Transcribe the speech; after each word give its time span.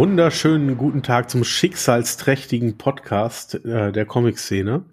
wunderschönen 0.00 0.78
guten 0.78 1.02
Tag 1.02 1.28
zum 1.28 1.44
schicksalsträchtigen 1.44 2.78
Podcast 2.78 3.56
äh, 3.66 3.92
der 3.92 4.06
Comic-Szene. 4.06 4.86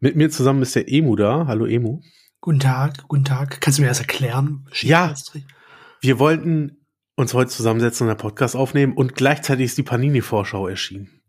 Mit 0.00 0.16
mir 0.16 0.28
zusammen 0.28 0.60
ist 0.60 0.76
der 0.76 0.86
Emu 0.86 1.16
da. 1.16 1.46
Hallo 1.46 1.64
Emu. 1.64 2.02
Guten 2.42 2.60
Tag, 2.60 3.08
guten 3.08 3.24
Tag. 3.24 3.62
Kannst 3.62 3.78
du 3.78 3.82
mir 3.82 3.88
das 3.88 4.00
erklären? 4.00 4.68
Ja, 4.82 5.14
wir 6.02 6.18
wollten 6.18 6.84
uns 7.16 7.32
heute 7.32 7.52
zusammensetzen 7.52 8.06
und 8.06 8.10
einen 8.10 8.18
Podcast 8.18 8.54
aufnehmen 8.54 8.92
und 8.92 9.14
gleichzeitig 9.14 9.64
ist 9.64 9.78
die 9.78 9.82
Panini-Vorschau 9.82 10.68
erschienen. 10.68 11.22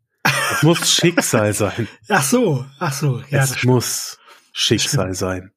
Es 0.52 0.64
muss 0.64 0.92
Schicksal 0.94 1.54
sein. 1.54 1.88
Ach 2.10 2.22
so, 2.22 2.66
ach 2.80 2.92
so. 2.92 3.22
Ja, 3.30 3.46
es 3.46 3.64
muss 3.64 4.20
Schicksal 4.52 5.14
sein. 5.14 5.52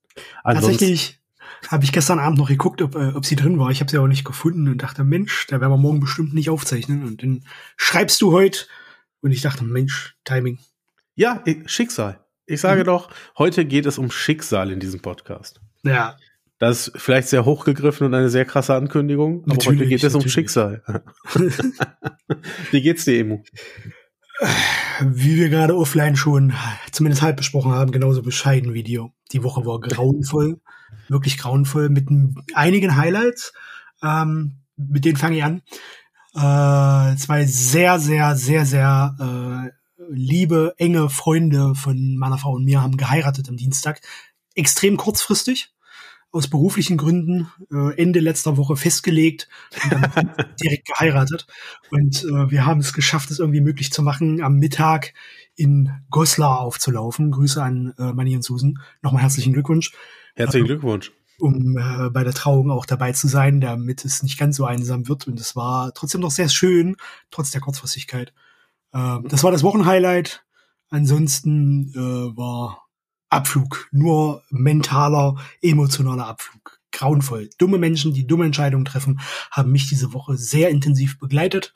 Ansonsten 0.45 0.71
Tatsächlich 0.75 1.18
habe 1.67 1.85
ich 1.85 1.93
gestern 1.93 2.19
Abend 2.19 2.39
noch 2.39 2.49
geguckt, 2.49 2.81
ob, 2.83 2.95
äh, 2.95 3.13
ob 3.15 3.27
sie 3.27 3.37
drin 3.37 3.59
war. 3.59 3.71
Ich 3.71 3.81
habe 3.81 3.91
sie 3.91 3.99
aber 3.99 4.09
nicht 4.09 4.25
gefunden 4.25 4.69
und 4.69 4.79
dachte, 4.83 5.05
Mensch, 5.05 5.47
da 5.49 5.61
werden 5.61 5.73
wir 5.73 5.77
morgen 5.77 6.01
bestimmt 6.01 6.35
nicht 6.35 6.51
aufzeichnen. 6.51 7.05
Und 7.05 7.23
dann 7.23 7.45
schreibst 7.77 8.21
du 8.23 8.33
heute. 8.33 8.67
Und 9.21 9.33
ich 9.33 9.43
dachte, 9.43 9.65
Mensch, 9.65 10.17
Timing. 10.25 10.59
Ja, 11.15 11.43
Schicksal. 11.67 12.25
Ich 12.47 12.61
sage 12.61 12.83
mhm. 12.83 12.87
doch, 12.87 13.11
heute 13.37 13.65
geht 13.65 13.87
es 13.87 13.99
um 13.99 14.11
Schicksal 14.11 14.71
in 14.71 14.81
diesem 14.81 15.01
Podcast. 15.01 15.61
Ja. 15.83 16.17
Das 16.59 16.89
ist 16.89 17.01
vielleicht 17.01 17.29
sehr 17.29 17.45
hochgegriffen 17.45 18.07
und 18.07 18.15
eine 18.15 18.31
sehr 18.31 18.45
krasse 18.45 18.75
Ankündigung, 18.75 19.43
aber 19.45 19.55
natürlich, 19.55 19.81
heute 19.81 19.89
geht 19.89 20.03
es 20.03 20.13
natürlich. 20.13 20.25
um 20.25 20.31
Schicksal. 20.31 20.83
Wie 22.71 22.81
geht's 22.81 23.05
dir, 23.05 23.21
Emu? 23.21 23.43
Wie 25.01 25.37
wir 25.37 25.51
gerade 25.51 25.77
offline 25.77 26.17
schon 26.17 26.53
zumindest 26.91 27.23
halb 27.23 27.37
besprochen 27.37 27.73
haben, 27.73 27.93
genauso 27.93 28.23
bescheiden 28.23 28.75
wie 28.75 28.83
dir. 28.83 29.11
Die 29.33 29.43
Woche 29.43 29.67
war 29.67 29.81
grauenvoll 29.81 30.61
wirklich 31.09 31.39
grauenvoll 31.39 31.89
mit 31.89 32.09
einigen 32.55 32.97
Highlights. 32.97 33.53
Ähm, 34.03 34.59
mit 34.77 35.05
denen 35.05 35.17
fange 35.17 35.37
ich 35.39 35.45
an. 35.45 35.63
Äh, 36.35 37.17
zwei 37.17 37.47
sehr, 37.47 37.99
sehr, 37.99 38.37
sehr, 38.37 38.65
sehr 38.65 39.17
äh, 39.19 40.05
liebe, 40.11 40.75
enge 40.79 41.11
Freunde 41.11 41.75
von 41.75 42.17
meiner 42.17 42.39
Frau 42.39 42.53
und 42.53 42.65
mir 42.65 42.83
haben 42.83 42.97
geheiratet 42.97 43.49
am 43.49 43.57
Dienstag. 43.57 44.01
Extrem 44.55 44.97
kurzfristig 44.97 45.73
aus 46.31 46.49
beruflichen 46.49 46.99
Gründen 46.99 47.51
äh, 47.73 47.97
Ende 47.97 48.21
letzter 48.21 48.57
Woche 48.57 48.77
festgelegt 48.77 49.49
und 49.83 49.93
dann 49.93 50.35
direkt 50.63 50.87
geheiratet. 50.87 51.47
Und 51.91 52.23
äh, 52.25 52.51
wir 52.51 52.67
haben 52.67 52.81
es 52.81 52.93
geschafft, 52.93 53.31
es 53.31 53.39
irgendwie 53.39 53.63
möglich 53.63 53.93
zu 53.93 54.03
machen, 54.03 54.43
am 54.43 54.57
Mittag 54.57 55.15
in 55.57 55.91
Goslar 56.11 56.61
aufzulaufen. 56.61 57.31
Grüße 57.31 57.63
an 57.63 57.95
äh, 57.99 58.13
Manny 58.13 58.37
und 58.37 58.43
Susan. 58.43 58.79
Nochmal 59.01 59.23
herzlichen 59.23 59.55
Glückwunsch. 59.55 59.93
Herzlichen 60.39 60.67
Glückwunsch. 60.67 61.13
Um 61.41 61.77
äh, 61.77 62.11
bei 62.11 62.25
der 62.25 62.33
Trauung 62.33 62.71
auch 62.71 62.87
dabei 62.87 63.13
zu 63.13 63.29
sein, 63.29 63.61
damit 63.61 64.05
es 64.05 64.23
nicht 64.23 64.39
ganz 64.39 64.57
so 64.57 64.65
einsam 64.65 65.09
wird. 65.09 65.27
Und 65.27 65.39
es 65.39 65.57
war 65.57 65.93
trotzdem 65.95 66.21
noch 66.21 66.31
sehr 66.31 66.49
schön, 66.49 66.97
trotz 67.31 67.51
der 67.51 67.61
Kurzfristigkeit. 67.61 68.33
Ähm, 68.93 69.27
das 69.29 69.45
war 69.45 69.51
das 69.51 69.63
Wochenhighlight. 69.63 70.45
Ansonsten 70.91 71.93
äh, 71.95 72.37
war 72.37 72.87
Abflug, 73.31 73.89
nur 73.91 74.43
mentaler, 74.51 75.37
emotionaler 75.61 76.27
Abflug. 76.27 76.79
Grauenvoll. 76.91 77.51
Dumme 77.59 77.79
Menschen, 77.79 78.15
die 78.15 78.27
dumme 78.27 78.47
Entscheidungen 78.47 78.85
treffen, 78.85 79.21
haben 79.51 79.71
mich 79.71 79.89
diese 79.89 80.15
Woche 80.15 80.37
sehr 80.37 80.71
intensiv 80.71 81.19
begleitet. 81.19 81.75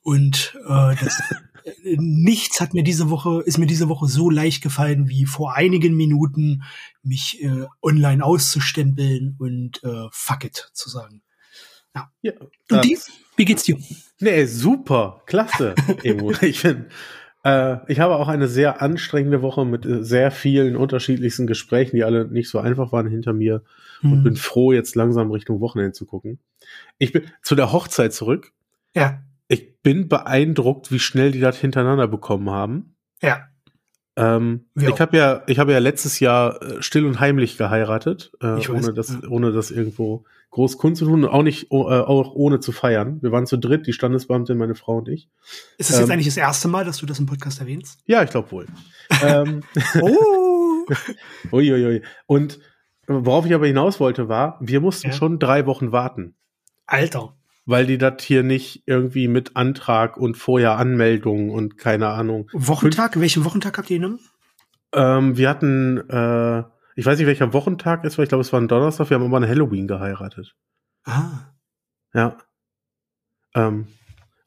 Und 0.00 0.56
äh, 0.66 0.96
das 0.96 1.22
nichts 1.96 2.60
hat 2.60 2.74
mir 2.74 2.82
diese 2.82 3.10
Woche, 3.10 3.42
ist 3.44 3.58
mir 3.58 3.66
diese 3.66 3.88
Woche 3.88 4.06
so 4.06 4.30
leicht 4.30 4.62
gefallen 4.62 5.08
wie 5.08 5.26
vor 5.26 5.54
einigen 5.54 5.96
Minuten 5.96 6.62
mich 7.02 7.42
äh, 7.42 7.66
online 7.82 8.24
auszustempeln 8.24 9.36
und 9.38 9.82
äh, 9.84 10.08
fuck 10.10 10.44
it 10.44 10.70
zu 10.72 10.88
sagen. 10.90 11.22
Ja. 11.94 12.10
ja 12.22 12.32
und 12.70 12.84
die? 12.84 12.98
Wie 13.36 13.44
geht's 13.44 13.62
dir? 13.62 13.78
Nee, 14.20 14.44
super, 14.46 15.22
klasse. 15.26 15.74
ich 16.42 16.60
finde, 16.60 16.88
äh, 17.44 17.76
ich 17.90 18.00
habe 18.00 18.16
auch 18.16 18.28
eine 18.28 18.48
sehr 18.48 18.82
anstrengende 18.82 19.42
Woche 19.42 19.64
mit 19.64 19.86
äh, 19.86 20.02
sehr 20.02 20.30
vielen 20.30 20.76
unterschiedlichsten 20.76 21.46
Gesprächen, 21.46 21.96
die 21.96 22.04
alle 22.04 22.26
nicht 22.26 22.48
so 22.50 22.58
einfach 22.58 22.92
waren 22.92 23.08
hinter 23.08 23.32
mir 23.32 23.62
hm. 24.00 24.12
und 24.12 24.24
bin 24.24 24.36
froh, 24.36 24.72
jetzt 24.72 24.96
langsam 24.96 25.30
Richtung 25.30 25.60
Wochenende 25.60 25.92
zu 25.92 26.06
gucken. 26.06 26.38
Ich 26.98 27.12
bin 27.12 27.30
zu 27.42 27.54
der 27.54 27.72
Hochzeit 27.72 28.12
zurück. 28.12 28.52
Ja 28.94 29.22
ich 29.48 29.80
bin 29.82 30.08
beeindruckt, 30.08 30.92
wie 30.92 30.98
schnell 30.98 31.32
die 31.32 31.40
das 31.40 31.58
hintereinander 31.58 32.06
bekommen 32.06 32.50
haben. 32.50 32.96
Ja. 33.22 33.48
Ähm, 34.16 34.66
ich 34.74 35.00
habe 35.00 35.16
ja, 35.16 35.42
ich 35.46 35.58
habe 35.58 35.72
ja 35.72 35.78
letztes 35.78 36.20
Jahr 36.20 36.60
äh, 36.60 36.82
still 36.82 37.06
und 37.06 37.20
heimlich 37.20 37.56
geheiratet, 37.56 38.32
äh, 38.42 38.58
ich 38.58 38.68
ohne 38.68 38.92
das, 38.92 39.10
ja. 39.10 39.28
ohne 39.28 39.52
das 39.52 39.70
irgendwo 39.70 40.24
groß 40.50 40.76
Kunst 40.76 40.98
zu 40.98 41.04
tun 41.04 41.24
und 41.24 41.30
auch 41.30 41.42
nicht, 41.42 41.68
oh, 41.70 41.88
äh, 41.88 42.00
auch 42.00 42.34
ohne 42.34 42.58
zu 42.58 42.72
feiern. 42.72 43.22
Wir 43.22 43.30
waren 43.32 43.46
zu 43.46 43.56
dritt, 43.58 43.86
die 43.86 43.92
Standesbeamtin, 43.92 44.58
meine 44.58 44.74
Frau 44.74 44.98
und 44.98 45.08
ich. 45.08 45.30
Ist 45.78 45.90
das 45.90 45.96
ähm, 45.96 46.02
jetzt 46.02 46.10
eigentlich 46.10 46.26
das 46.26 46.36
erste 46.36 46.68
Mal, 46.68 46.84
dass 46.84 46.98
du 46.98 47.06
das 47.06 47.20
im 47.20 47.26
Podcast 47.26 47.60
erwähnst? 47.60 48.00
Ja, 48.06 48.22
ich 48.24 48.30
glaube 48.30 48.50
wohl. 48.50 48.66
ähm, 49.22 49.62
oh. 50.02 50.84
Uiuiui. 51.52 52.02
Und 52.26 52.58
worauf 53.06 53.46
ich 53.46 53.54
aber 53.54 53.66
hinaus 53.66 54.00
wollte, 54.00 54.28
war, 54.28 54.58
wir 54.60 54.80
mussten 54.80 55.08
ja. 55.08 55.12
schon 55.12 55.38
drei 55.38 55.64
Wochen 55.66 55.92
warten. 55.92 56.34
Alter 56.86 57.37
weil 57.68 57.84
die 57.84 57.98
das 57.98 58.22
hier 58.22 58.42
nicht 58.42 58.84
irgendwie 58.86 59.28
mit 59.28 59.54
Antrag 59.54 60.16
und 60.16 60.38
vorher 60.38 60.78
Anmeldung 60.78 61.50
und 61.50 61.76
keine 61.76 62.08
Ahnung. 62.08 62.48
Wochentag? 62.54 63.20
Welchen 63.20 63.44
Wochentag 63.44 63.76
habt 63.76 63.90
ihr 63.90 63.98
genommen? 63.98 64.20
Ähm, 64.94 65.36
wir 65.36 65.50
hatten, 65.50 65.98
äh, 66.08 66.60
ich 66.96 67.04
weiß 67.04 67.18
nicht, 67.18 67.26
welcher 67.26 67.52
Wochentag 67.52 68.04
ist, 68.04 68.16
weil 68.16 68.22
ich 68.22 68.30
glaube, 68.30 68.40
es 68.40 68.54
war 68.54 68.60
ein 68.60 68.68
Donnerstag. 68.68 69.10
Wir 69.10 69.16
haben 69.16 69.24
immer 69.26 69.36
an 69.36 69.46
Halloween 69.46 69.86
geheiratet. 69.86 70.56
Ah. 71.04 71.52
Ja. 72.14 72.38
Ähm, 73.54 73.88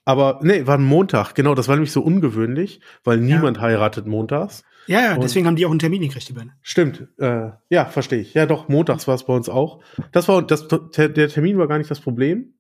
aber 0.03 0.39
nee, 0.41 0.65
war 0.65 0.79
ein 0.79 0.83
Montag, 0.83 1.35
genau, 1.35 1.53
das 1.53 1.67
war 1.67 1.75
nämlich 1.75 1.91
so 1.91 2.01
ungewöhnlich, 2.01 2.81
weil 3.03 3.19
niemand 3.19 3.57
ja. 3.57 3.63
heiratet 3.63 4.07
montags. 4.07 4.63
Ja, 4.87 4.99
ja, 4.99 5.13
und 5.13 5.23
deswegen 5.23 5.45
haben 5.45 5.55
die 5.55 5.67
auch 5.67 5.69
einen 5.69 5.77
Termin 5.77 6.01
gekriegt, 6.01 6.27
die 6.27 6.33
beiden. 6.33 6.53
Stimmt, 6.63 7.07
äh, 7.19 7.51
ja, 7.69 7.85
verstehe 7.85 8.21
ich. 8.21 8.33
Ja, 8.33 8.47
doch, 8.47 8.67
montags 8.67 9.07
war 9.07 9.13
es 9.13 9.27
bei 9.27 9.33
uns 9.33 9.47
auch. 9.47 9.83
Das 10.11 10.27
war, 10.27 10.41
das, 10.41 10.67
der 10.67 11.29
Termin 11.29 11.59
war 11.59 11.67
gar 11.67 11.77
nicht 11.77 11.91
das 11.91 11.99
Problem. 11.99 12.55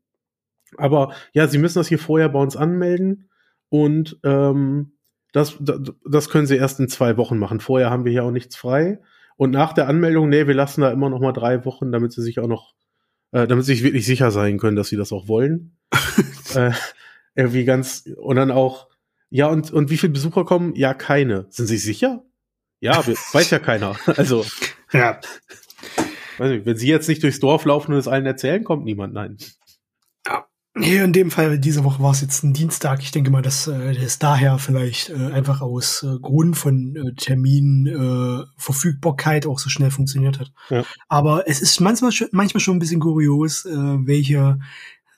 Aber 0.77 1.13
ja, 1.33 1.47
Sie 1.47 1.57
müssen 1.57 1.79
das 1.79 1.87
hier 1.87 1.99
vorher 1.99 2.29
bei 2.29 2.39
uns 2.39 2.55
anmelden 2.55 3.29
und 3.69 4.19
ähm, 4.23 4.93
das, 5.31 5.57
das 5.59 6.29
können 6.29 6.45
Sie 6.45 6.57
erst 6.57 6.79
in 6.79 6.89
zwei 6.89 7.17
Wochen 7.17 7.37
machen. 7.37 7.59
Vorher 7.59 7.89
haben 7.89 8.05
wir 8.05 8.11
hier 8.11 8.25
auch 8.25 8.31
nichts 8.31 8.55
frei. 8.55 8.99
Und 9.37 9.51
nach 9.51 9.73
der 9.73 9.87
Anmeldung, 9.87 10.29
nee, 10.29 10.45
wir 10.45 10.53
lassen 10.53 10.81
da 10.81 10.91
immer 10.91 11.09
noch 11.09 11.19
mal 11.19 11.31
drei 11.31 11.65
Wochen, 11.65 11.91
damit 11.91 12.11
Sie 12.11 12.21
sich 12.21 12.39
auch 12.39 12.47
noch, 12.47 12.73
äh, 13.31 13.47
damit 13.47 13.65
Sie 13.65 13.73
sich 13.73 13.83
wirklich 13.83 14.05
sicher 14.05 14.29
sein 14.29 14.57
können, 14.57 14.75
dass 14.75 14.89
Sie 14.89 14.97
das 14.97 15.11
auch 15.13 15.27
wollen. 15.27 15.77
äh, 16.53 16.71
irgendwie 17.33 17.65
ganz, 17.65 18.09
und 18.17 18.35
dann 18.35 18.51
auch, 18.51 18.89
ja, 19.29 19.47
und, 19.47 19.71
und 19.71 19.89
wie 19.89 19.97
viele 19.97 20.13
Besucher 20.13 20.43
kommen? 20.43 20.75
Ja, 20.75 20.93
keine. 20.93 21.45
Sind 21.49 21.67
Sie 21.67 21.77
sicher? 21.77 22.23
Ja, 22.81 23.01
weiß 23.33 23.49
ja 23.51 23.59
keiner. 23.59 23.95
Also, 24.05 24.45
ja. 24.91 25.21
Weiß 26.37 26.51
nicht, 26.51 26.65
wenn 26.65 26.77
Sie 26.77 26.89
jetzt 26.89 27.07
nicht 27.07 27.23
durchs 27.23 27.39
Dorf 27.39 27.63
laufen 27.65 27.93
und 27.93 27.99
es 27.99 28.07
allen 28.09 28.25
erzählen, 28.25 28.63
kommt 28.63 28.83
niemand. 28.83 29.13
Nein. 29.13 29.37
Nee, 30.73 30.99
in 30.99 31.11
dem 31.11 31.31
Fall, 31.31 31.59
diese 31.59 31.83
Woche 31.83 32.01
war 32.01 32.11
es 32.11 32.21
jetzt 32.21 32.43
ein 32.43 32.53
Dienstag. 32.53 33.01
Ich 33.01 33.11
denke 33.11 33.29
mal, 33.29 33.41
dass 33.41 33.67
äh, 33.67 33.93
das 33.93 34.19
daher 34.19 34.57
vielleicht 34.57 35.09
äh, 35.09 35.31
einfach 35.31 35.59
aus 35.59 36.03
äh, 36.03 36.17
Grund 36.21 36.55
von 36.55 36.95
äh, 36.95 37.13
Termin 37.15 37.87
äh, 37.87 38.45
Verfügbarkeit 38.55 39.45
auch 39.45 39.59
so 39.59 39.69
schnell 39.69 39.91
funktioniert 39.91 40.39
hat. 40.39 40.53
Ja. 40.69 40.85
Aber 41.09 41.49
es 41.49 41.61
ist 41.61 41.81
manchmal, 41.81 42.13
manchmal 42.31 42.61
schon 42.61 42.77
ein 42.77 42.79
bisschen 42.79 43.01
kurios, 43.01 43.65
äh, 43.65 43.75
welche 43.75 44.59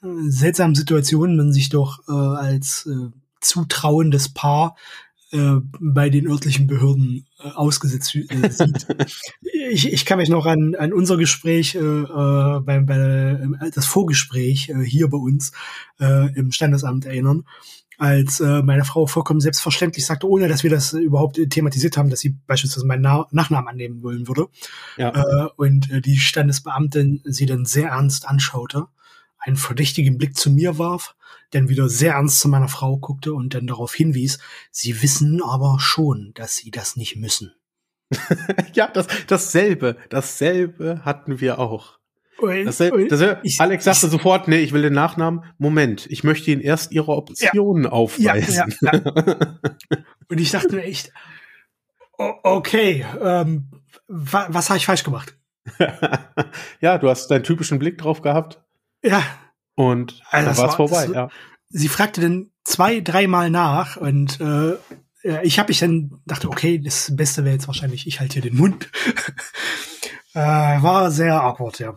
äh, 0.01 0.07
seltsamen 0.27 0.73
Situationen 0.73 1.37
man 1.37 1.53
sich 1.53 1.69
doch 1.69 1.99
äh, 2.07 2.11
als 2.11 2.87
äh, 2.87 3.11
zutrauendes 3.39 4.29
Paar 4.29 4.75
äh, 5.33 5.59
bei 5.79 6.09
den 6.09 6.27
örtlichen 6.27 6.67
Behörden 6.67 7.25
äh, 7.39 7.49
ausgesetzt 7.49 8.15
äh, 8.15 8.49
sieht. 8.49 8.85
ich, 9.71 9.91
ich 9.91 10.05
kann 10.05 10.19
mich 10.19 10.29
noch 10.29 10.45
an, 10.45 10.75
an 10.75 10.93
unser 10.93 11.17
Gespräch, 11.17 11.75
äh, 11.75 11.79
äh 11.79 12.59
bei, 12.59 12.79
bei 12.79 12.95
äh, 12.95 13.71
das 13.71 13.87
Vorgespräch 13.87 14.69
äh, 14.69 14.83
hier 14.83 15.09
bei 15.09 15.17
uns 15.17 15.51
äh, 15.99 16.31
im 16.35 16.51
Standesamt 16.51 17.05
erinnern, 17.05 17.45
als 17.97 18.41
äh, 18.41 18.61
meine 18.61 18.85
Frau 18.85 19.07
vollkommen 19.07 19.39
selbstverständlich 19.39 20.05
sagte, 20.05 20.27
ohne 20.27 20.47
dass 20.47 20.61
wir 20.61 20.69
das 20.69 20.93
überhaupt 20.93 21.39
thematisiert 21.49 21.97
haben, 21.97 22.09
dass 22.09 22.19
sie 22.19 22.37
beispielsweise 22.45 22.85
meinen 22.85 23.01
Na 23.01 23.25
Nachnamen 23.31 23.67
annehmen 23.67 24.03
wollen 24.03 24.27
würde. 24.27 24.47
Ja. 24.97 25.09
Äh, 25.09 25.49
und 25.55 25.89
äh, 25.89 26.01
die 26.01 26.17
Standesbeamtin 26.17 27.21
sie 27.23 27.47
dann 27.47 27.65
sehr 27.65 27.89
ernst 27.89 28.27
anschaute, 28.27 28.85
einen 29.39 29.57
verdächtigen 29.57 30.17
Blick 30.17 30.35
zu 30.37 30.51
mir 30.51 30.77
warf 30.77 31.15
dann 31.53 31.69
wieder 31.69 31.89
sehr 31.89 32.13
ernst 32.13 32.39
zu 32.39 32.47
meiner 32.47 32.67
Frau 32.67 32.97
guckte 32.97 33.33
und 33.33 33.53
dann 33.53 33.67
darauf 33.67 33.93
hinwies, 33.93 34.39
sie 34.71 35.01
wissen 35.01 35.41
aber 35.41 35.77
schon, 35.79 36.31
dass 36.35 36.55
sie 36.55 36.71
das 36.71 36.95
nicht 36.95 37.15
müssen. 37.15 37.53
ja, 38.73 38.87
das, 38.87 39.07
dasselbe, 39.27 39.97
dasselbe 40.09 41.01
hatten 41.03 41.39
wir 41.39 41.59
auch. 41.59 41.99
Dasselbe, 42.41 43.07
dasselbe, 43.07 43.39
ich, 43.43 43.61
Alex 43.61 43.85
sagte 43.85 44.07
ich, 44.07 44.11
sofort, 44.11 44.47
nee, 44.47 44.59
ich 44.59 44.73
will 44.73 44.81
den 44.81 44.93
Nachnamen. 44.93 45.45
Moment, 45.57 46.07
ich 46.09 46.23
möchte 46.23 46.51
Ihnen 46.51 46.61
erst 46.61 46.91
Ihre 46.91 47.11
Optionen 47.11 47.85
ja, 47.85 47.89
aufweisen. 47.91 48.75
Ja, 48.81 48.91
ja, 48.93 49.57
und 50.27 50.39
ich 50.39 50.51
dachte 50.51 50.75
mir 50.75 50.83
echt, 50.83 51.13
okay, 52.17 53.05
ähm, 53.21 53.69
wa 54.07 54.47
was 54.49 54.69
habe 54.69 54.77
ich 54.77 54.85
falsch 54.85 55.03
gemacht? 55.03 55.37
ja, 56.81 56.97
du 56.97 57.09
hast 57.09 57.27
deinen 57.27 57.43
typischen 57.43 57.79
Blick 57.79 57.97
drauf 57.97 58.21
gehabt. 58.21 58.61
Ja, 59.03 59.23
und 59.75 60.21
also 60.29 60.49
dann 60.49 60.57
war 60.57 60.69
es 60.69 60.75
vorbei, 60.75 61.09
ja. 61.13 61.29
sie 61.69 61.87
fragte 61.87 62.21
dann 62.21 62.51
zwei, 62.63 63.01
dreimal 63.01 63.49
nach 63.49 63.97
und 63.97 64.39
äh, 64.39 64.75
ich 65.43 65.57
habe 65.57 65.69
mich 65.69 65.79
dann 65.79 66.19
dachte, 66.25 66.49
okay, 66.49 66.79
das 66.79 67.15
Beste 67.15 67.45
wäre 67.45 67.55
jetzt 67.55 67.67
wahrscheinlich, 67.67 68.07
ich 68.07 68.19
halte 68.19 68.33
hier 68.33 68.41
den 68.41 68.57
Mund. 68.57 68.89
äh, 70.33 70.39
war 70.39 71.11
sehr 71.11 71.41
awkward, 71.41 71.79
ja. 71.79 71.95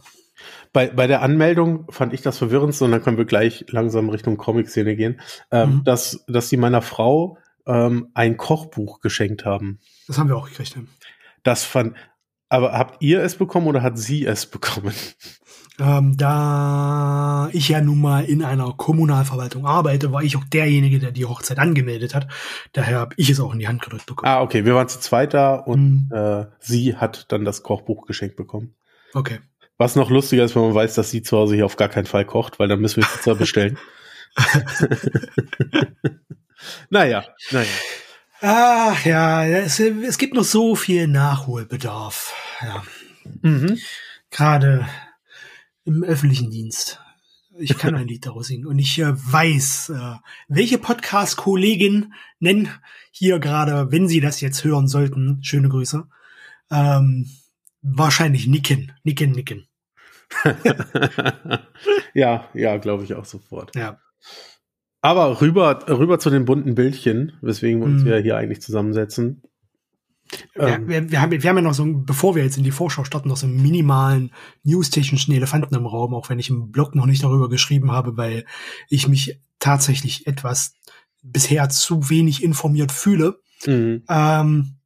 Bei, 0.73 0.89
bei 0.89 1.07
der 1.07 1.23
Anmeldung 1.23 1.91
fand 1.91 2.13
ich 2.13 2.23
das 2.23 2.39
verwirrend, 2.39 2.81
und 2.81 2.91
dann 2.93 3.03
können 3.03 3.17
wir 3.17 3.25
gleich 3.25 3.65
langsam 3.69 4.11
Richtung 4.11 4.37
Comic-Szene 4.37 4.95
gehen, 4.95 5.21
ähm, 5.51 5.77
mhm. 5.77 5.85
dass, 5.85 6.25
dass 6.29 6.49
sie 6.49 6.57
meiner 6.57 6.83
Frau 6.83 7.39
ähm, 7.67 8.11
ein 8.15 8.37
Kochbuch 8.37 9.01
geschenkt 9.01 9.45
haben. 9.45 9.81
Das 10.07 10.19
haben 10.19 10.29
wir 10.29 10.37
auch 10.37 10.49
gekriegt. 10.49 10.77
Ja. 10.77 10.83
Das 11.43 11.65
fand, 11.65 11.97
aber 12.49 12.73
habt 12.73 13.03
ihr 13.03 13.23
es 13.23 13.37
bekommen 13.37 13.67
oder 13.67 13.83
hat 13.83 13.99
sie 13.99 14.25
es 14.25 14.47
bekommen? 14.47 14.95
Ähm, 15.79 16.17
da 16.17 17.51
ich 17.53 17.69
ja 17.69 17.83
nun 17.83 18.01
mal 18.01 18.25
in 18.25 18.43
einer 18.43 18.73
Kommunalverwaltung 18.73 19.67
arbeite, 19.67 20.11
war 20.11 20.23
ich 20.23 20.37
auch 20.37 20.45
derjenige, 20.45 20.99
der 20.99 21.13
die 21.13 21.27
Hochzeit 21.27 21.59
angemeldet 21.59 22.15
hat. 22.15 22.29
Daher 22.73 22.99
habe 23.01 23.15
ich 23.19 23.29
es 23.29 23.41
auch 23.41 23.53
in 23.53 23.59
die 23.59 23.69
Hand 23.69 23.83
gedrückt 23.83 24.07
bekommen. 24.07 24.31
Ah, 24.31 24.41
okay. 24.41 24.65
Wir 24.65 24.75
waren 24.75 24.89
zu 24.89 25.01
zweit 25.01 25.35
da 25.35 25.55
und 25.55 26.09
mhm. 26.11 26.17
äh, 26.17 26.47
sie 26.61 26.97
hat 26.97 27.31
dann 27.31 27.45
das 27.45 27.63
Kochbuch 27.63 28.07
geschenkt 28.07 28.37
bekommen. 28.37 28.75
Okay. 29.13 29.41
Was 29.77 29.97
noch 29.97 30.09
lustiger 30.09 30.45
ist, 30.45 30.57
wenn 30.57 30.63
man 30.63 30.75
weiß, 30.75 30.95
dass 30.95 31.11
sie 31.11 31.23
zu 31.23 31.37
Hause 31.37 31.57
hier 31.57 31.67
auf 31.67 31.77
gar 31.77 31.91
keinen 31.91 32.07
Fall 32.07 32.25
kocht, 32.25 32.59
weil 32.59 32.69
dann 32.69 32.81
müssen 32.81 33.03
wir 33.03 33.09
Pizza 33.09 33.35
bestellen. 33.39 33.79
naja, 36.91 37.25
naja. 37.51 37.69
Ach 38.41 39.05
ja, 39.05 39.45
es, 39.47 39.79
es 39.81 40.19
gibt 40.19 40.35
noch 40.35 40.45
so 40.45 40.75
viel 40.75 41.07
Nachholbedarf. 41.07 42.35
Ja. 42.63 42.83
Mhm. 43.43 43.79
Gerade 44.31 44.87
im 45.87 46.03
öffentlichen 46.03 46.51
Dienst. 46.51 47.01
Ich 47.59 47.79
kann 47.79 47.95
ein 47.95 48.09
Lied 48.09 48.27
daraus 48.27 48.49
singen. 48.49 48.67
Und 48.67 48.79
ich 48.79 48.99
äh, 48.99 49.15
weiß, 49.15 49.91
äh, 49.91 50.17
welche 50.49 50.79
Podcast-Kollegin 50.79 52.13
nennen 52.39 52.69
hier 53.11 53.39
gerade, 53.39 53.91
wenn 53.91 54.09
Sie 54.09 54.21
das 54.21 54.43
jetzt 54.43 54.63
hören 54.65 54.89
sollten, 54.89 55.43
schöne 55.43 55.71
Grüße, 55.71 56.07
ähm, 56.71 57.31
wahrscheinlich 57.81 58.47
nicken, 58.47 58.93
nicken, 59.05 59.31
nicken. 59.31 59.67
ja, 62.15 62.49
ja, 62.53 62.77
glaube 62.77 63.05
ich 63.05 63.15
auch 63.15 63.25
sofort. 63.25 63.75
Ja. 63.75 64.01
Aber 65.01 65.41
rüber, 65.41 65.87
rüber 65.89 66.19
zu 66.19 66.31
den 66.31 66.45
bunten 66.45 66.75
Bildchen, 66.75 67.39
weswegen 67.41 67.81
wir 67.81 67.87
uns 67.87 68.03
mm. 68.03 68.09
ja 68.09 68.17
hier 68.17 68.37
eigentlich 68.37 68.61
zusammensetzen. 68.61 69.43
Ähm, 70.57 70.89
wir, 70.89 71.11
wir, 71.11 71.21
haben, 71.21 71.31
wir 71.31 71.49
haben 71.49 71.57
ja 71.57 71.63
noch 71.63 71.75
so, 71.75 71.85
bevor 71.87 72.35
wir 72.35 72.45
jetzt 72.45 72.57
in 72.57 72.65
die 72.65 72.71
Vorschau 72.71 73.05
starten, 73.05 73.29
noch 73.29 73.37
so 73.37 73.47
einen 73.47 73.61
minimalen 73.61 74.33
newstechnischen 74.65 75.35
Elefanten 75.35 75.75
im 75.75 75.87
Raum, 75.87 76.15
auch 76.15 76.29
wenn 76.29 76.39
ich 76.39 76.51
im 76.51 76.71
Blog 76.71 76.95
noch 76.95 77.07
nicht 77.07 77.23
darüber 77.23 77.49
geschrieben 77.49 77.93
habe, 77.93 78.17
weil 78.17 78.45
ich 78.89 79.09
mich 79.09 79.41
tatsächlich 79.59 80.27
etwas 80.27 80.75
bisher 81.23 81.69
zu 81.69 82.11
wenig 82.11 82.43
informiert 82.43 82.93
fühle. 82.93 83.41
Mhm. 83.67 84.03
Ähm, 84.09 84.77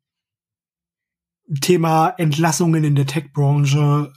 Thema 1.60 2.10
Entlassungen 2.16 2.84
in 2.84 2.94
der 2.94 3.06
Tech-Branche 3.06 4.12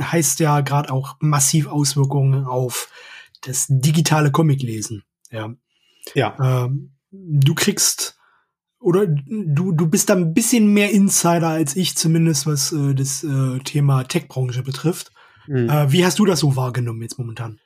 heißt 0.00 0.38
ja 0.38 0.60
gerade 0.60 0.92
auch 0.92 1.16
massiv 1.20 1.66
Auswirkungen 1.66 2.44
auf 2.44 2.88
das 3.40 3.66
digitale 3.68 4.30
Comic-Lesen. 4.30 5.02
Ja. 5.30 5.54
ja. 6.14 6.66
Ähm, 6.68 6.92
du 7.10 7.54
kriegst 7.54 8.17
oder 8.80 9.06
du, 9.06 9.72
du 9.72 9.88
bist 9.88 10.08
da 10.10 10.14
ein 10.14 10.34
bisschen 10.34 10.72
mehr 10.72 10.90
Insider 10.92 11.48
als 11.48 11.76
ich, 11.76 11.96
zumindest 11.96 12.46
was 12.46 12.72
äh, 12.72 12.94
das 12.94 13.24
äh, 13.24 13.58
Thema 13.64 14.04
Tech-Branche 14.04 14.62
betrifft. 14.62 15.12
Mhm. 15.46 15.68
Äh, 15.68 15.92
wie 15.92 16.04
hast 16.04 16.18
du 16.18 16.24
das 16.24 16.40
so 16.40 16.56
wahrgenommen 16.56 17.02
jetzt 17.02 17.18
momentan? 17.18 17.58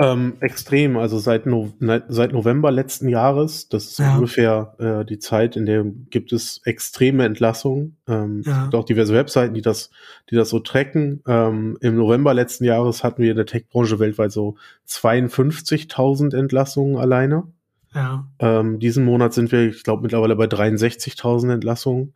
Ähm, 0.00 0.34
extrem, 0.38 0.96
also 0.96 1.18
seit, 1.18 1.46
no 1.46 1.72
seit 1.80 2.32
November 2.32 2.70
letzten 2.70 3.08
Jahres, 3.08 3.68
das 3.68 3.86
ist 3.86 3.98
ja. 3.98 4.14
ungefähr 4.14 4.76
äh, 4.78 5.04
die 5.04 5.18
Zeit, 5.18 5.56
in 5.56 5.66
der 5.66 5.84
gibt 5.84 6.32
es 6.32 6.60
extreme 6.64 7.24
Entlassungen. 7.24 7.96
Ähm, 8.06 8.42
ja. 8.46 8.52
Es 8.52 8.62
gibt 8.64 8.74
auch 8.76 8.84
diverse 8.84 9.12
Webseiten, 9.12 9.54
die 9.54 9.60
das, 9.60 9.90
die 10.30 10.36
das 10.36 10.50
so 10.50 10.60
tracken. 10.60 11.20
Ähm, 11.26 11.78
Im 11.80 11.96
November 11.96 12.32
letzten 12.32 12.62
Jahres 12.62 13.02
hatten 13.02 13.24
wir 13.24 13.32
in 13.32 13.36
der 13.36 13.46
Tech-Branche 13.46 13.98
weltweit 13.98 14.30
so 14.30 14.54
52.000 14.86 16.36
Entlassungen 16.36 16.96
alleine. 16.96 17.48
Ja. 17.94 18.28
Ähm, 18.38 18.78
diesen 18.78 19.04
Monat 19.04 19.32
sind 19.32 19.50
wir, 19.52 19.68
ich 19.68 19.82
glaube, 19.82 20.02
mittlerweile 20.02 20.36
bei 20.36 20.44
63.000 20.44 21.54
Entlassungen. 21.54 22.14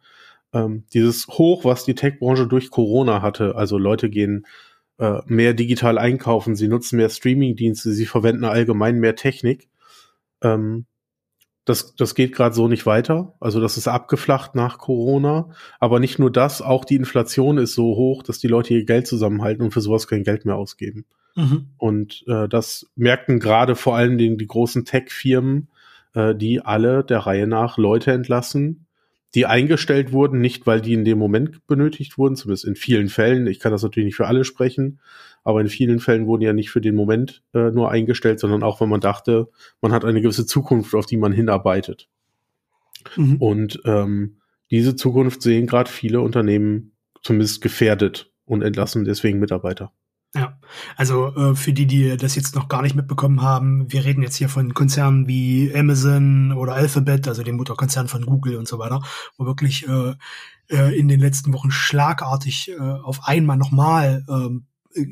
Ähm, 0.52 0.84
dieses 0.92 1.26
Hoch, 1.28 1.64
was 1.64 1.84
die 1.84 1.94
Tech-Branche 1.94 2.46
durch 2.46 2.70
Corona 2.70 3.22
hatte, 3.22 3.56
also 3.56 3.78
Leute 3.78 4.10
gehen 4.10 4.46
äh, 4.98 5.20
mehr 5.26 5.54
digital 5.54 5.98
einkaufen, 5.98 6.56
sie 6.56 6.68
nutzen 6.68 6.96
mehr 6.96 7.08
Streaming-Dienste, 7.08 7.92
sie 7.92 8.06
verwenden 8.06 8.44
allgemein 8.44 9.00
mehr 9.00 9.16
Technik. 9.16 9.68
Ähm, 10.42 10.86
das, 11.64 11.94
das 11.94 12.14
geht 12.14 12.34
gerade 12.34 12.54
so 12.54 12.66
nicht 12.66 12.86
weiter. 12.86 13.34
Also 13.38 13.60
das 13.60 13.76
ist 13.76 13.86
abgeflacht 13.86 14.54
nach 14.54 14.78
Corona. 14.78 15.50
Aber 15.78 16.00
nicht 16.00 16.18
nur 16.18 16.30
das, 16.30 16.60
auch 16.60 16.84
die 16.84 16.96
Inflation 16.96 17.58
ist 17.58 17.74
so 17.74 17.96
hoch, 17.96 18.22
dass 18.22 18.38
die 18.38 18.48
Leute 18.48 18.74
ihr 18.74 18.84
Geld 18.84 19.06
zusammenhalten 19.06 19.62
und 19.62 19.70
für 19.70 19.80
sowas 19.80 20.08
kein 20.08 20.24
Geld 20.24 20.44
mehr 20.44 20.56
ausgeben. 20.56 21.04
Mhm. 21.36 21.68
Und 21.78 22.24
äh, 22.26 22.48
das 22.48 22.90
merkten 22.96 23.38
gerade 23.38 23.76
vor 23.76 23.96
allen 23.96 24.18
Dingen 24.18 24.38
die 24.38 24.46
großen 24.46 24.84
Tech-Firmen, 24.84 25.68
äh, 26.14 26.34
die 26.34 26.60
alle 26.60 27.04
der 27.04 27.20
Reihe 27.20 27.46
nach 27.46 27.78
Leute 27.78 28.12
entlassen, 28.12 28.86
die 29.34 29.46
eingestellt 29.46 30.12
wurden, 30.12 30.40
nicht 30.40 30.66
weil 30.66 30.80
die 30.80 30.92
in 30.92 31.04
dem 31.04 31.18
Moment 31.18 31.66
benötigt 31.66 32.18
wurden, 32.18 32.36
zumindest 32.36 32.64
in 32.64 32.76
vielen 32.76 33.08
Fällen. 33.08 33.46
Ich 33.46 33.60
kann 33.60 33.72
das 33.72 33.82
natürlich 33.82 34.06
nicht 34.06 34.16
für 34.16 34.26
alle 34.26 34.44
sprechen, 34.44 35.00
aber 35.42 35.60
in 35.60 35.68
vielen 35.68 36.00
Fällen 36.00 36.26
wurden 36.26 36.42
ja 36.42 36.52
nicht 36.52 36.70
für 36.70 36.80
den 36.80 36.94
Moment 36.94 37.42
äh, 37.54 37.70
nur 37.70 37.90
eingestellt, 37.90 38.40
sondern 38.40 38.62
auch, 38.62 38.80
wenn 38.80 38.88
man 38.88 39.00
dachte, 39.00 39.48
man 39.80 39.92
hat 39.92 40.04
eine 40.04 40.20
gewisse 40.20 40.46
Zukunft, 40.46 40.94
auf 40.94 41.06
die 41.06 41.16
man 41.16 41.32
hinarbeitet. 41.32 42.08
Mhm. 43.16 43.36
Und 43.36 43.80
ähm, 43.84 44.36
diese 44.70 44.96
Zukunft 44.96 45.42
sehen 45.42 45.66
gerade 45.66 45.90
viele 45.90 46.20
Unternehmen 46.20 46.92
zumindest 47.22 47.62
gefährdet 47.62 48.30
und 48.44 48.62
entlassen 48.62 49.04
deswegen 49.04 49.38
Mitarbeiter. 49.38 49.92
Also 50.96 51.34
äh, 51.34 51.54
für 51.54 51.72
die, 51.72 51.86
die 51.86 52.16
das 52.16 52.34
jetzt 52.34 52.54
noch 52.54 52.68
gar 52.68 52.82
nicht 52.82 52.94
mitbekommen 52.94 53.42
haben, 53.42 53.90
wir 53.90 54.04
reden 54.04 54.22
jetzt 54.22 54.36
hier 54.36 54.48
von 54.48 54.74
Konzernen 54.74 55.26
wie 55.26 55.72
Amazon 55.74 56.52
oder 56.52 56.74
Alphabet, 56.74 57.28
also 57.28 57.42
dem 57.42 57.56
Mutterkonzern 57.56 58.08
von 58.08 58.26
Google 58.26 58.56
und 58.56 58.68
so 58.68 58.78
weiter, 58.78 59.02
wo 59.36 59.46
wirklich 59.46 59.88
äh, 59.88 60.14
äh, 60.68 60.98
in 60.98 61.08
den 61.08 61.20
letzten 61.20 61.52
Wochen 61.52 61.70
schlagartig 61.70 62.70
äh, 62.70 62.80
auf 62.80 63.26
einmal 63.26 63.56
nochmal 63.56 64.24
äh, 64.28 64.60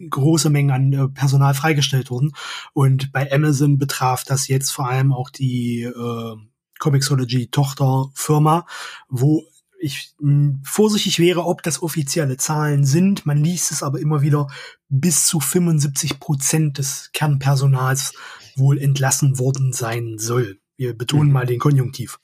große 0.09 0.51
Mengen 0.51 0.71
an 0.71 0.93
äh, 0.93 1.09
Personal 1.09 1.55
freigestellt 1.55 2.11
wurden. 2.11 2.33
Und 2.73 3.13
bei 3.13 3.31
Amazon 3.33 3.79
betraf 3.79 4.25
das 4.25 4.49
jetzt 4.49 4.71
vor 4.71 4.89
allem 4.89 5.13
auch 5.13 5.31
die 5.31 5.83
äh, 5.83 6.37
Comixology 6.79 7.49
Tochterfirma, 7.49 8.67
wo 9.09 9.45
ich 9.81 10.15
vorsichtig 10.63 11.19
wäre, 11.19 11.45
ob 11.45 11.63
das 11.63 11.83
offizielle 11.83 12.37
Zahlen 12.37 12.85
sind. 12.85 13.27
Man 13.27 13.43
liest 13.43 13.73
es 13.73 13.83
aber 13.83 13.99
immer 13.99 14.23
wieder, 14.23 14.49
bis 14.89 15.27
zu 15.27 15.41
75 15.41 16.21
Prozent 16.21 16.79
des 16.79 17.11
Kernpersonals 17.13 18.15
wohl 18.57 18.79
entlassen 18.79 19.39
worden 19.39 19.73
sein 19.73 20.19
soll. 20.19 20.59
Wir 20.77 20.97
betonen 20.97 21.29
mhm. 21.29 21.33
mal 21.33 21.47
den 21.47 21.59
Konjunktiv. 21.59 22.19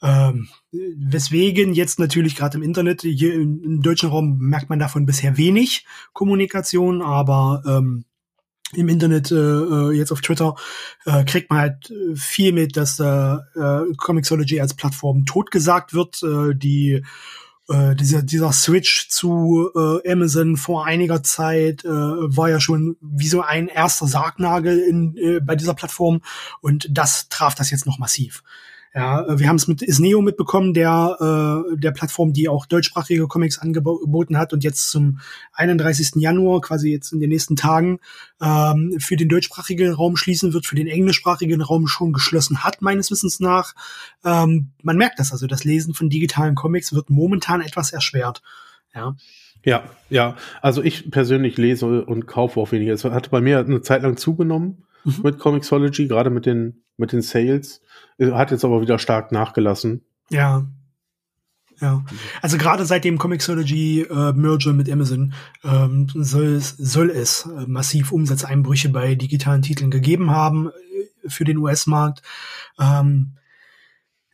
Ähm, 0.00 0.48
weswegen 0.70 1.74
jetzt 1.74 1.98
natürlich 1.98 2.36
gerade 2.36 2.58
im 2.58 2.62
Internet, 2.62 3.02
hier 3.02 3.34
im, 3.34 3.62
im, 3.64 3.82
deutschen 3.82 4.10
Raum 4.10 4.38
merkt 4.38 4.70
man 4.70 4.78
davon 4.78 5.06
bisher 5.06 5.36
wenig 5.36 5.84
Kommunikation, 6.12 7.02
aber 7.02 7.62
ähm, 7.66 8.04
im 8.74 8.88
Internet, 8.88 9.30
äh, 9.30 9.34
äh, 9.34 9.92
jetzt 9.92 10.12
auf 10.12 10.20
Twitter, 10.20 10.54
äh, 11.06 11.24
kriegt 11.24 11.50
man 11.50 11.60
halt 11.60 11.90
äh, 11.90 12.14
viel 12.14 12.52
mit, 12.52 12.76
dass 12.76 13.00
äh, 13.00 13.04
äh, 13.04 13.94
Comixology 13.96 14.60
als 14.60 14.74
Plattform 14.74 15.24
totgesagt 15.24 15.94
wird. 15.94 16.22
Äh, 16.22 16.54
die 16.54 17.02
äh, 17.68 17.94
dieser, 17.94 18.22
dieser 18.22 18.52
Switch 18.52 19.08
zu 19.08 19.70
äh, 19.74 20.10
Amazon 20.10 20.56
vor 20.56 20.86
einiger 20.86 21.22
Zeit 21.22 21.84
äh, 21.84 21.88
war 21.88 22.48
ja 22.48 22.60
schon 22.60 22.96
wie 23.00 23.28
so 23.28 23.42
ein 23.42 23.68
erster 23.68 24.06
Sargnagel 24.06 24.78
in, 24.78 25.16
äh, 25.16 25.40
bei 25.40 25.54
dieser 25.54 25.74
Plattform 25.74 26.22
und 26.60 26.88
das 26.90 27.28
traf 27.28 27.54
das 27.54 27.70
jetzt 27.70 27.86
noch 27.86 27.98
massiv. 27.98 28.42
Ja, 28.98 29.24
äh, 29.28 29.38
wir 29.38 29.48
haben 29.48 29.56
es 29.56 29.68
mit 29.68 29.80
Isneo 29.80 30.20
mitbekommen, 30.22 30.74
der 30.74 31.64
äh, 31.70 31.76
der 31.76 31.92
Plattform, 31.92 32.32
die 32.32 32.48
auch 32.48 32.66
deutschsprachige 32.66 33.28
Comics 33.28 33.60
angeboten 33.60 34.36
hat 34.36 34.52
und 34.52 34.64
jetzt 34.64 34.90
zum 34.90 35.20
31. 35.52 36.16
Januar, 36.16 36.60
quasi 36.60 36.90
jetzt 36.90 37.12
in 37.12 37.20
den 37.20 37.28
nächsten 37.30 37.54
Tagen, 37.54 38.00
ähm, 38.42 38.96
für 38.98 39.14
den 39.14 39.28
deutschsprachigen 39.28 39.92
Raum 39.92 40.16
schließen 40.16 40.52
wird, 40.52 40.66
für 40.66 40.74
den 40.74 40.88
englischsprachigen 40.88 41.62
Raum 41.62 41.86
schon 41.86 42.12
geschlossen 42.12 42.64
hat, 42.64 42.82
meines 42.82 43.12
Wissens 43.12 43.38
nach. 43.38 43.74
Ähm, 44.24 44.72
man 44.82 44.96
merkt 44.96 45.20
das 45.20 45.30
also, 45.30 45.46
das 45.46 45.62
Lesen 45.62 45.94
von 45.94 46.10
digitalen 46.10 46.56
Comics 46.56 46.92
wird 46.92 47.08
momentan 47.08 47.60
etwas 47.60 47.92
erschwert. 47.92 48.42
Ja. 48.92 49.14
Ja, 49.64 49.84
ja. 50.10 50.36
Also 50.60 50.82
ich 50.82 51.08
persönlich 51.12 51.56
lese 51.56 52.04
und 52.04 52.26
kaufe 52.26 52.58
auch 52.58 52.72
weniger. 52.72 52.94
Es 52.94 53.04
hat 53.04 53.30
bei 53.30 53.40
mir 53.40 53.60
eine 53.60 53.80
Zeit 53.80 54.02
lang 54.02 54.16
zugenommen 54.16 54.87
mhm. 55.04 55.20
mit 55.22 55.38
Comixology, 55.38 56.08
gerade 56.08 56.30
mit 56.30 56.46
den, 56.46 56.82
mit 56.96 57.12
den 57.12 57.22
Sales. 57.22 57.80
Hat 58.20 58.50
jetzt 58.50 58.64
aber 58.64 58.80
wieder 58.80 58.98
stark 58.98 59.32
nachgelassen. 59.32 60.02
Ja. 60.30 60.66
Ja. 61.80 62.04
Also 62.42 62.58
gerade 62.58 62.84
seit 62.84 63.04
dem 63.04 63.18
Comixology 63.18 64.02
äh, 64.02 64.32
Merger 64.32 64.72
mit 64.72 64.90
Amazon 64.90 65.32
ähm, 65.62 66.08
soll 66.12 66.54
es, 66.56 66.70
soll 66.70 67.08
es 67.10 67.46
äh, 67.46 67.66
massiv 67.68 68.10
Umsatzeinbrüche 68.10 68.88
bei 68.88 69.14
digitalen 69.14 69.62
Titeln 69.62 69.90
gegeben 69.90 70.30
haben. 70.32 70.70
für 71.26 71.44
den 71.44 71.58
US-Markt. 71.58 72.22
Ähm, 72.80 73.34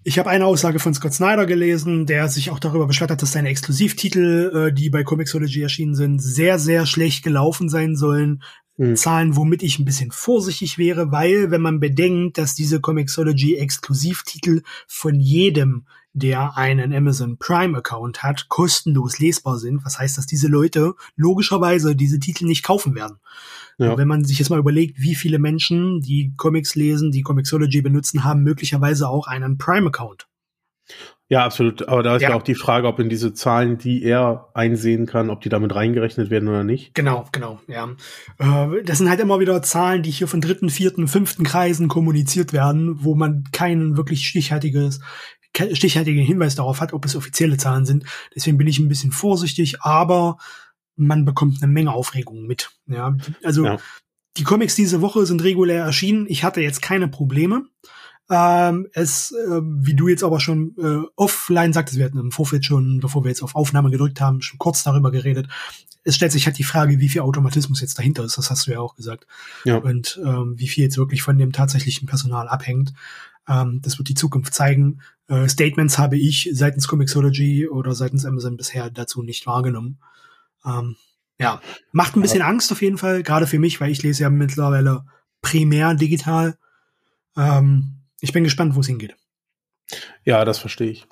ich 0.06 0.18
habe 0.18 0.28
eine 0.28 0.44
Aussage 0.44 0.78
von 0.80 0.92
Scott 0.92 1.14
Snyder 1.14 1.47
gelesen, 1.47 2.04
der 2.04 2.28
sich 2.28 2.50
auch 2.50 2.59
darüber 2.59 2.87
beschwert 2.87 3.11
hat, 3.11 3.23
dass 3.23 3.33
seine 3.33 3.49
Exklusivtitel, 3.49 4.68
äh, 4.68 4.73
die 4.73 4.90
bei 4.90 5.02
Comixology 5.02 5.62
erschienen 5.62 5.94
sind, 5.94 6.21
sehr, 6.21 6.59
sehr 6.59 6.85
schlecht 6.85 7.25
gelaufen 7.25 7.71
sein 7.71 7.97
sollen. 7.97 8.42
Mhm. 8.76 8.97
Zahlen, 8.97 9.37
womit 9.37 9.62
ich 9.62 9.78
ein 9.78 9.85
bisschen 9.85 10.11
vorsichtig 10.11 10.78
wäre, 10.78 11.12
weil, 11.12 11.50
wenn 11.50 11.62
man 11.62 11.81
bedenkt, 11.81 12.38
dass 12.38 12.54
diese 12.54 12.81
Comixology 12.81 13.57
Exklusivtitel 13.57 14.62
von 14.87 15.21
jedem, 15.21 15.87
der 16.12 16.57
einen 16.57 16.93
Amazon 16.93 17.38
Prime 17.38 17.78
Account 17.78 18.23
hat, 18.23 18.49
kostenlos 18.49 19.19
lesbar 19.19 19.59
sind, 19.59 19.85
was 19.85 19.99
heißt, 19.99 20.19
dass 20.19 20.26
diese 20.26 20.49
Leute 20.49 20.95
logischerweise 21.16 21.97
diese 21.97 22.21
Titel 22.21 22.47
nicht 22.47 22.64
kaufen 22.64 22.95
werden. 22.95 23.19
Ja. 23.78 23.97
Wenn 23.97 24.07
man 24.07 24.25
sich 24.25 24.38
jetzt 24.38 24.50
mal 24.50 24.61
überlegt, 24.61 25.00
wie 25.00 25.16
viele 25.16 25.40
Menschen, 25.40 26.00
die 26.00 26.33
Comics 26.37 26.76
lesen, 26.76 27.11
die 27.11 27.23
Comixology 27.23 27.83
benutzen, 27.83 28.23
haben 28.23 28.45
möglicherweise 28.45 29.09
auch 29.09 29.26
einen 29.26 29.59
Prime 29.59 29.88
Account. 29.88 30.28
Ja, 31.34 31.44
absolut. 31.44 31.88
Aber 31.88 32.04
da 32.04 32.14
ist 32.14 32.22
ja. 32.22 32.30
ja. 32.30 32.36
auch 32.36 32.44
die 32.44 32.54
Frage, 32.54 32.86
ob 32.86 33.00
in 33.00 33.08
diese 33.08 33.34
Zahlen, 33.34 33.76
die 33.76 34.04
er 34.04 34.50
einsehen 34.54 35.04
kann, 35.06 35.30
ob 35.30 35.40
die 35.40 35.48
damit 35.48 35.74
reingerechnet 35.74 36.30
werden 36.30 36.48
oder 36.48 36.62
nicht. 36.62 36.94
Genau, 36.94 37.26
genau, 37.32 37.58
ja. 37.66 37.88
Äh, 38.38 38.84
das 38.84 38.98
sind 38.98 39.08
halt 39.08 39.18
immer 39.18 39.40
wieder 39.40 39.60
Zahlen, 39.60 40.04
die 40.04 40.12
hier 40.12 40.28
von 40.28 40.40
dritten, 40.40 40.70
vierten, 40.70 41.08
fünften 41.08 41.42
Kreisen 41.42 41.88
kommuniziert 41.88 42.52
werden, 42.52 43.02
wo 43.02 43.16
man 43.16 43.42
kein 43.50 43.96
wirklich 43.96 44.28
stichhaltiges, 44.28 45.00
stichhaltigen 45.72 46.24
Hinweis 46.24 46.54
darauf 46.54 46.80
hat, 46.80 46.92
ob 46.92 47.04
es 47.04 47.16
offizielle 47.16 47.56
Zahlen 47.56 47.84
sind. 47.84 48.04
Deswegen 48.36 48.56
bin 48.56 48.68
ich 48.68 48.78
ein 48.78 48.88
bisschen 48.88 49.10
vorsichtig, 49.10 49.82
aber 49.82 50.36
man 50.94 51.24
bekommt 51.24 51.60
eine 51.60 51.72
Menge 51.72 51.92
Aufregung 51.92 52.46
mit. 52.46 52.70
Ja, 52.86 53.16
also 53.42 53.64
ja. 53.64 53.78
die 54.36 54.44
Comics 54.44 54.76
diese 54.76 55.00
Woche 55.00 55.26
sind 55.26 55.42
regulär 55.42 55.82
erschienen. 55.82 56.26
Ich 56.28 56.44
hatte 56.44 56.60
jetzt 56.60 56.80
keine 56.80 57.08
Probleme. 57.08 57.64
Ähm, 58.31 58.88
es, 58.93 59.33
äh, 59.33 59.61
wie 59.62 59.95
du 59.95 60.09
jetzt 60.09 60.25
aber 60.25 60.40
schon 60.40 60.75
äh, 60.78 61.07
offline 61.16 61.73
sagtest, 61.73 61.99
wir 61.99 62.07
hatten 62.07 62.19
im 62.19 62.33
Vorfeld 62.33 62.64
schon, 62.64 63.00
bevor 63.00 63.25
wir 63.25 63.28
jetzt 63.28 63.43
auf 63.43 63.54
Aufnahme 63.54 63.90
gedrückt 63.90 64.21
haben, 64.21 64.40
schon 64.40 64.59
kurz 64.59 64.83
darüber 64.83 65.11
geredet. 65.11 65.49
Es 66.04 66.16
stellt 66.16 66.33
sich 66.33 66.47
halt 66.47 66.59
die 66.59 66.64
Frage, 66.64 67.00
wie 67.00 67.09
viel 67.09 67.21
Automatismus 67.21 67.81
jetzt 67.81 67.99
dahinter 67.99 68.25
ist. 68.25 68.38
Das 68.38 68.50
hast 68.50 68.66
du 68.66 68.73
ja 68.73 68.81
auch 68.81 68.97
gesagt. 68.97 69.26
Ja. 69.64 69.76
Und 69.76 70.21
ähm, 70.25 70.54
wie 70.57 70.69
viel 70.69 70.85
jetzt 70.85 70.97
wirklich 70.97 71.23
von 71.23 71.38
dem 71.38 71.52
tatsächlichen 71.52 72.07
Personal 72.07 72.49
abhängt. 72.49 72.95
Ähm, 73.47 73.81
das 73.83 73.99
wird 73.99 74.09
die 74.09 74.14
Zukunft 74.14 74.54
zeigen. 74.54 75.00
Äh, 75.28 75.49
Statements 75.49 75.99
habe 75.99 76.16
ich 76.16 76.49
seitens 76.52 76.88
Comixology 76.88 77.69
oder 77.69 77.95
seitens 77.95 78.25
Amazon 78.25 78.57
bisher 78.57 78.90
dazu 78.90 79.23
nicht 79.23 79.47
wahrgenommen. 79.47 79.99
Ähm, 80.64 80.97
ja, 81.38 81.61
macht 81.93 82.16
ein 82.16 82.23
bisschen 82.23 82.40
ja. 82.40 82.47
Angst 82.47 82.71
auf 82.73 82.81
jeden 82.81 82.99
Fall, 82.99 83.23
gerade 83.23 83.47
für 83.47 83.59
mich, 83.59 83.81
weil 83.81 83.90
ich 83.90 84.02
lese 84.02 84.23
ja 84.23 84.31
mittlerweile 84.31 85.04
primär 85.43 85.95
digital. 85.95 86.57
Ähm, 87.37 88.03
ich 88.25 88.33
bin 88.33 88.43
gespannt, 88.43 88.75
wo 88.75 88.81
es 88.81 88.87
hingeht. 88.87 89.16
Ja, 90.25 90.45
das 90.45 90.59
verstehe 90.59 90.90
ich. 90.90 91.07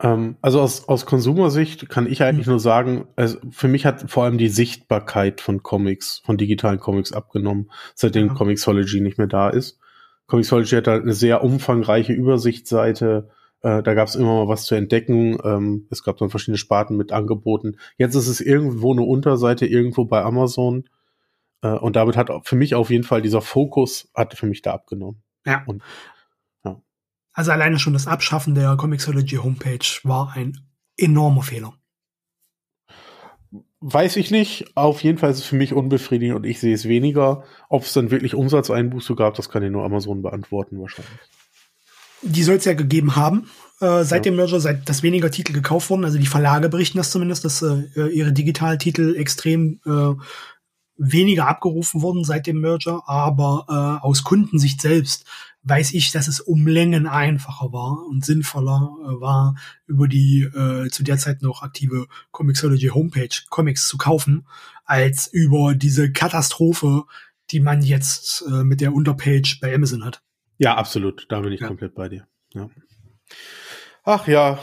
Ähm, 0.00 0.36
also 0.40 0.60
aus, 0.60 0.88
aus 0.88 1.04
Konsumersicht 1.04 1.88
kann 1.90 2.06
ich 2.06 2.22
eigentlich 2.22 2.46
mhm. 2.46 2.52
nur 2.52 2.60
sagen, 2.60 3.08
also 3.14 3.38
für 3.50 3.68
mich 3.68 3.84
hat 3.84 4.10
vor 4.10 4.24
allem 4.24 4.38
die 4.38 4.48
Sichtbarkeit 4.48 5.42
von 5.42 5.62
Comics, 5.62 6.22
von 6.24 6.38
digitalen 6.38 6.80
Comics 6.80 7.12
abgenommen, 7.12 7.70
seitdem 7.94 8.28
ja. 8.28 8.34
Comixology 8.34 9.00
nicht 9.02 9.18
mehr 9.18 9.26
da 9.26 9.50
ist. 9.50 9.78
Comixology 10.26 10.76
hat 10.76 10.88
halt 10.88 11.02
eine 11.02 11.12
sehr 11.12 11.44
umfangreiche 11.44 12.14
Übersichtsseite. 12.14 13.28
Äh, 13.60 13.82
da 13.82 13.92
gab 13.94 14.08
es 14.08 14.14
immer 14.14 14.44
mal 14.44 14.48
was 14.48 14.64
zu 14.64 14.74
entdecken. 14.74 15.38
Ähm, 15.44 15.86
es 15.90 16.02
gab 16.02 16.16
dann 16.16 16.30
verschiedene 16.30 16.58
Sparten 16.58 16.96
mit 16.96 17.12
Angeboten. 17.12 17.76
Jetzt 17.98 18.14
ist 18.14 18.28
es 18.28 18.40
irgendwo 18.40 18.92
eine 18.92 19.02
Unterseite, 19.02 19.66
irgendwo 19.66 20.06
bei 20.06 20.22
Amazon. 20.22 20.88
Äh, 21.60 21.68
und 21.68 21.96
damit 21.96 22.16
hat 22.16 22.30
für 22.44 22.56
mich 22.56 22.74
auf 22.74 22.88
jeden 22.88 23.04
Fall 23.04 23.20
dieser 23.20 23.42
Fokus 23.42 24.10
hat 24.14 24.34
für 24.34 24.46
mich 24.46 24.62
da 24.62 24.72
abgenommen. 24.72 25.22
Ja. 25.46 25.62
Und 25.66 25.82
also 27.36 27.52
alleine 27.52 27.78
schon 27.78 27.92
das 27.92 28.06
Abschaffen 28.06 28.54
der 28.54 28.76
Comixology 28.76 29.36
Homepage 29.36 29.86
war 30.04 30.32
ein 30.34 30.58
enormer 30.96 31.42
Fehler. 31.42 31.74
Weiß 33.80 34.16
ich 34.16 34.30
nicht. 34.30 34.74
Auf 34.74 35.02
jeden 35.02 35.18
Fall 35.18 35.30
ist 35.30 35.40
es 35.40 35.44
für 35.44 35.56
mich 35.56 35.74
unbefriedigend 35.74 36.34
und 36.34 36.44
ich 36.44 36.58
sehe 36.60 36.74
es 36.74 36.88
weniger. 36.88 37.44
Ob 37.68 37.82
es 37.82 37.92
dann 37.92 38.10
wirklich 38.10 38.34
Umsatzeinbuße 38.34 39.14
gab, 39.14 39.34
das 39.34 39.50
kann 39.50 39.62
ja 39.62 39.68
nur 39.68 39.84
Amazon 39.84 40.22
beantworten 40.22 40.80
wahrscheinlich. 40.80 41.12
Die 42.22 42.42
soll 42.42 42.56
es 42.56 42.64
ja 42.64 42.72
gegeben 42.72 43.16
haben. 43.16 43.50
Äh, 43.80 44.04
seit 44.04 44.24
ja. 44.24 44.30
dem 44.30 44.36
Merger, 44.36 44.58
seit 44.58 44.88
dass 44.88 45.02
weniger 45.02 45.30
Titel 45.30 45.52
gekauft 45.52 45.90
wurden. 45.90 46.06
Also 46.06 46.16
die 46.18 46.26
Verlage 46.26 46.70
berichten 46.70 46.96
das 46.96 47.10
zumindest, 47.10 47.44
dass 47.44 47.60
äh, 47.60 48.08
ihre 48.08 48.32
Digitaltitel 48.32 49.14
extrem 49.14 49.80
äh, 49.84 50.14
weniger 50.96 51.46
abgerufen 51.46 52.00
wurden 52.00 52.24
seit 52.24 52.46
dem 52.46 52.62
Merger. 52.62 53.02
Aber 53.06 53.66
äh, 53.68 54.06
aus 54.06 54.24
Kundensicht 54.24 54.80
selbst 54.80 55.26
weiß 55.68 55.92
ich, 55.94 56.12
dass 56.12 56.28
es 56.28 56.40
um 56.40 56.66
Längen 56.66 57.06
einfacher 57.06 57.72
war 57.72 58.06
und 58.08 58.24
sinnvoller 58.24 58.96
äh, 59.02 59.20
war, 59.20 59.56
über 59.86 60.06
die 60.06 60.42
äh, 60.42 60.88
zu 60.90 61.02
der 61.02 61.18
Zeit 61.18 61.42
noch 61.42 61.62
aktive 61.62 62.06
Comixology 62.30 62.88
Homepage 62.88 63.34
Comics 63.50 63.88
zu 63.88 63.98
kaufen, 63.98 64.46
als 64.84 65.26
über 65.26 65.74
diese 65.74 66.12
Katastrophe, 66.12 67.04
die 67.50 67.60
man 67.60 67.82
jetzt 67.82 68.44
äh, 68.48 68.62
mit 68.62 68.80
der 68.80 68.94
Unterpage 68.94 69.58
bei 69.60 69.74
Amazon 69.74 70.04
hat. 70.04 70.22
Ja, 70.58 70.76
absolut. 70.76 71.26
Da 71.28 71.40
bin 71.40 71.52
ich 71.52 71.60
ja. 71.60 71.66
komplett 71.66 71.94
bei 71.94 72.08
dir. 72.08 72.26
Ja. 72.54 72.70
Ach 74.04 74.28
ja, 74.28 74.58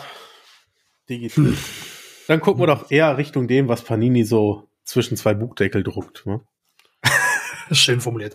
digital. 1.09 1.45
Hm. 1.45 1.57
Dann 2.29 2.39
gucken 2.39 2.61
wir 2.61 2.67
doch 2.67 2.89
eher 2.89 3.17
Richtung 3.17 3.49
dem, 3.49 3.67
was 3.67 3.83
Panini 3.83 4.23
so 4.23 4.69
zwischen 4.85 5.17
zwei 5.17 5.33
Buchdeckel 5.33 5.83
druckt. 5.83 6.25
Ne? 6.25 6.39
Schön 7.71 7.99
formuliert. 7.99 8.33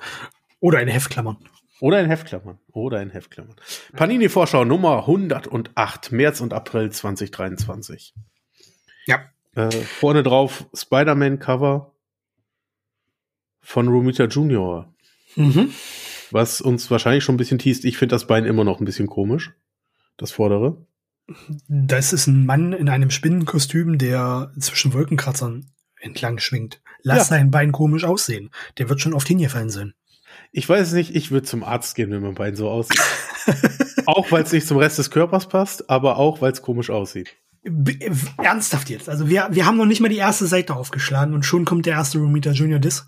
Oder 0.60 0.78
eine 0.78 0.92
Heftklammern. 0.92 1.38
Oder 1.80 2.00
in 2.00 2.06
Heftklammern. 2.06 2.58
Oder 2.73 3.00
in 3.02 3.11
Heftklammern. 3.11 3.56
Panini-Vorschau 3.94 4.64
Nummer 4.64 5.00
108, 5.00 6.12
März 6.12 6.40
und 6.40 6.52
April 6.52 6.90
2023. 6.90 8.14
Ja. 9.06 9.20
Äh, 9.54 9.70
vorne 9.70 10.23
drauf 10.23 10.66
Spider-Man-Cover 10.75 11.92
von 13.61 13.88
Romita 13.88 14.25
Junior. 14.25 14.92
Mhm. 15.37 15.73
Was 16.30 16.61
uns 16.61 16.90
wahrscheinlich 16.90 17.25
schon 17.25 17.37
ein 17.37 17.38
bisschen 17.38 17.58
teast. 17.58 17.85
Ich 17.85 17.97
finde 17.97 18.14
das 18.14 18.26
Bein 18.26 18.44
immer 18.44 18.64
noch 18.64 18.80
ein 18.80 18.85
bisschen 18.85 19.06
komisch. 19.06 19.52
Das 20.16 20.32
vordere. 20.32 20.85
Das 21.68 22.12
ist 22.12 22.26
ein 22.26 22.47
Mann 22.47 22.73
in 22.73 22.88
einem 22.88 23.11
Spinnenkostüm, 23.11 23.99
der 23.99 24.52
zwischen 24.58 24.92
Wolkenkratzern 24.94 25.70
entlang 26.00 26.38
schwingt. 26.38 26.80
Lass 27.02 27.18
ja. 27.18 27.25
sein 27.25 27.50
Bein 27.50 27.73
komisch 27.73 28.04
aussehen. 28.04 28.50
Der 28.78 28.88
wird 28.88 29.00
schon 29.00 29.14
oft 29.14 29.28
hingefallen 29.28 29.70
sein. 29.70 29.94
Ich 30.52 30.69
weiß 30.69 30.93
nicht, 30.93 31.14
ich 31.14 31.31
würde 31.31 31.47
zum 31.47 31.62
Arzt 31.62 31.95
gehen, 31.95 32.11
wenn 32.11 32.23
mein 32.23 32.35
Bein 32.35 32.57
so 32.57 32.69
aussieht. 32.69 33.00
auch 34.07 34.31
weil 34.33 34.43
es 34.43 34.52
nicht 34.52 34.67
zum 34.67 34.78
Rest 34.78 34.99
des 34.99 35.11
Körpers 35.11 35.49
passt, 35.49 35.90
aber 35.90 36.17
auch 36.17 36.40
weil 36.40 36.52
es 36.52 36.62
komisch 36.62 36.90
aussieht. 36.90 37.37
B 37.62 37.99
ernsthaft 38.38 38.88
jetzt. 38.88 39.09
Also 39.09 39.28
wir, 39.28 39.49
wir 39.50 39.67
haben 39.67 39.76
noch 39.76 39.87
nicht 39.87 40.00
mal 40.00 40.09
die 40.09 40.17
erste 40.17 40.47
Seite 40.47 40.75
aufgeschlagen 40.75 41.35
und 41.35 41.45
schon 41.45 41.64
kommt 41.64 41.87
der 41.87 41.95
erste 41.95 42.19
Romita 42.19 42.52
Junior 42.52 42.78
Disc. 42.78 43.07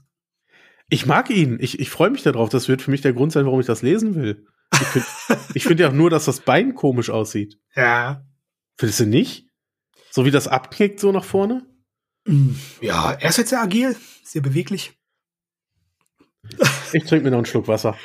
Ich 0.88 1.06
mag 1.06 1.30
ihn. 1.30 1.58
Ich, 1.60 1.78
ich 1.78 1.88
freue 1.88 2.10
mich 2.10 2.22
darauf. 2.22 2.48
Das 2.48 2.68
wird 2.68 2.82
für 2.82 2.90
mich 2.90 3.00
der 3.00 3.12
Grund 3.12 3.32
sein, 3.32 3.46
warum 3.46 3.60
ich 3.60 3.66
das 3.66 3.82
lesen 3.82 4.14
will. 4.16 4.46
Ich 4.72 4.86
finde 4.86 5.60
find 5.60 5.80
ja 5.80 5.92
nur, 5.92 6.10
dass 6.10 6.24
das 6.24 6.40
Bein 6.40 6.74
komisch 6.74 7.10
aussieht. 7.10 7.58
Ja. 7.74 8.26
Findest 8.76 9.00
du 9.00 9.06
nicht? 9.06 9.46
So 10.10 10.24
wie 10.24 10.30
das 10.30 10.48
abknickt 10.48 10.98
so 10.98 11.12
nach 11.12 11.24
vorne? 11.24 11.64
Mm, 12.26 12.50
ja, 12.80 13.12
er 13.12 13.28
ist 13.30 13.38
jetzt 13.38 13.50
sehr 13.50 13.62
agil, 13.62 13.96
sehr 14.24 14.42
beweglich. 14.42 14.99
Ich 16.92 17.04
trinke 17.04 17.24
mir 17.24 17.30
noch 17.30 17.38
einen 17.38 17.46
Schluck 17.46 17.68
Wasser. 17.68 17.96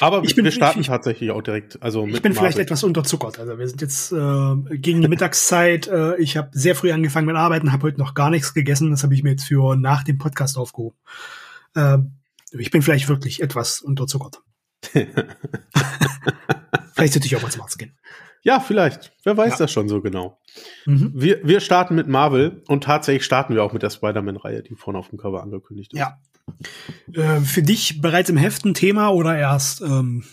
Aber 0.00 0.24
ich 0.24 0.34
bin, 0.34 0.44
wir 0.44 0.52
starten 0.52 0.80
ich, 0.80 0.88
tatsächlich 0.88 1.30
auch 1.30 1.42
direkt. 1.42 1.80
Also 1.82 2.06
ich 2.06 2.20
bin 2.20 2.32
Marvel. 2.32 2.34
vielleicht 2.34 2.58
etwas 2.58 2.84
unterzuckert. 2.84 3.38
Also 3.38 3.58
wir 3.58 3.68
sind 3.68 3.80
jetzt 3.80 4.12
äh, 4.12 4.76
gegen 4.76 5.00
die 5.00 5.08
Mittagszeit. 5.08 5.86
Äh, 5.86 6.16
ich 6.16 6.36
habe 6.36 6.50
sehr 6.52 6.74
früh 6.74 6.92
angefangen 6.92 7.26
mit 7.26 7.36
Arbeiten, 7.36 7.72
habe 7.72 7.84
heute 7.84 7.98
noch 7.98 8.14
gar 8.14 8.30
nichts 8.30 8.54
gegessen. 8.54 8.90
Das 8.90 9.02
habe 9.02 9.14
ich 9.14 9.22
mir 9.22 9.30
jetzt 9.30 9.44
für 9.44 9.76
nach 9.76 10.02
dem 10.02 10.18
Podcast 10.18 10.58
aufgehoben. 10.58 10.98
Äh, 11.74 11.98
ich 12.50 12.70
bin 12.70 12.82
vielleicht 12.82 13.08
wirklich 13.08 13.42
etwas 13.42 13.80
unterzuckert. 13.80 14.42
vielleicht 14.92 17.14
sollte 17.14 17.26
ich 17.26 17.36
auch 17.36 17.42
mal 17.42 17.50
zum 17.50 17.62
Arzt 17.62 17.78
gehen. 17.78 17.96
Ja, 18.44 18.60
vielleicht. 18.60 19.12
Wer 19.24 19.36
weiß 19.36 19.52
ja. 19.52 19.58
das 19.58 19.72
schon 19.72 19.88
so 19.88 20.02
genau. 20.02 20.38
Mhm. 20.84 21.12
Wir, 21.14 21.40
wir 21.44 21.60
starten 21.60 21.94
mit 21.94 22.08
Marvel 22.08 22.62
und 22.68 22.84
tatsächlich 22.84 23.24
starten 23.24 23.54
wir 23.54 23.64
auch 23.64 23.72
mit 23.72 23.82
der 23.82 23.90
Spider-Man-Reihe, 23.90 24.62
die 24.62 24.74
vorne 24.76 24.98
auf 24.98 25.08
dem 25.08 25.18
Cover 25.18 25.42
angekündigt 25.42 25.94
ist. 25.94 25.98
Ja. 25.98 26.18
Äh, 27.12 27.40
für 27.40 27.62
dich 27.62 28.02
bereits 28.02 28.28
im 28.28 28.36
Heft 28.36 28.66
ein 28.66 28.74
Thema 28.74 29.08
oder 29.08 29.36
erst 29.36 29.80
ähm, 29.80 30.24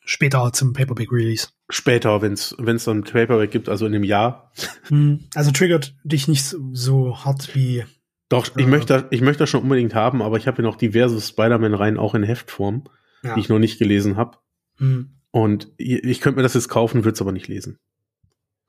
später 0.00 0.52
zum 0.52 0.72
Paperback-Release? 0.72 1.48
Später, 1.70 2.20
wenn 2.20 2.32
es 2.32 2.84
dann 2.84 3.04
Paperback 3.04 3.52
gibt, 3.52 3.68
also 3.68 3.86
in 3.86 3.92
dem 3.92 4.04
Jahr. 4.04 4.52
Mhm. 4.90 5.28
Also 5.36 5.52
triggert 5.52 5.94
dich 6.02 6.26
nicht 6.26 6.44
so 6.72 7.24
hart 7.24 7.54
wie. 7.54 7.84
Doch, 8.28 8.48
äh, 8.56 8.60
ich, 8.60 8.66
möchte, 8.66 9.06
ich 9.10 9.20
möchte 9.20 9.44
das 9.44 9.50
schon 9.50 9.62
unbedingt 9.62 9.94
haben, 9.94 10.20
aber 10.20 10.36
ich 10.36 10.48
habe 10.48 10.62
ja 10.62 10.68
noch 10.68 10.76
diverse 10.76 11.20
Spider-Man-Reihen 11.20 11.96
auch 11.96 12.16
in 12.16 12.24
Heftform, 12.24 12.88
ja. 13.22 13.34
die 13.34 13.40
ich 13.40 13.48
noch 13.48 13.60
nicht 13.60 13.78
gelesen 13.78 14.16
habe. 14.16 14.38
Mhm. 14.78 15.15
Und 15.36 15.70
ich 15.76 16.22
könnte 16.22 16.38
mir 16.38 16.44
das 16.44 16.54
jetzt 16.54 16.70
kaufen, 16.70 17.04
würde 17.04 17.12
es 17.12 17.20
aber 17.20 17.30
nicht 17.30 17.46
lesen. 17.46 17.78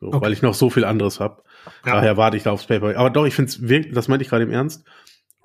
So, 0.01 0.07
okay. 0.07 0.19
Weil 0.19 0.33
ich 0.33 0.41
noch 0.41 0.53
so 0.53 0.69
viel 0.69 0.83
anderes 0.83 1.21
habe. 1.21 1.41
Ja. 1.85 1.93
Daher 1.93 2.17
warte 2.17 2.35
ich 2.35 2.43
da 2.43 2.51
aufs 2.51 2.65
Paper. 2.65 2.97
Aber 2.97 3.09
doch, 3.09 3.25
ich 3.25 3.35
finde 3.35 3.47
es 3.47 3.69
wirklich, 3.69 3.93
das 3.93 4.09
meinte 4.09 4.23
ich 4.23 4.29
gerade 4.29 4.43
im 4.43 4.51
Ernst. 4.51 4.83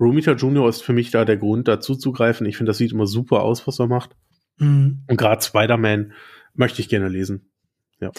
Romita 0.01 0.33
Junior 0.33 0.67
ist 0.67 0.83
für 0.83 0.91
mich 0.91 1.11
da 1.11 1.23
der 1.23 1.37
Grund, 1.37 1.69
dazu 1.69 1.95
zu 1.95 2.11
greifen. 2.11 2.45
Ich 2.45 2.57
finde, 2.57 2.71
das 2.71 2.77
sieht 2.77 2.91
immer 2.91 3.07
super 3.07 3.43
aus, 3.43 3.65
was 3.65 3.79
er 3.79 3.87
macht. 3.87 4.17
Mhm. 4.57 5.03
Und 5.07 5.15
gerade 5.15 5.41
Spider-Man 5.41 6.11
möchte 6.55 6.81
ich 6.81 6.89
gerne 6.89 7.07
lesen. 7.07 7.49
Ja. 8.01 8.11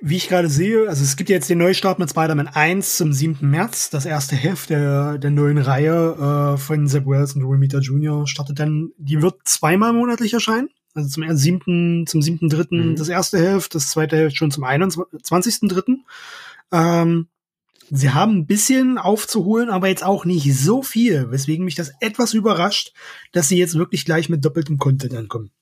Wie 0.00 0.16
ich 0.16 0.30
gerade 0.30 0.48
sehe, 0.48 0.88
also 0.88 1.04
es 1.04 1.14
gibt 1.14 1.28
jetzt 1.28 1.50
den 1.50 1.58
Neustart 1.58 1.98
mit 1.98 2.08
Spider-Man 2.08 2.48
1 2.48 2.96
zum 2.96 3.12
7. 3.12 3.50
März. 3.50 3.90
Das 3.90 4.06
erste 4.06 4.34
Heft 4.34 4.70
der, 4.70 5.18
der 5.18 5.30
neuen 5.30 5.58
Reihe 5.58 6.54
äh, 6.54 6.56
von 6.56 6.88
Zeb 6.88 7.04
Wells 7.04 7.34
und 7.34 7.42
Romita 7.42 7.80
Jr. 7.80 8.26
startet 8.26 8.60
dann, 8.60 8.92
die 8.96 9.20
wird 9.20 9.40
zweimal 9.44 9.92
monatlich 9.92 10.32
erscheinen. 10.32 10.70
Also 10.98 11.10
zum 11.10 11.36
7., 11.36 12.06
zum 12.08 12.20
7.3. 12.20 12.66
Mhm. 12.74 12.96
das 12.96 13.08
erste 13.08 13.38
Heft, 13.38 13.72
das 13.76 13.88
zweite 13.88 14.16
Heft 14.16 14.36
schon 14.36 14.50
zum 14.50 14.64
21.3. 14.64 15.98
Ähm, 16.72 17.28
sie 17.88 18.10
haben 18.10 18.38
ein 18.38 18.46
bisschen 18.46 18.98
aufzuholen, 18.98 19.70
aber 19.70 19.86
jetzt 19.86 20.02
auch 20.02 20.24
nicht 20.24 20.52
so 20.58 20.82
viel, 20.82 21.30
weswegen 21.30 21.64
mich 21.64 21.76
das 21.76 21.92
etwas 22.00 22.34
überrascht, 22.34 22.94
dass 23.30 23.46
sie 23.46 23.56
jetzt 23.56 23.76
wirklich 23.76 24.04
gleich 24.04 24.28
mit 24.28 24.44
doppeltem 24.44 24.78
Content 24.78 25.14
ankommen. 25.14 25.52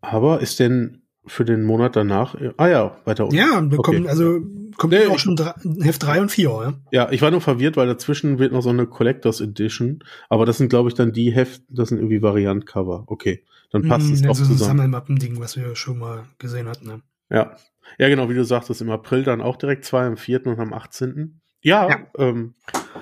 Aber 0.00 0.40
ist 0.40 0.58
denn 0.58 1.02
für 1.26 1.44
den 1.44 1.62
Monat 1.64 1.96
danach, 1.96 2.36
ah 2.56 2.68
ja, 2.68 2.96
weiter 3.04 3.24
unten. 3.24 3.36
Ja, 3.36 3.60
da 3.60 3.76
Okay. 3.78 3.82
kommen, 3.82 4.06
also 4.08 4.40
kommt 4.76 4.92
Nee, 4.92 5.06
auch 5.06 5.18
schon 5.18 5.36
drei, 5.36 5.52
Heft 5.82 6.02
3 6.02 6.20
und 6.22 6.30
4, 6.30 6.48
ja. 6.48 6.74
Ja, 6.92 7.12
ich 7.12 7.22
war 7.22 7.30
nur 7.30 7.40
verwirrt, 7.40 7.76
weil 7.76 7.86
dazwischen 7.86 8.38
wird 8.38 8.52
noch 8.52 8.62
so 8.62 8.70
eine 8.70 8.86
Collectors 8.86 9.40
Edition. 9.40 10.04
Aber 10.28 10.46
das 10.46 10.58
sind, 10.58 10.68
glaube 10.68 10.88
ich, 10.88 10.94
dann 10.94 11.12
die 11.12 11.32
Heft, 11.32 11.62
das 11.68 11.88
sind 11.88 11.98
irgendwie 11.98 12.22
Variant-Cover. 12.22 13.04
Okay, 13.06 13.42
dann 13.70 13.82
passt 13.88 14.10
es 14.10 14.22
Mhm, 14.22 14.26
doch 14.28 14.34
so 14.36 14.44
ein 14.44 14.50
zusammen. 14.50 14.78
Sammelmappen-Ding, 14.78 15.40
was 15.40 15.56
wir 15.56 15.74
schon 15.76 15.98
mal 15.98 16.24
gesehen 16.38 16.68
hatten. 16.68 16.86
Ne? 16.86 17.00
Ja. 17.30 17.56
ja, 17.98 18.08
genau, 18.08 18.28
wie 18.30 18.34
du 18.34 18.44
sagtest, 18.44 18.80
im 18.80 18.90
April 18.90 19.24
dann 19.24 19.40
auch 19.40 19.56
direkt 19.56 19.84
zwei, 19.84 20.06
am 20.06 20.16
4. 20.16 20.46
und 20.46 20.60
am 20.60 20.72
18. 20.72 21.40
Ja, 21.62 21.88
Ja. 21.88 21.98
Ähm, 22.18 22.54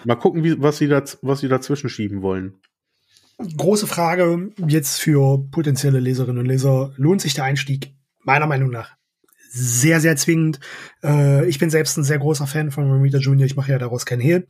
mal 0.04 0.14
gucken, 0.14 0.42
wie, 0.44 0.60
was, 0.62 0.78
sie 0.78 0.88
da, 0.88 1.02
was 1.22 1.40
sie 1.40 1.48
dazwischen 1.48 1.90
schieben 1.90 2.22
wollen. 2.22 2.54
Große 3.56 3.86
Frage 3.88 4.50
jetzt 4.68 5.00
für 5.00 5.38
potenzielle 5.50 5.98
Leserinnen 5.98 6.38
und 6.38 6.46
Leser. 6.46 6.92
Lohnt 6.96 7.20
sich 7.20 7.34
der 7.34 7.44
Einstieg? 7.44 7.92
Meiner 8.24 8.46
Meinung 8.46 8.70
nach 8.70 8.96
sehr, 9.54 10.00
sehr 10.00 10.16
zwingend. 10.16 10.58
Äh, 11.02 11.48
ich 11.48 11.60
bin 11.60 11.70
selbst 11.70 11.96
ein 11.96 12.04
sehr 12.04 12.18
großer 12.18 12.46
Fan 12.46 12.72
von 12.72 12.90
Romita 12.90 13.18
Jr. 13.18 13.46
Ich 13.46 13.56
mache 13.56 13.70
ja 13.70 13.78
daraus 13.78 14.04
kein 14.04 14.18
Hehl. 14.18 14.48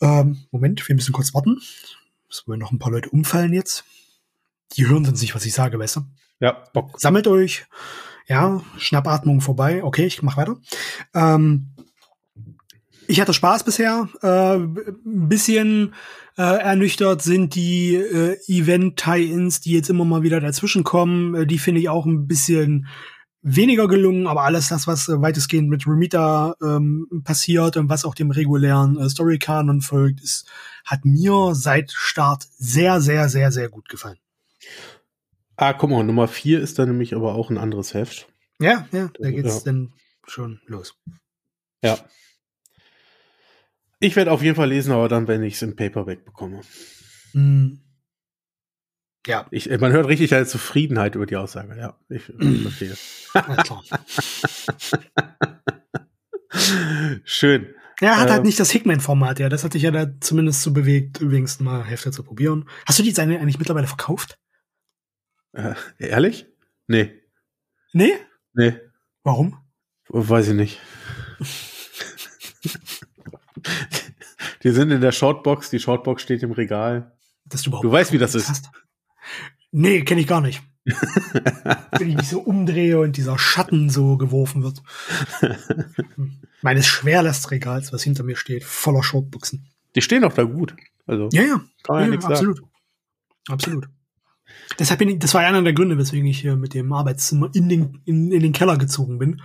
Ähm, 0.00 0.46
Moment, 0.50 0.86
wir 0.88 0.96
müssen 0.96 1.12
kurz 1.12 1.32
warten. 1.32 1.60
Es 2.28 2.46
wollen 2.46 2.58
noch 2.58 2.72
ein 2.72 2.80
paar 2.80 2.90
Leute 2.90 3.10
umfallen 3.10 3.52
jetzt. 3.52 3.84
Die 4.76 4.86
hören 4.86 5.04
sonst 5.04 5.20
nicht, 5.20 5.34
was 5.34 5.46
ich 5.46 5.52
sage, 5.52 5.78
weißt 5.78 5.96
du? 5.96 6.00
Ja, 6.40 6.64
Bock. 6.72 7.00
sammelt 7.00 7.28
euch. 7.28 7.66
Ja, 8.26 8.62
Schnappatmung 8.78 9.40
vorbei. 9.40 9.82
Okay, 9.84 10.06
ich 10.06 10.22
mach 10.22 10.36
weiter. 10.36 10.56
Ähm, 11.14 11.70
ich 13.10 13.20
hatte 13.20 13.32
Spaß 13.34 13.64
bisher. 13.64 14.08
Äh, 14.22 14.56
ein 14.56 15.28
bisschen 15.28 15.94
äh, 16.38 16.42
ernüchtert 16.42 17.22
sind 17.22 17.54
die 17.54 17.94
äh, 17.96 18.38
Event-Tie-Ins, 18.46 19.60
die 19.60 19.72
jetzt 19.72 19.90
immer 19.90 20.04
mal 20.04 20.22
wieder 20.22 20.40
dazwischen 20.40 20.84
kommen. 20.84 21.34
Äh, 21.34 21.46
die 21.46 21.58
finde 21.58 21.80
ich 21.80 21.88
auch 21.88 22.06
ein 22.06 22.26
bisschen 22.26 22.86
weniger 23.42 23.88
gelungen, 23.88 24.26
aber 24.26 24.42
alles 24.42 24.68
das, 24.68 24.86
was 24.86 25.08
äh, 25.08 25.20
weitestgehend 25.20 25.68
mit 25.68 25.86
Remita 25.86 26.54
ähm, 26.62 27.06
passiert 27.24 27.76
und 27.76 27.88
was 27.88 28.04
auch 28.04 28.14
dem 28.14 28.30
regulären 28.30 28.98
äh, 28.98 29.08
Story-Kanon 29.08 29.80
folgt, 29.80 30.20
ist, 30.20 30.46
hat 30.84 31.04
mir 31.04 31.54
seit 31.54 31.90
Start 31.90 32.46
sehr, 32.58 33.00
sehr, 33.00 33.28
sehr, 33.28 33.50
sehr 33.50 33.68
gut 33.68 33.88
gefallen. 33.88 34.18
Ah, 35.56 35.72
guck 35.72 35.90
mal, 35.90 36.04
Nummer 36.04 36.28
4 36.28 36.60
ist 36.60 36.78
dann 36.78 36.88
nämlich 36.88 37.14
aber 37.14 37.34
auch 37.34 37.50
ein 37.50 37.58
anderes 37.58 37.92
Heft. 37.94 38.28
Ja, 38.60 38.86
ja, 38.92 39.10
da 39.18 39.30
geht's 39.30 39.56
Ja. 39.56 39.60
dann 39.64 39.92
schon 40.26 40.60
los. 40.66 40.94
Ja. 41.82 41.98
Ich 44.00 44.16
werde 44.16 44.32
auf 44.32 44.42
jeden 44.42 44.56
Fall 44.56 44.68
lesen, 44.70 44.92
aber 44.92 45.08
dann, 45.08 45.28
wenn 45.28 45.42
ich 45.42 45.54
es 45.54 45.62
im 45.62 45.76
Paperback 45.76 46.24
bekomme. 46.24 46.62
Hm. 47.32 47.80
Ja, 49.26 49.46
Ich, 49.50 49.68
man 49.78 49.92
hört 49.92 50.08
richtig 50.08 50.34
eine 50.34 50.46
Zufriedenheit 50.46 51.14
über 51.14 51.26
die 51.26 51.36
Aussage. 51.36 51.76
Ja, 51.78 51.98
ich 52.08 52.22
verstehe. 52.22 52.96
na 53.34 53.56
klar. 53.62 53.84
Schön. 57.24 57.74
Er 58.00 58.16
hat 58.18 58.30
halt 58.30 58.40
Ähm. 58.40 58.46
nicht 58.46 58.58
das 58.58 58.70
Hickman-Format, 58.70 59.38
ja. 59.38 59.50
Das 59.50 59.62
hat 59.62 59.74
dich 59.74 59.82
ja 59.82 59.90
da 59.90 60.06
zumindest 60.20 60.62
so 60.62 60.72
bewegt, 60.72 61.20
übrigens 61.20 61.60
mal 61.60 61.84
Hefte 61.84 62.10
zu 62.10 62.22
probieren. 62.22 62.66
Hast 62.86 62.98
du 62.98 63.02
die 63.02 63.10
seine 63.10 63.38
eigentlich 63.38 63.58
mittlerweile 63.58 63.86
verkauft? 63.86 64.38
Äh, 65.52 65.74
ehrlich? 65.98 66.46
Nee. 66.86 67.12
Nee? 67.92 68.14
Nee. 68.54 68.78
Warum? 69.22 69.58
Weiß 70.08 70.48
ich 70.48 70.54
nicht. 70.54 70.80
die 74.62 74.70
sind 74.70 74.90
in 74.90 75.00
der 75.00 75.12
Shortbox. 75.12 75.70
Die 75.70 75.78
Shortbox 75.78 76.22
steht 76.22 76.42
im 76.42 76.52
Regal. 76.52 77.12
Dass 77.44 77.62
du, 77.62 77.70
überhaupt 77.70 77.84
Du 77.84 77.92
weißt, 77.92 78.12
wie 78.12 78.18
das 78.18 78.34
ist. 78.34 78.48
hast. 78.48 78.70
Nee, 79.72 80.02
kenne 80.02 80.20
ich 80.20 80.26
gar 80.26 80.40
nicht. 80.40 80.62
Wenn 80.84 82.10
ich 82.10 82.16
mich 82.16 82.28
so 82.28 82.40
umdrehe 82.40 82.98
und 82.98 83.16
dieser 83.16 83.38
Schatten 83.38 83.90
so 83.90 84.16
geworfen 84.16 84.62
wird. 84.62 84.82
Meines 86.62 86.86
Schwerlastregals, 86.86 87.92
was 87.92 88.02
hinter 88.02 88.22
mir 88.24 88.36
steht, 88.36 88.64
voller 88.64 89.02
Shortbuchsen. 89.02 89.66
Die 89.94 90.02
stehen 90.02 90.22
doch 90.22 90.32
da 90.32 90.44
gut. 90.44 90.74
Also, 91.06 91.28
Ja, 91.32 91.42
ja. 91.42 91.60
ja, 91.88 92.00
ja, 92.00 92.06
nichts 92.06 92.24
sagen. 92.24 92.34
absolut. 92.34 92.62
Absolut. 93.48 93.88
Deshalb 94.78 94.98
bin 94.98 95.08
ich, 95.08 95.18
das 95.18 95.34
war 95.34 95.42
einer 95.42 95.62
der 95.62 95.72
Gründe, 95.72 95.98
weswegen 95.98 96.26
ich 96.26 96.40
hier 96.40 96.56
mit 96.56 96.74
dem 96.74 96.92
Arbeitszimmer 96.92 97.50
in 97.54 97.68
den, 97.68 98.00
in, 98.04 98.30
in 98.30 98.40
den 98.40 98.52
Keller 98.52 98.78
gezogen 98.78 99.18
bin. 99.18 99.42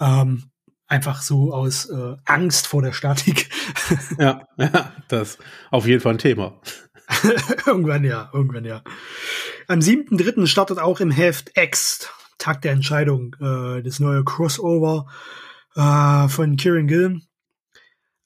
Ähm, 0.00 0.44
einfach 0.88 1.22
so 1.22 1.52
aus 1.52 1.88
äh, 1.90 2.16
Angst 2.24 2.66
vor 2.66 2.82
der 2.82 2.92
Statik. 2.92 3.50
Ja, 4.18 4.46
ja, 4.56 4.92
das 5.08 5.38
auf 5.70 5.86
jeden 5.86 6.00
Fall 6.00 6.14
ein 6.14 6.18
Thema. 6.18 6.60
irgendwann 7.66 8.04
ja, 8.04 8.30
irgendwann 8.32 8.64
ja. 8.64 8.82
Am 9.68 9.78
7.3. 9.78 10.46
startet 10.46 10.78
auch 10.78 11.00
im 11.00 11.10
Heft 11.10 11.52
X, 11.56 12.10
Tag 12.38 12.62
der 12.62 12.72
Entscheidung, 12.72 13.36
äh, 13.40 13.82
das 13.82 14.00
neue 14.00 14.24
Crossover 14.24 15.06
äh, 15.76 16.28
von 16.28 16.56
Kieran 16.56 16.86
Gillen. 16.86 17.22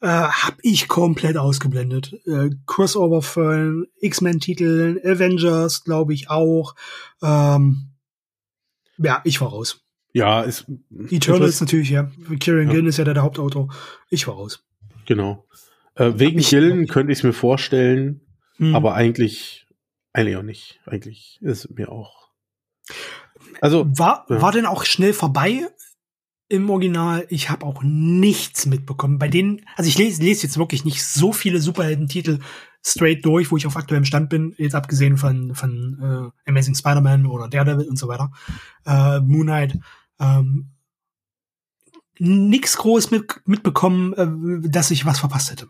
Äh, 0.01 0.09
hab 0.09 0.57
ich 0.63 0.89
komplett 0.89 1.37
ausgeblendet. 1.37 2.15
Äh, 2.27 2.51
Crossover 2.67 3.23
von 3.23 3.87
X-Men-Titeln, 4.01 4.99
Avengers, 5.05 5.85
glaube 5.85 6.15
ich 6.15 6.31
auch. 6.31 6.75
Ähm, 7.23 7.93
ja, 8.99 9.21
ich 9.25 9.41
war 9.41 9.49
raus. 9.49 9.81
Ja, 10.13 10.43
ist 10.43 10.67
Eternals 11.11 11.61
natürlich, 11.61 11.91
ja. 11.91 12.11
Kieran 12.39 12.67
Ja. 12.67 12.73
Gillen 12.73 12.87
ist 12.87 12.99
ja 12.99 13.05
der, 13.05 13.15
der 13.15 13.23
Hauptautor. 13.23 13.73
Ich 14.11 14.27
war 14.29 14.35
raus. 14.35 14.65
Genau. 15.07 15.47
Äh, 15.95 16.13
wegen 16.17 16.41
Gillen 16.41 16.87
könnte 16.87 17.13
ich 17.13 17.19
es 17.19 17.23
mir 17.25 17.33
vorstellen, 17.33 18.21
Hm. 18.57 18.75
aber 18.75 18.95
eigentlich, 18.95 19.67
eigentlich 20.13 20.37
auch 20.37 20.43
nicht. 20.43 20.81
Eigentlich 20.87 21.39
ist 21.43 21.65
es 21.65 21.71
mir 21.71 21.91
auch. 21.91 22.29
Also, 23.61 23.87
War, 23.99 24.27
Ja. 24.29 24.43
war 24.43 24.53
denn 24.53 24.67
auch 24.67 24.85
schnell 24.85 25.13
vorbei 25.13 25.67
im 26.49 26.69
Original? 26.69 27.27
Ich 27.31 27.49
habe 27.49 27.65
auch 27.65 27.83
nichts 27.83 28.67
mitbekommen. 28.67 29.19
Bei 29.19 29.29
denen, 29.29 29.63
also 29.77 29.89
ich 29.89 29.97
lese, 29.99 30.23
lese 30.23 30.43
jetzt 30.47 30.59
wirklich 30.59 30.85
nicht 30.85 31.03
so 31.05 31.33
viele 31.33 31.61
Superhelden-Titel 31.61 32.39
straight 32.85 33.25
durch, 33.25 33.51
wo 33.51 33.57
ich 33.57 33.67
auf 33.67 33.77
aktuellem 33.77 34.05
Stand 34.05 34.29
bin, 34.29 34.55
jetzt 34.59 34.75
abgesehen 34.75 35.17
von, 35.17 35.55
von 35.55 36.33
äh, 36.47 36.51
Amazing 36.51 36.75
Spider-Man 36.75 37.27
oder 37.27 37.49
Daredevil 37.49 37.89
und 37.89 37.97
so 37.97 38.09
weiter. 38.09 38.33
Äh, 38.85 39.21
Moon 39.21 39.45
Knight. 39.47 39.79
Ähm, 40.23 40.69
nix 42.19 42.77
groß 42.77 43.11
mit, 43.11 43.41
mitbekommen, 43.47 44.13
äh, 44.65 44.69
dass 44.71 44.91
ich 44.91 45.05
was 45.07 45.19
verpasst 45.19 45.51
hätte. 45.51 45.69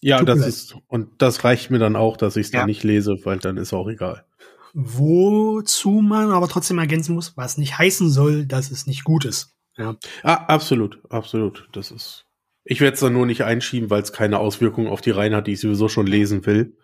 ja, 0.00 0.18
tut 0.18 0.28
das 0.28 0.46
ist, 0.46 0.76
und 0.86 1.20
das 1.20 1.44
reicht 1.44 1.70
mir 1.70 1.78
dann 1.78 1.96
auch, 1.96 2.16
dass 2.16 2.36
ich 2.36 2.46
es 2.46 2.52
Ja. 2.52 2.60
dann 2.60 2.68
nicht 2.68 2.84
lese, 2.84 3.16
weil 3.24 3.38
dann 3.38 3.56
ist 3.56 3.72
auch 3.72 3.88
egal. 3.88 4.24
Wozu 4.72 5.90
man 6.00 6.30
aber 6.30 6.48
trotzdem 6.48 6.78
ergänzen 6.78 7.14
muss, 7.14 7.36
was 7.36 7.58
nicht 7.58 7.76
heißen 7.78 8.08
soll, 8.08 8.46
dass 8.46 8.70
es 8.70 8.86
nicht 8.86 9.04
gut 9.04 9.24
ist. 9.24 9.54
Ja. 9.76 9.96
Ah, 10.22 10.34
absolut, 10.46 11.00
absolut. 11.10 11.68
Das 11.72 11.90
ist. 11.90 12.24
Ich 12.64 12.80
werde 12.80 12.94
es 12.94 13.00
dann 13.00 13.14
nur 13.14 13.26
nicht 13.26 13.42
einschieben, 13.42 13.90
weil 13.90 14.02
es 14.02 14.12
keine 14.12 14.38
Auswirkungen 14.38 14.86
auf 14.88 15.00
die 15.00 15.10
Reihen 15.10 15.34
hat, 15.34 15.46
die 15.48 15.52
ich 15.52 15.60
sowieso 15.60 15.88
schon 15.88 16.06
lesen 16.06 16.44
will. 16.46 16.76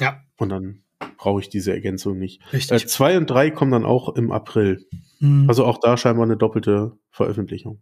Ja. 0.00 0.20
Und 0.36 0.48
dann 0.50 0.82
brauche 1.16 1.40
ich 1.40 1.48
diese 1.48 1.72
Ergänzung 1.72 2.18
nicht. 2.18 2.40
Richtig. 2.52 2.82
Äh, 2.82 2.86
zwei 2.86 3.16
und 3.16 3.28
drei 3.28 3.50
kommen 3.50 3.72
dann 3.72 3.84
auch 3.84 4.14
im 4.16 4.32
April. 4.32 4.86
Hm. 5.18 5.46
Also 5.48 5.64
auch 5.64 5.78
da 5.78 5.96
scheinbar 5.96 6.24
eine 6.24 6.36
doppelte 6.36 6.92
Veröffentlichung. 7.10 7.80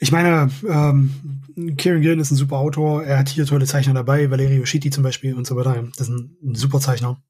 Ich 0.00 0.12
meine, 0.12 0.50
ähm, 0.68 1.12
Kieran 1.76 2.02
Gillen 2.02 2.20
ist 2.20 2.30
ein 2.30 2.36
super 2.36 2.58
Autor. 2.58 3.02
Er 3.04 3.18
hat 3.18 3.28
hier 3.28 3.46
tolle 3.46 3.66
Zeichner 3.66 3.94
dabei, 3.94 4.30
Valerio 4.30 4.64
Schitti 4.64 4.90
zum 4.90 5.02
Beispiel 5.02 5.34
und 5.34 5.46
so 5.46 5.56
weiter. 5.56 5.88
Das 5.96 6.08
ist 6.08 6.14
ein, 6.14 6.36
ein 6.42 6.54
super 6.54 6.78
Zeichner. 6.78 7.20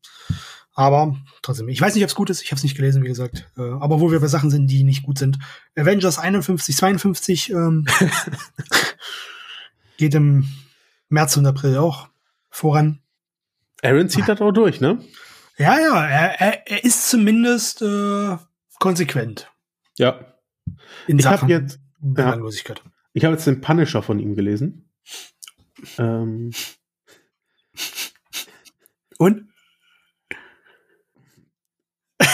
Aber 0.75 1.17
trotzdem, 1.43 1.69
ich 1.69 1.81
weiß 1.81 1.95
nicht, 1.95 2.05
ob 2.05 2.09
es 2.11 2.15
gut 2.15 2.31
ist. 2.31 2.43
Ich 2.43 2.53
habe 2.53 2.59
es 2.59 2.63
nicht 2.63 2.77
gelesen, 2.77 3.03
wie 3.03 3.09
gesagt. 3.09 3.51
Äh, 3.57 3.63
aber 3.63 4.01
wo 4.01 4.13
wir 4.13 4.21
bei 4.21 4.29
Sachen 4.29 4.51
sind, 4.51 4.69
die 4.69 4.85
nicht 4.85 5.03
gut 5.03 5.19
sind. 5.19 5.39
Avengers 5.77 6.19
51, 6.19 6.77
52 6.77 7.51
ähm, 7.51 7.87
geht 9.97 10.15
im 10.15 10.47
März 11.09 11.37
und 11.37 11.47
April 11.47 11.79
auch 11.79 12.09
voran. 12.51 13.01
Aaron 13.83 14.09
zieht 14.09 14.29
das 14.29 14.41
auch 14.41 14.53
durch, 14.53 14.81
ne? 14.81 14.99
Ja, 15.57 15.79
ja, 15.79 16.07
er, 16.07 16.41
er, 16.41 16.67
er 16.71 16.85
ist 16.85 17.09
zumindest 17.11 17.83
äh, 17.83 18.37
konsequent 18.79 19.51
Ja. 19.99 20.21
in 21.07 21.19
Ich 21.19 21.27
habe 21.27 21.47
jetzt, 21.51 21.81
Belanglosigkeit. 22.01 22.83
ich 23.13 23.25
habe 23.25 23.35
jetzt 23.35 23.47
den 23.47 23.61
Punisher 23.61 24.03
von 24.03 24.19
ihm 24.21 24.35
gelesen. 24.37 24.89
Ähm, 25.99 26.51
Und? 29.19 29.49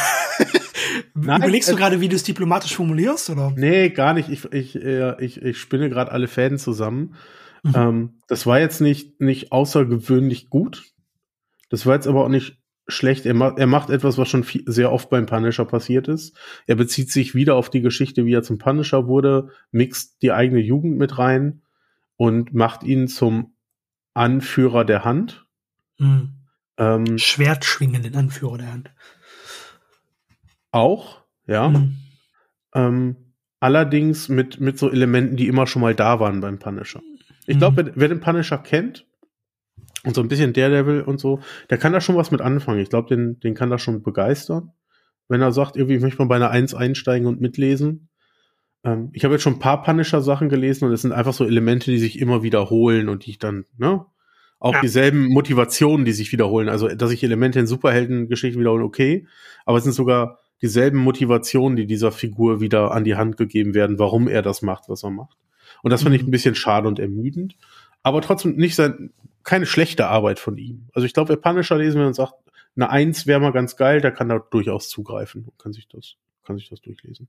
Nein, 1.15 1.43
Überlegst 1.43 1.71
du 1.71 1.77
gerade, 1.77 2.01
wie 2.01 2.09
du 2.09 2.17
es 2.17 2.23
diplomatisch 2.25 2.75
formulierst, 2.77 3.31
oder? 3.31 3.53
nee, 3.57 3.89
gar 3.91 4.15
nicht. 4.15 4.29
Ich, 4.29 4.45
ich, 4.53 4.77
äh, 4.77 5.23
ich, 5.25 5.41
ich 5.43 5.59
spinne 5.59 5.89
gerade 5.89 6.11
alle 6.13 6.29
Fäden 6.29 6.59
zusammen. 6.59 7.15
Mhm. 7.63 7.73
Ähm, 7.75 8.15
das 8.29 8.47
war 8.47 8.59
jetzt 8.61 8.81
nicht, 8.81 9.21
nicht 9.21 9.53
außergewöhnlich 9.53 10.51
gut. 10.51 10.85
Das 11.71 11.87
war 11.87 11.95
jetzt 11.95 12.07
aber 12.07 12.25
auch 12.25 12.29
nicht 12.29 12.59
schlecht. 12.87 13.25
Er, 13.27 13.35
ma 13.35 13.55
er 13.57 13.67
macht 13.67 13.91
etwas, 13.91 14.19
was 14.19 14.29
schon 14.29 14.45
viel, 14.45 14.63
sehr 14.67 14.93
oft 14.93 15.09
beim 15.11 15.27
Punisher 15.27 15.65
passiert 15.65 16.07
ist. 16.09 16.37
Er 16.67 16.75
bezieht 16.77 17.11
sich 17.11 17.35
wieder 17.35 17.55
auf 17.57 17.71
die 17.71 17.81
Geschichte, 17.81 18.27
wie 18.27 18.35
er 18.35 18.43
zum 18.43 18.59
Punisher 18.59 19.07
wurde, 19.07 19.51
mixt 19.71 20.21
die 20.23 20.33
eigene 20.33 20.61
Jugend 20.61 20.99
mit 20.99 21.19
rein 21.19 21.63
und 22.17 22.53
macht 22.55 22.83
ihn 22.83 23.09
zum 23.09 23.57
Anführer 24.13 24.85
der 24.85 25.05
Hand. 25.05 25.47
Mhm. 25.99 26.35
Ähm, 26.77 27.19
Schwertschwingenden 27.19 28.15
Anführer 28.17 28.59
der 28.59 28.73
Hand. 28.73 28.91
auch, 30.71 31.23
ja. 31.47 31.69
Mhm. 31.69 31.97
Ähm, 32.75 33.17
allerdings 33.61 34.29
mit, 34.29 34.61
mit 34.61 34.79
so 34.79 34.91
Elementen, 34.91 35.37
die 35.37 35.47
immer 35.49 35.67
schon 35.67 35.83
mal 35.83 35.95
da 35.95 36.21
waren 36.21 36.41
beim 36.41 36.59
Punisher. 36.59 37.01
Ich 37.47 37.59
glaube, 37.59 37.83
Mhm. 37.83 37.87
wer, 37.87 37.97
wer 37.97 38.09
den 38.09 38.21
Punisher 38.21 38.59
kennt 38.59 39.07
und 40.07 40.15
so 40.15 40.21
ein 40.21 40.29
bisschen 40.29 40.53
Daredevil 40.53 41.03
und 41.03 41.19
so, 41.21 41.41
der 41.71 41.79
kann 41.79 41.93
da 41.93 42.01
schon 42.01 42.17
was 42.17 42.31
mit 42.31 42.41
anfangen. 42.41 42.81
Ich 42.81 42.91
glaube, 42.91 43.09
den, 43.15 43.41
den 43.41 43.55
kann 43.55 43.71
das 43.71 43.83
schon 43.83 44.03
begeistern. 44.03 44.73
Wenn 45.29 45.41
er 45.41 45.53
sagt, 45.53 45.77
irgendwie 45.77 45.97
ich 45.97 46.03
möchte 46.03 46.19
mal 46.21 46.29
bei 46.29 46.37
einer 46.37 46.51
1 46.51 46.75
einsteigen 46.75 47.27
und 47.27 47.41
mitlesen. 47.41 48.09
Ähm, 48.85 49.09
ich 49.13 49.25
habe 49.25 49.35
jetzt 49.35 49.43
schon 49.43 49.55
ein 49.55 49.59
paar 49.59 49.83
Punisher-Sachen 49.83 50.49
gelesen 50.51 50.85
und 50.87 50.93
es 50.93 51.03
sind 51.03 51.13
einfach 51.13 51.33
so 51.33 51.45
Elemente, 51.47 51.91
die 51.91 51.99
sich 51.99 52.19
immer 52.21 52.43
wiederholen 52.43 53.09
und 53.09 53.25
die 53.27 53.31
ich 53.31 53.39
dann, 53.39 53.65
ne? 53.79 54.05
Auch 54.61 54.75
Ja. 54.75 54.81
dieselben 54.81 55.27
Motivationen, 55.27 56.05
die 56.07 56.13
sich 56.13 56.33
wiederholen. 56.33 56.69
Also, 56.69 56.89
dass 56.89 57.11
sich 57.11 57.23
Elemente 57.23 57.59
in 57.61 57.67
Superheldengeschichten 57.67 58.61
wiederholen, 58.61 58.83
okay. 58.85 59.27
Aber 59.67 59.79
es 59.79 59.85
sind 59.85 59.93
sogar 59.95 60.39
dieselben 60.63 60.99
Motivationen, 60.99 61.77
die 61.77 61.87
dieser 61.87 62.13
Figur 62.13 62.61
wieder 62.61 62.93
an 62.93 63.05
die 63.05 63.17
Hand 63.17 63.37
gegeben 63.37 63.75
werden, 63.75 63.99
warum 63.99 64.29
er 64.29 64.41
das 64.43 64.63
macht, 64.63 64.85
was 64.89 65.03
er 65.05 65.11
macht. 65.11 65.37
Und 65.83 65.91
das 65.91 66.03
finde 66.03 66.17
ich 66.17 66.23
Mhm. 66.23 66.29
ein 66.29 66.31
bisschen 66.33 66.55
schade 66.55 66.89
und 66.89 66.99
ermüdend. 66.99 67.57
Aber 68.03 68.23
trotzdem 68.23 68.57
nicht 68.57 68.75
sein, 68.75 69.11
keine 69.45 69.67
schlechte 69.67 70.07
Arbeit 70.07 70.39
von 70.39 70.57
ihm. 70.57 70.89
Also 70.95 71.07
ich 71.07 71.13
glaube, 71.15 71.29
wer 71.31 71.37
Punisher 71.37 71.77
lesen 71.79 72.01
will 72.01 72.07
und 72.07 72.15
sagt, 72.15 72.35
eine 72.77 72.91
Eins 72.91 73.27
wäre 73.27 73.41
mal 73.41 73.53
ganz 73.53 73.77
geil, 73.77 74.01
der 74.01 74.11
kann 74.11 74.29
da 74.29 74.39
durchaus 74.39 74.89
zugreifen 74.89 75.45
und 75.45 75.59
kann 75.59 75.73
sich 75.73 75.87
das, 75.89 76.17
kann 76.45 76.57
sich 76.57 76.69
das 76.69 76.81
durchlesen. 76.81 77.29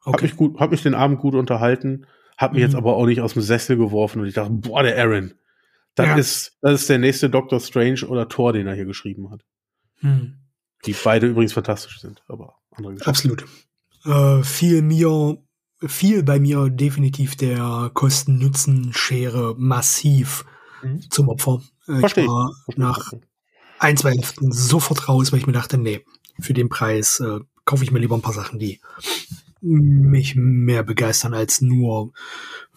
Hab 0.00 0.14
Okay. 0.14 0.24
mich 0.26 0.36
gut, 0.36 0.58
hab 0.58 0.70
mich 0.70 0.82
den 0.82 0.94
Abend 0.94 1.18
gut 1.18 1.34
unterhalten, 1.34 2.06
hab 2.38 2.52
mich 2.52 2.60
Mhm. 2.62 2.66
jetzt 2.68 2.74
aber 2.74 2.96
auch 2.96 3.06
nicht 3.06 3.20
aus 3.20 3.34
dem 3.34 3.42
Sessel 3.42 3.76
geworfen 3.76 4.20
und 4.20 4.26
ich 4.28 4.34
dachte, 4.34 4.50
boah, 4.52 4.82
der 4.82 4.96
Aaron. 4.98 5.34
Das 5.94 6.06
Ja. 6.06 6.16
ist, 6.16 6.58
das 6.62 6.80
ist 6.82 6.88
der 6.90 6.98
nächste 6.98 7.30
Doctor 7.30 7.60
Strange 7.60 8.06
oder 8.06 8.28
Thor, 8.28 8.52
den 8.52 8.66
er 8.66 8.74
hier 8.74 8.84
geschrieben 8.86 9.30
hat. 9.30 9.44
Mhm. 10.00 10.38
Die 10.86 10.94
beide 11.04 11.26
übrigens 11.26 11.52
fantastisch 11.52 12.00
sind, 12.00 12.22
aber 12.28 12.56
andere 12.72 12.94
Geschichte. 12.94 13.10
Absolut. 13.10 13.44
Äh, 14.04 14.42
viel 14.42 14.82
mir, 14.82 15.38
viel 15.86 16.22
bei 16.22 16.38
mir 16.40 16.68
definitiv 16.68 17.36
der 17.36 17.90
Kosten-Nutzen-Schere 17.94 19.54
massiv 19.56 20.44
Mhm. 20.84 21.10
zum 21.10 21.28
Opfer. 21.28 21.60
Äh, 21.88 21.98
Verstehe 22.00 22.24
Ich 22.24 22.30
war 22.30 22.52
nach 22.76 23.12
ein, 23.78 23.96
zwei 23.96 24.12
Heften 24.12 24.52
sofort 24.52 25.08
raus, 25.08 25.32
weil 25.32 25.40
ich 25.40 25.46
mir 25.46 25.52
dachte, 25.52 25.78
nee, 25.78 26.04
für 26.40 26.54
den 26.54 26.68
Preis 26.68 27.20
äh, 27.20 27.40
kaufe 27.64 27.84
ich 27.84 27.90
mir 27.90 27.98
lieber 27.98 28.14
ein 28.16 28.22
paar 28.22 28.32
Sachen, 28.34 28.58
die 28.58 28.80
mich 29.60 30.34
mehr 30.36 30.82
begeistern 30.82 31.34
als 31.34 31.60
nur 31.60 32.12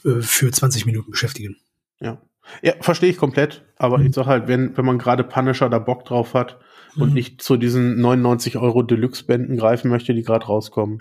äh, 0.06 0.22
für 0.22 0.52
20 0.52 0.86
Minuten 0.86 1.12
beschäftigen. 1.12 1.58
Ja. 2.00 2.22
Ja, 2.62 2.74
verstehe 2.80 3.10
ich 3.10 3.18
komplett. 3.18 3.66
Aber 3.78 3.98
Mhm. 3.98 4.06
ich 4.08 4.16
sag 4.16 4.26
halt, 4.26 4.48
wenn, 4.48 4.76
wenn 4.78 4.86
man 4.86 4.98
gerade 5.00 5.24
Punisher 5.26 5.70
da 5.70 5.80
Bock 5.80 6.06
drauf 6.06 6.34
hat 6.34 6.60
und 6.96 7.10
Mhm. 7.10 7.14
nicht 7.14 7.42
zu 7.42 7.58
diesen 7.58 8.00
99 8.00 8.56
Euro 8.58 8.84
Deluxe-Bänden 8.84 9.58
greifen 9.58 9.90
möchte, 9.92 10.14
die 10.14 10.24
gerade 10.24 10.46
rauskommen. 10.46 11.00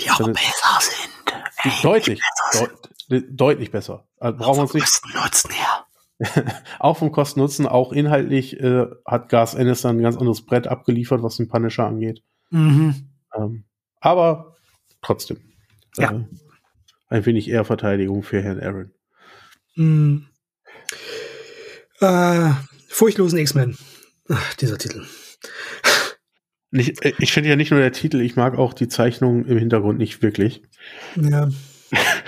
Die 0.00 0.10
auch 0.10 0.18
besser 0.18 0.78
sind. 0.80 1.34
Ey, 1.62 1.72
Deutlich. 1.82 2.20
besser 2.50 2.66
Deut 2.66 2.90
de 3.10 3.24
deutlich 3.28 3.70
besser. 3.70 4.06
Also 4.18 4.38
brauchen 4.38 4.58
wir 4.58 4.62
uns 4.62 4.74
nicht. 4.74 5.00
Nutzen 5.14 5.50
her. 5.50 5.86
Auch 6.78 6.98
vom 6.98 7.12
Kosten-Nutzen, 7.12 7.66
auch 7.66 7.92
inhaltlich 7.92 8.60
äh, 8.60 8.86
hat 9.06 9.28
Gas 9.28 9.54
Ennis 9.54 9.82
dann 9.82 9.98
ein 9.98 10.02
ganz 10.02 10.16
anderes 10.16 10.44
Brett 10.44 10.66
abgeliefert, 10.66 11.22
was 11.22 11.36
den 11.36 11.48
Punisher 11.48 11.86
angeht. 11.86 12.22
Mhm. 12.50 12.94
Ähm, 13.34 13.64
aber 14.00 14.56
trotzdem. 15.02 15.38
Ja. 15.96 16.12
Äh, 16.12 16.24
ein 17.08 17.26
wenig 17.26 17.48
eher 17.48 17.64
Verteidigung 17.64 18.22
für 18.22 18.42
Herrn 18.42 18.60
Aaron. 18.60 18.92
Mhm. 19.76 20.26
Äh, 22.00 22.50
furchtlosen 22.88 23.38
X-Men. 23.38 23.76
Ach, 24.28 24.54
dieser 24.54 24.78
Titel. 24.78 25.04
Nicht, 26.70 27.04
äh, 27.04 27.14
ich 27.18 27.32
finde 27.32 27.50
ja 27.50 27.56
nicht 27.56 27.72
nur 27.72 27.80
der 27.80 27.92
Titel, 27.92 28.20
ich 28.20 28.36
mag 28.36 28.56
auch 28.56 28.74
die 28.74 28.86
Zeichnung 28.88 29.44
im 29.44 29.58
Hintergrund 29.58 29.98
nicht 29.98 30.22
wirklich. 30.22 30.62
Ja. 31.16 31.48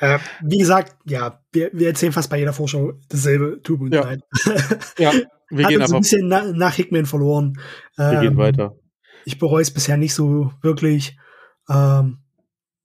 äh, 0.00 0.18
wie 0.42 0.58
gesagt, 0.58 0.96
ja, 1.04 1.40
wir, 1.52 1.70
wir 1.72 1.88
erzählen 1.88 2.12
fast 2.12 2.30
bei 2.30 2.38
jeder 2.38 2.52
Vorschau 2.52 2.92
dasselbe. 3.08 3.60
Tut 3.62 3.80
uns 3.80 3.94
Ja. 3.94 4.02
leid. 4.02 4.22
Ja, 4.98 5.12
wir 5.50 5.64
Hat 5.64 5.70
gehen 5.70 5.80
uns 5.82 5.90
ein 5.90 5.94
aber 5.94 6.00
bisschen 6.00 6.28
na, 6.28 6.52
nach 6.52 6.74
Hickman 6.74 7.06
verloren. 7.06 7.58
wir 7.96 8.20
gehen 8.20 8.32
Ähm, 8.32 8.36
weiter. 8.36 8.76
Ich 9.24 9.38
bereue 9.38 9.62
es 9.62 9.70
bisher 9.70 9.96
nicht 9.96 10.14
so 10.14 10.52
wirklich. 10.62 11.16
Ähm, 11.68 12.18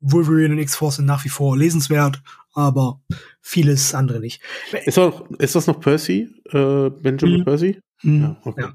Wolverine 0.02 0.54
und 0.54 0.60
X-Force 0.60 0.98
sind 0.98 1.06
nach 1.06 1.26
wie 1.26 1.30
vor 1.30 1.58
lesenswert, 1.58 2.22
aber 2.54 3.02
vieles 3.42 3.94
andere 3.94 4.20
nicht. 4.22 4.42
Ist, 4.86 4.98
auch, 4.98 5.30
ist 5.32 5.56
das 5.56 5.68
noch 5.68 5.80
Percy? 5.82 6.30
Äh, 6.52 6.90
Benjamin 6.90 7.42
Mhm. 7.42 7.44
Percy? 7.46 7.80
Hm, 8.02 8.22
Ja, 8.22 8.38
okay. 8.44 8.62
ja. 8.62 8.74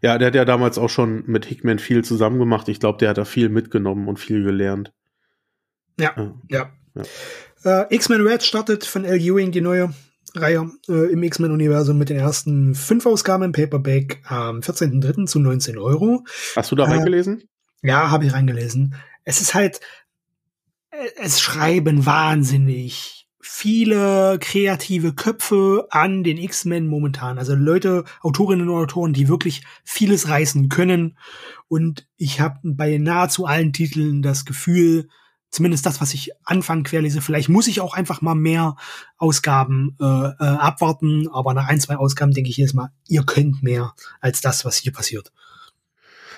Ja, 0.00 0.18
der 0.18 0.28
hat 0.28 0.34
ja 0.36 0.44
damals 0.44 0.78
auch 0.78 0.88
schon 0.90 1.24
mit 1.26 1.44
Hickman 1.46 1.78
viel 1.80 2.04
zusammen 2.04 2.38
gemacht. 2.38 2.68
Ich 2.68 2.78
glaube, 2.80 2.98
der 2.98 3.10
hat 3.10 3.18
da 3.18 3.24
viel 3.24 3.48
mitgenommen 3.48 4.06
und 4.08 4.18
viel 4.20 4.42
gelernt. 4.44 4.92
Ja, 5.98 6.14
Ja. 6.48 6.70
ja. 6.94 7.02
Äh, 7.64 7.94
X-Men 7.94 8.20
Red 8.20 8.42
startet 8.42 8.84
von 8.84 9.04
L. 9.04 9.20
Ewing 9.20 9.52
die 9.52 9.60
neue 9.60 9.92
Reihe 10.34 10.70
äh, 10.88 11.12
im 11.12 11.22
X-Men-Universum 11.22 11.96
mit 11.96 12.08
den 12.08 12.18
ersten 12.18 12.74
fünf 12.74 13.06
Ausgaben 13.06 13.44
im 13.44 13.52
Paperback 13.52 14.20
am 14.26 14.60
14.03. 14.60 15.26
zu 15.26 15.38
19 15.38 15.78
Euro. 15.78 16.24
Hast 16.56 16.72
du 16.72 16.76
da 16.76 16.84
Äh, 16.84 16.90
reingelesen? 16.90 17.44
Ja, 17.82 18.10
habe 18.10 18.26
ich 18.26 18.32
reingelesen. 18.32 18.94
Es 19.24 19.40
ist 19.40 19.54
halt, 19.54 19.80
äh, 20.90 20.96
es 21.16 21.40
schreiben 21.40 22.04
wahnsinnig 22.04 23.28
viele 23.40 24.38
kreative 24.40 25.14
Köpfe 25.14 25.86
an 25.90 26.24
den 26.24 26.38
X-Men 26.38 26.86
momentan. 26.86 27.38
Also 27.38 27.54
Leute, 27.54 28.04
Autorinnen 28.22 28.68
und 28.68 28.76
Autoren, 28.82 29.12
die 29.12 29.28
wirklich 29.28 29.62
vieles 29.84 30.28
reißen 30.28 30.70
können. 30.70 31.18
Und 31.68 32.08
ich 32.16 32.40
habe 32.40 32.58
bei 32.64 32.96
nahezu 32.98 33.44
allen 33.44 33.72
Titeln 33.72 34.22
das 34.22 34.46
Gefühl, 34.46 35.08
zumindest 35.54 35.86
das, 35.86 36.00
was 36.00 36.12
ich 36.14 36.30
Anfang 36.44 36.82
querlese, 36.82 37.20
vielleicht 37.20 37.48
muss 37.48 37.66
ich 37.68 37.80
auch 37.80 37.94
einfach 37.94 38.20
mal 38.22 38.34
mehr 38.34 38.76
Ausgaben 39.16 39.96
äh, 40.00 40.04
äh, 40.04 40.34
abwarten. 40.38 41.28
Aber 41.32 41.54
nach 41.54 41.68
ein, 41.68 41.80
zwei 41.80 41.96
Ausgaben 41.96 42.32
denke 42.32 42.50
ich 42.50 42.56
jedes 42.56 42.74
Mal, 42.74 42.90
ihr 43.08 43.24
könnt 43.24 43.62
mehr 43.62 43.94
als 44.20 44.40
das, 44.40 44.64
was 44.64 44.76
hier 44.76 44.92
passiert. 44.92 45.32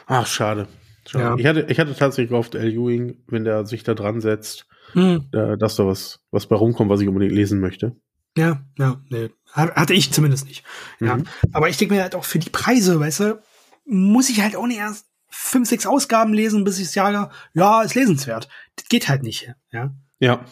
Ach, 0.07 0.27
schade. 0.27 0.69
schade. 1.07 1.25
Ja. 1.25 1.37
Ich, 1.37 1.47
hatte, 1.47 1.67
ich 1.73 1.81
hatte 1.81 1.95
tatsächlich 1.95 2.31
gehofft, 2.31 2.55
L. 2.55 2.71
Ewing, 2.73 3.17
wenn 3.27 3.45
der 3.45 3.67
sich 3.67 3.83
da 3.83 3.95
dran 3.95 4.21
setzt, 4.21 4.67
Hm. 4.93 5.25
äh, 5.33 5.59
dass 5.59 5.75
da 5.75 5.85
was, 5.87 6.21
was 6.31 6.47
bei 6.47 6.55
rumkommt, 6.55 6.89
was 6.91 7.01
ich 7.01 7.09
unbedingt 7.09 7.33
lesen 7.33 7.59
möchte. 7.59 7.97
Ja, 8.39 8.63
ja, 8.79 9.01
nee. 9.09 9.31
Hat- 9.53 9.75
Hatte 9.75 9.95
ich 9.95 10.13
zumindest 10.13 10.47
nicht. 10.47 10.63
Ja. 11.01 11.17
Mhm. 11.17 11.25
Aber 11.53 11.69
ich 11.69 11.77
denke 11.77 11.95
mir 11.95 12.03
halt 12.03 12.15
auch 12.15 12.25
für 12.25 12.39
die 12.39 12.51
Preise, 12.51 13.01
weißt 13.01 13.21
du, 13.21 13.43
muss 13.85 14.29
ich 14.31 14.43
halt 14.43 14.55
auch 14.55 14.67
nicht 14.67 14.79
erst 14.79 15.07
fünf, 15.29 15.69
sechs 15.69 15.87
Ausgaben 15.87 16.33
lesen, 16.33 16.65
bis 16.65 16.79
ich 16.79 16.91
sage, 16.91 17.29
ja, 17.55 17.83
ist 17.83 17.95
lesenswert. 17.95 18.49
Das 18.77 18.87
geht 18.89 19.09
halt 19.09 19.23
nicht, 19.23 19.53
ja. 19.73 19.95
Ja. 20.21 20.45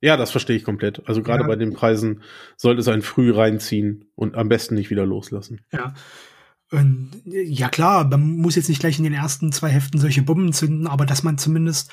Ja, 0.00 0.16
das 0.16 0.32
verstehe 0.32 0.56
ich 0.56 0.64
komplett. 0.64 1.06
Also 1.06 1.22
gerade 1.22 1.42
Ja. 1.42 1.46
bei 1.48 1.54
den 1.56 1.74
Preisen 1.74 2.22
sollte 2.56 2.80
es 2.80 2.88
einen 2.88 3.02
früh 3.02 3.32
reinziehen 3.32 4.06
und 4.16 4.34
am 4.34 4.48
besten 4.48 4.74
nicht 4.74 4.90
wieder 4.90 5.06
loslassen. 5.06 5.60
Ja. 5.72 5.94
Und, 6.72 7.10
ja 7.24 7.68
klar, 7.68 8.04
man 8.08 8.38
muss 8.38 8.56
jetzt 8.56 8.68
nicht 8.68 8.80
gleich 8.80 8.98
in 8.98 9.04
den 9.04 9.12
ersten 9.12 9.52
zwei 9.52 9.68
Heften 9.68 10.00
solche 10.00 10.22
Bomben 10.22 10.52
zünden, 10.52 10.86
aber 10.86 11.06
dass 11.06 11.22
man 11.22 11.38
zumindest 11.38 11.92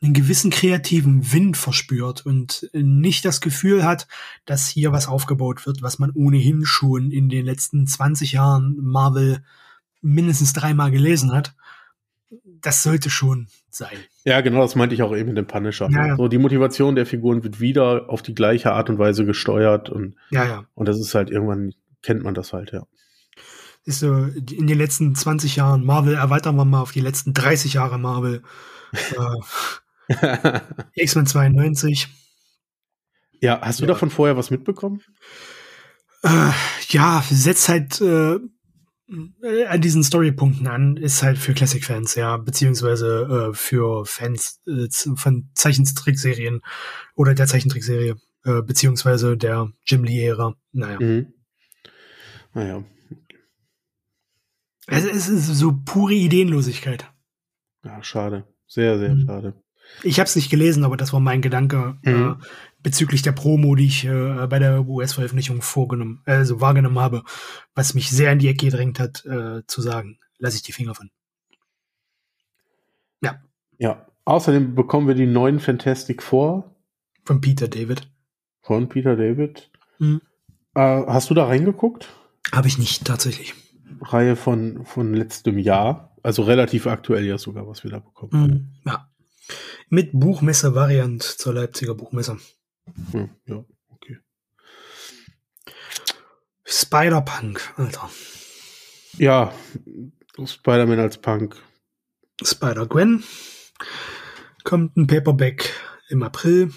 einen 0.00 0.12
gewissen 0.14 0.50
kreativen 0.52 1.32
Wind 1.32 1.56
verspürt 1.56 2.24
und 2.24 2.68
nicht 2.72 3.24
das 3.24 3.40
Gefühl 3.40 3.82
hat, 3.84 4.06
dass 4.44 4.68
hier 4.68 4.92
was 4.92 5.08
aufgebaut 5.08 5.66
wird, 5.66 5.82
was 5.82 5.98
man 5.98 6.12
ohnehin 6.12 6.64
schon 6.64 7.10
in 7.10 7.28
den 7.28 7.44
letzten 7.44 7.86
20 7.88 8.32
Jahren 8.32 8.76
Marvel 8.80 9.42
mindestens 10.00 10.52
dreimal 10.52 10.92
gelesen 10.92 11.32
hat. 11.32 11.56
Das 12.62 12.82
sollte 12.82 13.10
schon 13.10 13.48
sein. 13.70 13.96
Ja, 14.24 14.40
genau, 14.40 14.60
das 14.60 14.74
meinte 14.74 14.94
ich 14.94 15.02
auch 15.02 15.14
eben 15.14 15.28
mit 15.28 15.38
dem 15.38 15.46
Punisher. 15.46 15.88
Ja, 15.90 16.08
ja. 16.08 16.16
So, 16.16 16.28
die 16.28 16.38
Motivation 16.38 16.94
der 16.94 17.06
Figuren 17.06 17.44
wird 17.44 17.60
wieder 17.60 18.08
auf 18.08 18.22
die 18.22 18.34
gleiche 18.34 18.72
Art 18.72 18.90
und 18.90 18.98
Weise 18.98 19.24
gesteuert 19.24 19.88
und, 19.90 20.16
Ja, 20.30 20.44
ja. 20.44 20.64
und 20.74 20.86
das 20.88 20.98
ist 20.98 21.14
halt 21.14 21.30
irgendwann, 21.30 21.72
kennt 22.02 22.22
man 22.22 22.34
das 22.34 22.52
halt, 22.52 22.72
ja. 22.72 22.84
Ist 23.84 24.00
so, 24.00 24.24
in 24.24 24.66
den 24.66 24.76
letzten 24.76 25.14
20 25.14 25.56
Jahren 25.56 25.84
Marvel 25.84 26.14
erweitern 26.14 26.56
wir 26.56 26.64
mal 26.64 26.82
auf 26.82 26.92
die 26.92 27.00
letzten 27.00 27.32
30 27.32 27.74
Jahre 27.74 27.98
Marvel. 27.98 28.42
äh, 30.08 30.10
X-Men 30.94 31.26
92. 31.26 32.08
ja, 33.40 33.60
hast 33.62 33.80
du 33.80 33.86
davon 33.86 34.10
vorher 34.10 34.36
was 34.36 34.50
mitbekommen? 34.50 35.00
Äh, 36.22 36.50
ja, 36.88 37.22
setzt 37.30 37.68
halt 37.68 38.00
äh, 38.00 38.38
an 39.10 39.80
diesen 39.80 40.02
Storypunkten 40.02 40.66
an, 40.66 40.96
ist 40.96 41.22
halt 41.22 41.38
für 41.38 41.54
Classic-Fans, 41.54 42.14
ja, 42.14 42.36
beziehungsweise 42.36 43.50
äh, 43.50 43.54
für 43.54 44.04
Fans 44.04 44.60
äh, 44.66 44.88
von 45.16 45.48
Zeichentrickserien 45.54 46.60
oder 47.14 47.34
der 47.34 47.46
Zeichentrickserie, 47.46 48.16
äh, 48.44 48.62
beziehungsweise 48.62 49.36
der 49.36 49.72
Jim 49.86 50.04
Lee-Ära. 50.04 50.54
Naja. 50.72 51.00
Mhm. 51.00 51.32
Naja. 52.52 52.84
Es, 54.86 55.04
es 55.04 55.28
ist 55.28 55.46
so 55.46 55.72
pure 55.84 56.14
Ideenlosigkeit. 56.14 57.10
Ja, 57.84 58.02
schade. 58.02 58.46
Sehr, 58.66 58.98
sehr 58.98 59.14
mhm. 59.14 59.26
schade. 59.26 59.54
Ich 60.02 60.18
habe 60.20 60.26
es 60.26 60.36
nicht 60.36 60.50
gelesen, 60.50 60.84
aber 60.84 60.96
das 60.96 61.12
war 61.12 61.20
mein 61.20 61.40
Gedanke 61.40 61.98
äh, 62.04 62.12
mhm. 62.12 62.30
äh, 62.30 62.44
bezüglich 62.80 63.22
der 63.22 63.32
Promo, 63.32 63.74
die 63.74 63.86
ich 63.86 64.04
äh, 64.04 64.46
bei 64.46 64.58
der 64.58 64.86
US-Veröffentlichung 64.86 65.62
vorgenommen, 65.62 66.22
also 66.24 66.60
wahrgenommen 66.60 66.98
habe, 66.98 67.22
was 67.74 67.94
mich 67.94 68.10
sehr 68.10 68.32
in 68.32 68.38
die 68.38 68.48
Ecke 68.48 68.66
gedrängt 68.66 69.00
hat, 69.00 69.24
äh, 69.24 69.62
zu 69.66 69.80
sagen, 69.80 70.18
lasse 70.38 70.56
ich 70.56 70.62
die 70.62 70.72
Finger 70.72 70.94
von. 70.94 71.10
Ja. 73.20 73.40
Ja. 73.78 74.06
Außerdem 74.24 74.74
bekommen 74.74 75.08
wir 75.08 75.14
die 75.14 75.26
neuen 75.26 75.58
Fantastic 75.58 76.22
Four. 76.22 76.76
Von 77.24 77.40
Peter 77.40 77.68
David. 77.68 78.10
Von 78.62 78.88
Peter 78.88 79.16
David. 79.16 79.70
Mhm. 79.98 80.20
Äh, 80.74 80.80
hast 80.80 81.30
du 81.30 81.34
da 81.34 81.46
reingeguckt? 81.46 82.08
Habe 82.52 82.68
ich 82.68 82.78
nicht, 82.78 83.04
tatsächlich. 83.04 83.54
Reihe 84.00 84.36
von, 84.36 84.84
von 84.84 85.14
letztem 85.14 85.58
Jahr. 85.58 86.16
Also 86.22 86.42
relativ 86.42 86.86
aktuell 86.86 87.24
ja 87.24 87.38
sogar, 87.38 87.66
was 87.66 87.84
wir 87.84 87.90
da 87.90 87.98
bekommen. 88.00 88.30
Mhm. 88.32 88.90
Ja. 88.90 89.10
Mit 89.88 90.10
Buchmesse-Variant 90.12 91.22
zur 91.22 91.54
Leipziger 91.54 91.94
Buchmesse. 91.94 92.38
Hm, 93.12 93.30
ja, 93.46 93.64
okay. 93.88 94.18
Spider-Punk, 96.64 97.74
Alter. 97.76 98.10
Ja, 99.16 99.52
Spider-Man 100.44 100.98
als 100.98 101.18
Punk. 101.18 101.56
Spider-Gwen. 102.42 103.24
Kommt 104.64 104.96
ein 104.96 105.06
Paperback 105.06 105.72
im 106.08 106.22
April. 106.22 106.70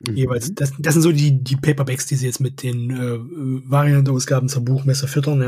Mhm. 0.00 0.14
Jeweils, 0.14 0.54
das, 0.54 0.72
das 0.78 0.94
sind 0.94 1.02
so 1.02 1.12
die, 1.12 1.42
die 1.42 1.56
Paperbacks, 1.56 2.06
die 2.06 2.14
sie 2.14 2.26
jetzt 2.26 2.40
mit 2.40 2.62
den 2.62 2.90
äh, 2.90 3.18
Variant-Ausgaben 3.70 4.48
zur 4.48 4.64
Buchmesse 4.64 5.08
füttern. 5.08 5.42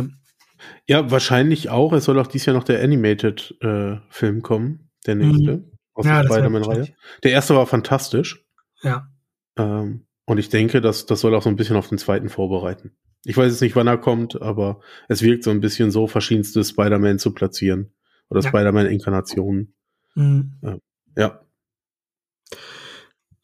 Ja. 0.89 1.01
ja, 1.03 1.11
wahrscheinlich 1.11 1.69
auch. 1.69 1.93
Es 1.93 2.05
soll 2.05 2.19
auch 2.19 2.27
dieses 2.27 2.47
Jahr 2.47 2.57
noch 2.57 2.65
der 2.65 2.83
Animated-Film 2.83 4.39
äh, 4.39 4.41
kommen, 4.41 4.91
der 5.07 5.15
nächste. 5.15 5.57
Mhm 5.59 5.71
aus 6.01 6.07
ja, 6.07 6.23
der 6.23 6.29
Spider-Man-Reihe. 6.29 6.89
Der 7.23 7.33
erste 7.33 7.55
war 7.55 7.67
fantastisch. 7.67 8.45
Ja. 8.83 9.10
Ähm, 9.57 10.07
und 10.25 10.39
ich 10.39 10.49
denke, 10.49 10.81
dass 10.81 11.07
das 11.07 11.21
soll 11.21 11.35
auch 11.35 11.43
so 11.43 11.49
ein 11.49 11.57
bisschen 11.57 11.77
auf 11.77 11.89
den 11.89 11.99
zweiten 11.99 12.29
vorbereiten. 12.29 12.93
Ich 13.25 13.37
weiß 13.37 13.53
jetzt 13.53 13.61
nicht, 13.61 13.77
wann 13.77 13.87
er 13.87 13.99
kommt, 13.99 14.41
aber 14.41 14.81
es 15.09 15.23
wirkt 15.23 15.45
so 15.45 15.51
ein 15.51 15.61
bisschen 15.61 15.91
so, 15.91 16.07
verschiedenste 16.07 16.65
Spider-Man 16.65 17.19
zu 17.19 17.33
platzieren. 17.33 17.93
Oder 18.29 18.41
ja. 18.41 18.49
Spider-Man-Inkarnationen. 18.49 19.75
Mhm. 20.15 20.53
Äh, 20.63 20.79
ja. 21.17 21.41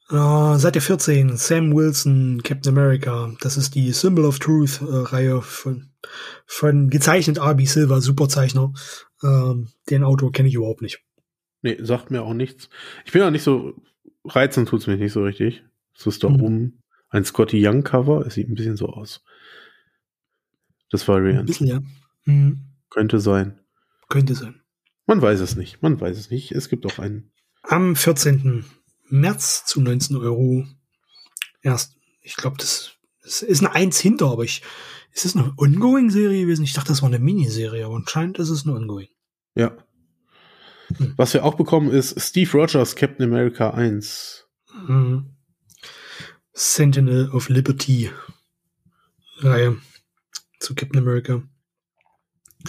Uh, 0.08 0.56
Seite 0.56 0.80
14, 0.80 1.36
Sam 1.36 1.74
Wilson, 1.74 2.40
Captain 2.44 2.72
America. 2.72 3.34
Das 3.40 3.56
ist 3.56 3.74
die 3.74 3.90
Symbol 3.90 4.24
of 4.24 4.38
Truth 4.38 4.80
äh, 4.80 5.40
von, 5.40 5.90
von 6.46 6.90
gezeichnet 6.90 7.38
R.B. 7.38 7.64
Silver, 7.64 8.00
Superzeichner. 8.00 8.72
Ähm, 9.24 9.70
den 9.90 10.04
Autor 10.04 10.30
kenne 10.30 10.48
ich 10.48 10.54
überhaupt 10.54 10.82
nicht. 10.82 11.02
Nee, 11.62 11.78
sagt 11.80 12.12
mir 12.12 12.22
auch 12.22 12.34
nichts. 12.34 12.70
Ich 13.04 13.10
bin 13.10 13.22
auch 13.22 13.32
nicht 13.32 13.42
so, 13.42 13.74
reizen 14.24 14.66
tut's 14.66 14.86
mich 14.86 15.00
nicht 15.00 15.12
so 15.12 15.24
richtig. 15.24 15.64
Es 15.96 16.06
ist 16.06 16.22
da 16.22 16.28
mhm. 16.28 16.40
oben 16.40 16.82
ein 17.08 17.24
Scotty 17.24 17.66
Young 17.66 17.82
Cover. 17.82 18.26
Es 18.26 18.34
sieht 18.34 18.48
ein 18.48 18.54
bisschen 18.54 18.76
so 18.76 18.88
aus. 18.88 19.22
Das 20.90 21.06
Variant. 21.08 21.40
Ein 21.40 21.46
bisschen, 21.46 21.66
ja. 21.66 21.80
Mhm. 22.24 22.62
Könnte 22.90 23.20
sein. 23.20 23.60
Könnte 24.08 24.34
sein. 24.34 24.60
Man 25.06 25.22
weiß 25.22 25.40
es 25.40 25.56
nicht. 25.56 25.82
Man 25.82 26.00
weiß 26.00 26.18
es 26.18 26.30
nicht. 26.30 26.52
Es 26.52 26.68
gibt 26.68 26.86
auch 26.86 26.98
einen. 26.98 27.32
Am 27.62 27.96
14. 27.96 28.64
März 29.08 29.64
zu 29.64 29.80
19 29.80 30.16
Euro. 30.16 30.66
Erst, 31.62 31.96
ich 32.22 32.36
glaube, 32.36 32.56
das, 32.58 32.92
das, 33.22 33.42
ist 33.42 33.60
eine 33.60 33.72
Eins 33.72 33.98
hinter, 33.98 34.30
aber 34.30 34.44
ich, 34.44 34.62
ist 35.12 35.24
das 35.24 35.36
eine 35.36 35.52
Ongoing-Serie 35.56 36.42
gewesen? 36.42 36.64
Ich 36.64 36.74
dachte, 36.74 36.88
das 36.88 37.02
war 37.02 37.08
eine 37.08 37.18
Miniserie, 37.18 37.84
aber 37.84 37.96
anscheinend 37.96 38.38
ist 38.38 38.50
es 38.50 38.64
eine 38.64 38.76
Ongoing. 38.76 39.08
Ja, 39.56 39.76
hm. 40.96 41.14
Was 41.16 41.34
wir 41.34 41.44
auch 41.44 41.54
bekommen 41.54 41.90
ist 41.90 42.20
Steve 42.20 42.50
Rogers 42.52 42.96
Captain 42.96 43.24
America 43.24 43.70
1. 43.70 44.46
Mhm. 44.86 45.35
Sentinel 46.58 47.30
of 47.32 47.50
Liberty 47.50 48.10
Reihe 49.40 49.76
zu 50.58 50.74
Captain 50.74 51.02
America. 51.02 51.42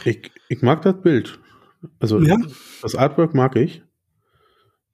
Ich, 0.04 0.30
ich 0.50 0.62
mag 0.62 0.82
das 0.82 1.02
Bild. 1.02 1.39
Also 2.00 2.19
ja? 2.19 2.38
das 2.82 2.95
Artwork 2.95 3.34
mag 3.34 3.56
ich. 3.56 3.82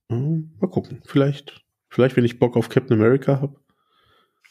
Mal 0.10 0.70
gucken. 0.70 1.02
Vielleicht, 1.06 1.64
vielleicht, 1.90 2.16
wenn 2.16 2.24
ich 2.24 2.38
Bock 2.38 2.56
auf 2.56 2.70
Captain 2.70 3.00
America 3.00 3.42
habe. 3.42 3.60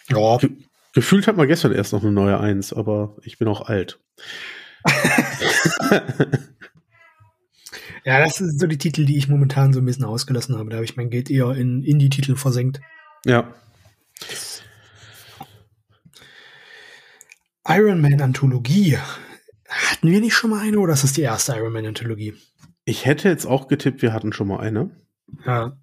Ja. 0.08 0.38
Ge 0.38 0.50
gefühlt 0.92 1.28
hat 1.28 1.36
man 1.36 1.46
gestern 1.46 1.70
erst 1.70 1.92
noch 1.92 2.02
eine 2.02 2.10
neue 2.10 2.40
Eins, 2.40 2.72
aber 2.72 3.16
ich 3.22 3.38
bin 3.38 3.46
auch 3.46 3.62
alt. 3.62 4.00
Ja, 8.04 8.18
das 8.18 8.34
sind 8.34 8.58
so 8.58 8.66
die 8.66 8.78
Titel, 8.78 9.04
die 9.04 9.16
ich 9.16 9.28
momentan 9.28 9.72
so 9.72 9.78
ein 9.78 9.84
bisschen 9.84 10.04
ausgelassen 10.04 10.58
habe. 10.58 10.70
Da 10.70 10.76
habe 10.78 10.84
ich 10.84 10.96
mein 10.96 11.08
Geld 11.08 11.30
eher 11.30 11.52
in 11.52 11.84
Indie-Titel 11.84 12.34
versenkt. 12.34 12.80
Ja. 13.24 13.54
Iron 17.66 18.00
Man 18.00 18.20
Anthologie. 18.20 18.98
Hatten 19.68 20.10
wir 20.10 20.20
nicht 20.20 20.34
schon 20.34 20.50
mal 20.50 20.60
eine 20.60 20.78
oder 20.78 20.92
ist 20.94 21.04
das 21.04 21.12
die 21.12 21.22
erste 21.22 21.54
Iron 21.56 21.72
Man 21.72 21.86
Anthologie? 21.86 22.34
Ich 22.84 23.06
hätte 23.06 23.28
jetzt 23.28 23.46
auch 23.46 23.68
getippt, 23.68 24.02
wir 24.02 24.12
hatten 24.12 24.32
schon 24.32 24.48
mal 24.48 24.60
eine. 24.60 24.90
Ja. 25.46 25.76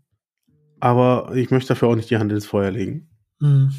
Aber 0.79 1.31
ich 1.35 1.49
möchte 1.51 1.69
dafür 1.69 1.87
auch 1.87 1.95
nicht 1.95 2.09
die 2.09 2.17
Hand 2.17 2.31
ins 2.31 2.45
Feuer 2.45 2.71
legen. 2.71 3.09
Mhm. 3.39 3.73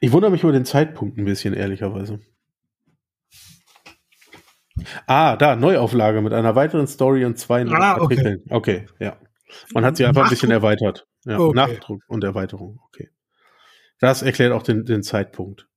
Ich 0.00 0.12
wundere 0.12 0.30
mich 0.30 0.42
über 0.42 0.52
den 0.52 0.64
Zeitpunkt 0.64 1.18
ein 1.18 1.24
bisschen, 1.24 1.54
ehrlicherweise. 1.54 2.20
Ah, 5.06 5.36
da, 5.36 5.56
Neuauflage 5.56 6.22
mit 6.22 6.32
einer 6.32 6.54
weiteren 6.54 6.86
Story 6.86 7.24
und 7.24 7.38
zwei 7.38 7.66
ah, 7.66 7.94
Artikeln. 7.94 8.42
Okay. 8.48 8.86
okay, 8.86 9.04
ja. 9.04 9.16
Man 9.74 9.84
hat 9.84 9.96
sie 9.96 10.06
einfach 10.06 10.24
ein 10.24 10.30
bisschen 10.30 10.50
erweitert. 10.50 11.06
Ja, 11.24 11.38
okay. 11.38 11.56
Nachdruck 11.56 12.02
und 12.06 12.22
Erweiterung, 12.22 12.78
okay. 12.86 13.10
Das 14.00 14.22
erklärt 14.22 14.52
auch 14.52 14.62
den, 14.62 14.84
den 14.84 15.02
Zeitpunkt. 15.02 15.68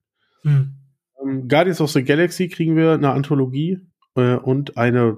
Hm. 0.43 0.73
Um, 1.13 1.47
Guardians 1.47 1.81
of 1.81 1.91
the 1.91 2.03
Galaxy 2.03 2.49
kriegen 2.49 2.75
wir 2.75 2.93
eine 2.93 3.11
Anthologie 3.11 3.79
äh, 4.15 4.35
und 4.35 4.77
eine 4.77 5.17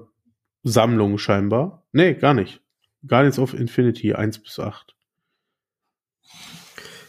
Sammlung 0.62 1.18
scheinbar. 1.18 1.86
Nee, 1.92 2.14
gar 2.14 2.34
nicht. 2.34 2.60
Guardians 3.06 3.38
of 3.38 3.54
Infinity 3.54 4.14
1 4.14 4.38
bis 4.38 4.58
8. 4.58 4.94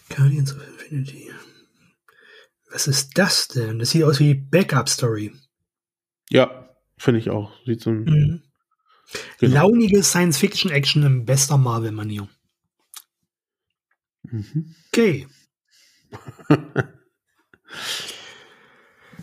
Guardians 0.09 0.55
of 0.55 0.67
Infinity. 0.67 1.31
Was 2.71 2.87
ist 2.87 3.17
das 3.17 3.47
denn? 3.47 3.79
Das 3.79 3.91
sieht 3.91 4.03
aus 4.03 4.19
wie 4.19 4.33
Backup 4.33 4.89
Story. 4.89 5.31
Ja, 6.29 6.65
Finde 6.97 7.19
ich 7.19 7.29
auch. 7.29 7.51
Sieht 7.65 7.81
so 7.81 7.91
ein. 7.91 8.03
Mhm. 8.03 8.41
Genau. 9.39 9.53
Launige 9.53 10.01
Science-Fiction-Action 10.01 11.03
im 11.03 11.25
bester 11.25 11.57
Marvel-Manier. 11.57 12.27
Mhm. 14.23 14.75
Okay. 14.87 15.27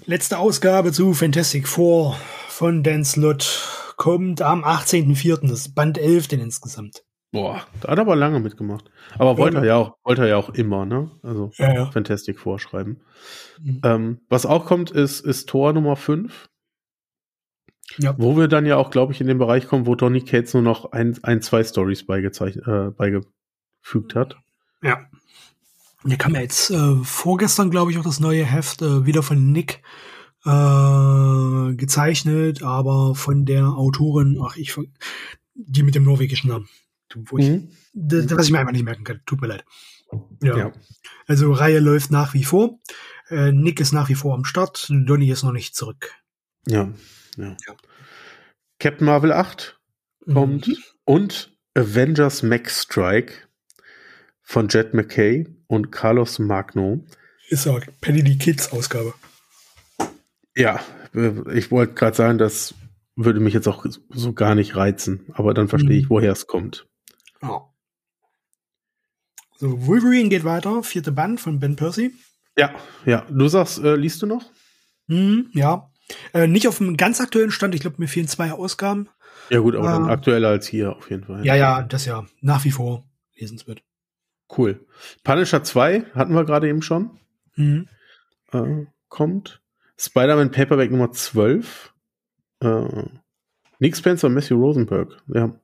Letzte 0.05 0.38
Ausgabe 0.38 0.92
zu 0.92 1.14
Fantastic 1.14 1.68
Four 1.68 2.16
von 2.48 2.83
Dan 2.83 3.05
Slott 3.05 3.94
kommt 3.96 4.42
am 4.42 4.64
18.04. 4.64 5.42
Das 5.42 5.61
ist 5.61 5.74
Band 5.74 5.98
11 5.98 6.28
denn 6.28 6.40
insgesamt. 6.40 7.05
Boah, 7.31 7.62
da 7.81 7.88
hat 7.88 7.98
er 7.98 8.02
aber 8.02 8.14
lange 8.14 8.40
mitgemacht. 8.40 8.90
Aber 9.16 9.38
wollte 9.38 9.59
er 9.59 9.64
ja 9.64 9.76
auch, 9.76 9.96
wollte 10.05 10.22
er 10.22 10.28
ja 10.28 10.37
auch 10.37 10.50
immer, 10.50 10.85
ne? 10.85 11.11
Also 11.22 11.50
ja, 11.55 11.72
ja. 11.72 11.90
Fantastic 11.90 12.38
vorschreiben. 12.38 13.00
Mhm. 13.59 13.81
Ähm, 13.85 14.20
was 14.28 14.44
auch 14.44 14.66
kommt, 14.66 14.90
ist, 14.90 15.20
ist 15.20 15.48
Tor 15.48 15.72
Nummer 15.72 15.96
5. 15.96 16.50
Ja. 17.98 18.14
Wo 18.18 18.37
wir 18.37 18.48
dann 18.48 18.66
ja 18.66 18.76
auch, 18.76 18.90
glaube 18.90 19.12
ich, 19.12 19.20
in 19.20 19.26
den 19.28 19.38
Bereich 19.38 19.66
kommen, 19.66 19.87
wo 19.87 19.94
Donny 19.94 20.20
Cates 20.20 20.52
nur 20.52 20.62
noch 20.62 20.92
ein, 20.92 21.18
ein 21.22 21.40
zwei 21.40 21.64
Stories 21.64 22.07
beigezeichnet, 22.07 22.66
äh, 22.66 22.90
beigefügt 22.90 24.14
hat. 24.14 24.37
Ja. 24.83 25.07
Hier 26.05 26.17
kam 26.17 26.35
ja 26.35 26.41
jetzt 26.41 26.71
äh, 26.71 26.97
vorgestern, 27.03 27.71
glaube 27.71 27.93
ich, 27.93 27.99
auch 27.99 28.05
das 28.05 28.21
neue 28.21 28.45
Heft 28.45 28.83
äh, 28.83 29.07
wieder 29.07 29.23
von 29.23 29.53
Nick 29.53 29.83
äh, 30.45 31.75
gezeichnet, 31.75 32.62
aber 32.62 33.15
von 33.15 33.45
der 33.45 33.67
Autorin, 33.67 34.41
ach, 34.43 34.57
ich, 34.57 34.75
die 35.55 35.83
mit 35.83 35.95
dem 35.95 36.05
norwegischen 36.05 36.51
Namen. 36.51 36.69
Wo 37.15 37.38
ich, 37.38 37.49
mhm. 37.49 37.69
das, 37.93 38.31
was 38.31 38.47
ich 38.47 38.53
mir 38.53 38.61
einfach 38.61 38.73
nicht 38.73 38.85
merken 38.85 39.05
kann. 39.05 39.21
Tut 39.27 39.41
mir 39.41 39.49
leid. 39.49 39.65
Ja. 40.43 40.57
ja. 40.57 40.73
Also 41.27 41.53
Reihe 41.53 41.79
läuft 41.79 42.11
nach 42.11 42.35
wie 42.35 42.45
vor. 42.45 42.79
Äh, 43.29 43.53
Nick 43.53 43.81
ist 43.81 43.93
nach 43.93 44.09
wie 44.09 44.15
vor 44.15 44.35
am 44.35 44.45
Start. 44.45 44.88
Donny 44.91 45.31
ist 45.31 45.43
noch 45.43 45.53
nicht 45.53 45.77
zurück. 45.77 46.15
Ja. 46.67 46.93
Ja. 47.37 47.57
ja. 47.67 47.77
Captain 48.79 49.07
Marvel 49.07 49.33
8 49.33 49.79
kommt 50.33 50.69
mhm. 50.69 50.77
und 51.05 51.57
Avengers 51.75 52.43
Max 52.43 52.83
Strike 52.83 53.35
von 54.43 54.69
Jet 54.69 54.93
McKay 54.93 55.47
und 55.73 55.91
Carlos 55.91 56.39
Magno. 56.39 57.03
Ist 57.49 57.67
auch 57.67 57.81
Penny 58.03 58.23
die 58.23 58.37
Kids 58.37 58.73
Ausgabe. 58.73 59.15
Ja, 60.55 60.81
ich 61.55 61.71
wollte 61.71 61.95
gerade 61.95 62.15
sagen, 62.17 62.37
das 62.39 62.75
würde 63.17 63.41
mich 63.41 63.55
jetzt 63.55 63.67
auch 63.69 63.87
so 64.11 64.33
gar 64.35 64.55
nicht 64.55 64.77
reizen, 64.77 65.25
aber 65.33 65.55
dann 65.55 65.69
verstehe 65.69 65.97
ich, 65.99 66.05
Mhm. 66.05 66.11
woher 66.11 66.33
es 66.33 66.47
kommt. 66.47 66.87
Ja. 67.43 67.63
So, 69.57 69.87
Wolverine 69.87 70.29
geht 70.29 70.45
weiter, 70.45 70.83
vierte 70.83 71.11
Band 71.13 71.41
von 71.41 71.59
Ben 71.59 71.77
Percy. 71.77 72.13
Ja, 72.57 72.75
ja. 73.07 73.25
Du 73.31 73.49
sagst, 73.49 73.79
äh, 73.79 73.97
liest 73.97 74.21
du 74.21 74.27
noch? 74.27 74.45
Hm, 75.09 75.49
ja. 75.55 75.91
Äh, 76.35 76.47
nicht 76.49 76.69
auf 76.69 76.79
dem 76.79 76.99
ganz 76.99 77.21
aktuellen 77.21 77.51
Stand, 77.51 77.75
ich 77.75 77.81
glaube, 77.81 77.97
mir 77.99 78.09
fehlen 78.09 78.29
zwei 78.29 78.53
Ausgaben. 78.53 79.09
Ja 79.49 79.61
gut, 79.61 79.75
aber 79.75 79.87
dann 79.91 80.05
Ah. 80.05 80.11
aktueller 80.13 80.49
als 80.49 80.67
hier 80.67 80.95
auf 80.97 81.09
jeden 81.11 81.25
Fall. 81.25 81.47
Ja, 81.47 81.55
ja, 81.55 81.83
das 81.83 82.05
ja 82.05 82.27
nach 82.43 82.65
wie 82.65 82.71
vor 82.71 83.05
lesenswert. 83.37 83.83
Cool. 84.57 84.87
Punisher 85.25 85.62
2 85.65 86.05
hatten 86.15 86.35
wir 86.35 86.45
gerade 86.45 86.69
eben 86.69 86.83
schon. 86.83 87.19
Mhm. 87.57 87.88
Äh, 88.53 88.87
kommt. 89.09 89.61
Spider-Man 89.99 90.51
Paperback 90.51 90.91
Nummer 90.91 91.11
12. 91.12 91.93
Äh, 92.61 93.05
Nick 93.79 93.97
Spencer 93.97 94.27
und 94.29 94.35
Matthew 94.35 94.57
Rosenberg. 94.57 95.17
Ja. 95.29 95.59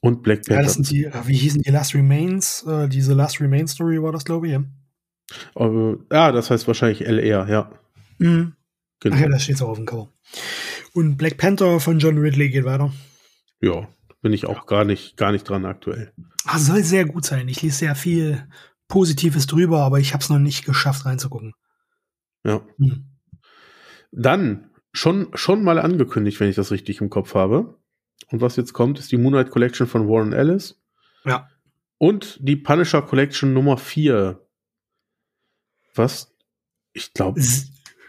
Und 0.00 0.22
Black 0.22 0.48
Ja, 0.48 0.56
Panther. 0.56 0.62
das 0.62 0.74
sind 0.74 0.90
die, 0.90 1.04
äh, 1.04 1.12
wie 1.26 1.36
hießen 1.36 1.62
die 1.62 1.70
Last 1.70 1.94
Remains? 1.94 2.64
Äh, 2.66 2.88
diese 2.88 3.12
Last 3.14 3.40
Remains 3.40 3.72
Story 3.72 4.02
war 4.02 4.12
das, 4.12 4.24
glaube 4.24 4.46
ich, 4.46 4.52
ja. 4.54 4.64
äh, 5.56 5.96
ja, 6.10 6.32
das 6.32 6.50
heißt 6.50 6.66
wahrscheinlich 6.66 7.02
LR, 7.06 7.48
ja. 7.48 7.70
Mhm. 8.18 8.54
Genau. 9.00 9.16
Ach 9.16 9.20
ja, 9.20 9.28
das 9.28 9.44
steht 9.44 9.60
auch 9.62 9.68
auf 9.68 9.76
dem 9.76 9.86
Cover. 9.86 10.08
Und 10.94 11.16
Black 11.16 11.36
Panther 11.36 11.80
von 11.80 11.98
John 11.98 12.18
Ridley 12.18 12.48
geht 12.50 12.64
weiter. 12.64 12.92
Ja, 13.60 13.88
bin 14.22 14.32
ich 14.32 14.46
auch 14.46 14.66
gar 14.66 14.84
nicht, 14.84 15.16
gar 15.16 15.32
nicht 15.32 15.48
dran 15.48 15.64
aktuell. 15.64 16.12
Ah, 16.44 16.58
soll 16.58 16.82
sehr 16.82 17.06
gut 17.06 17.24
sein. 17.24 17.48
Ich 17.48 17.62
lese 17.62 17.78
sehr 17.78 17.94
viel 17.94 18.46
Positives 18.88 19.46
drüber, 19.46 19.80
aber 19.82 19.98
ich 20.00 20.12
habe 20.12 20.22
es 20.22 20.30
noch 20.30 20.38
nicht 20.38 20.64
geschafft 20.64 21.06
reinzugucken. 21.06 21.54
Ja. 22.44 22.62
Hm. 22.78 23.06
Dann 24.12 24.70
schon, 24.92 25.28
schon 25.34 25.62
mal 25.62 25.78
angekündigt, 25.78 26.40
wenn 26.40 26.48
ich 26.48 26.56
das 26.56 26.70
richtig 26.70 27.00
im 27.00 27.10
Kopf 27.10 27.34
habe. 27.34 27.78
Und 28.28 28.40
was 28.40 28.56
jetzt 28.56 28.72
kommt, 28.72 28.98
ist 28.98 29.12
die 29.12 29.16
Moonlight 29.16 29.50
Collection 29.50 29.86
von 29.86 30.08
Warren 30.08 30.32
Ellis. 30.32 30.80
Ja. 31.24 31.48
Und 31.98 32.38
die 32.40 32.56
Punisher 32.56 33.02
Collection 33.02 33.52
Nummer 33.52 33.76
4. 33.76 34.40
Was? 35.94 36.34
Ich 36.92 37.12
glaube, 37.12 37.40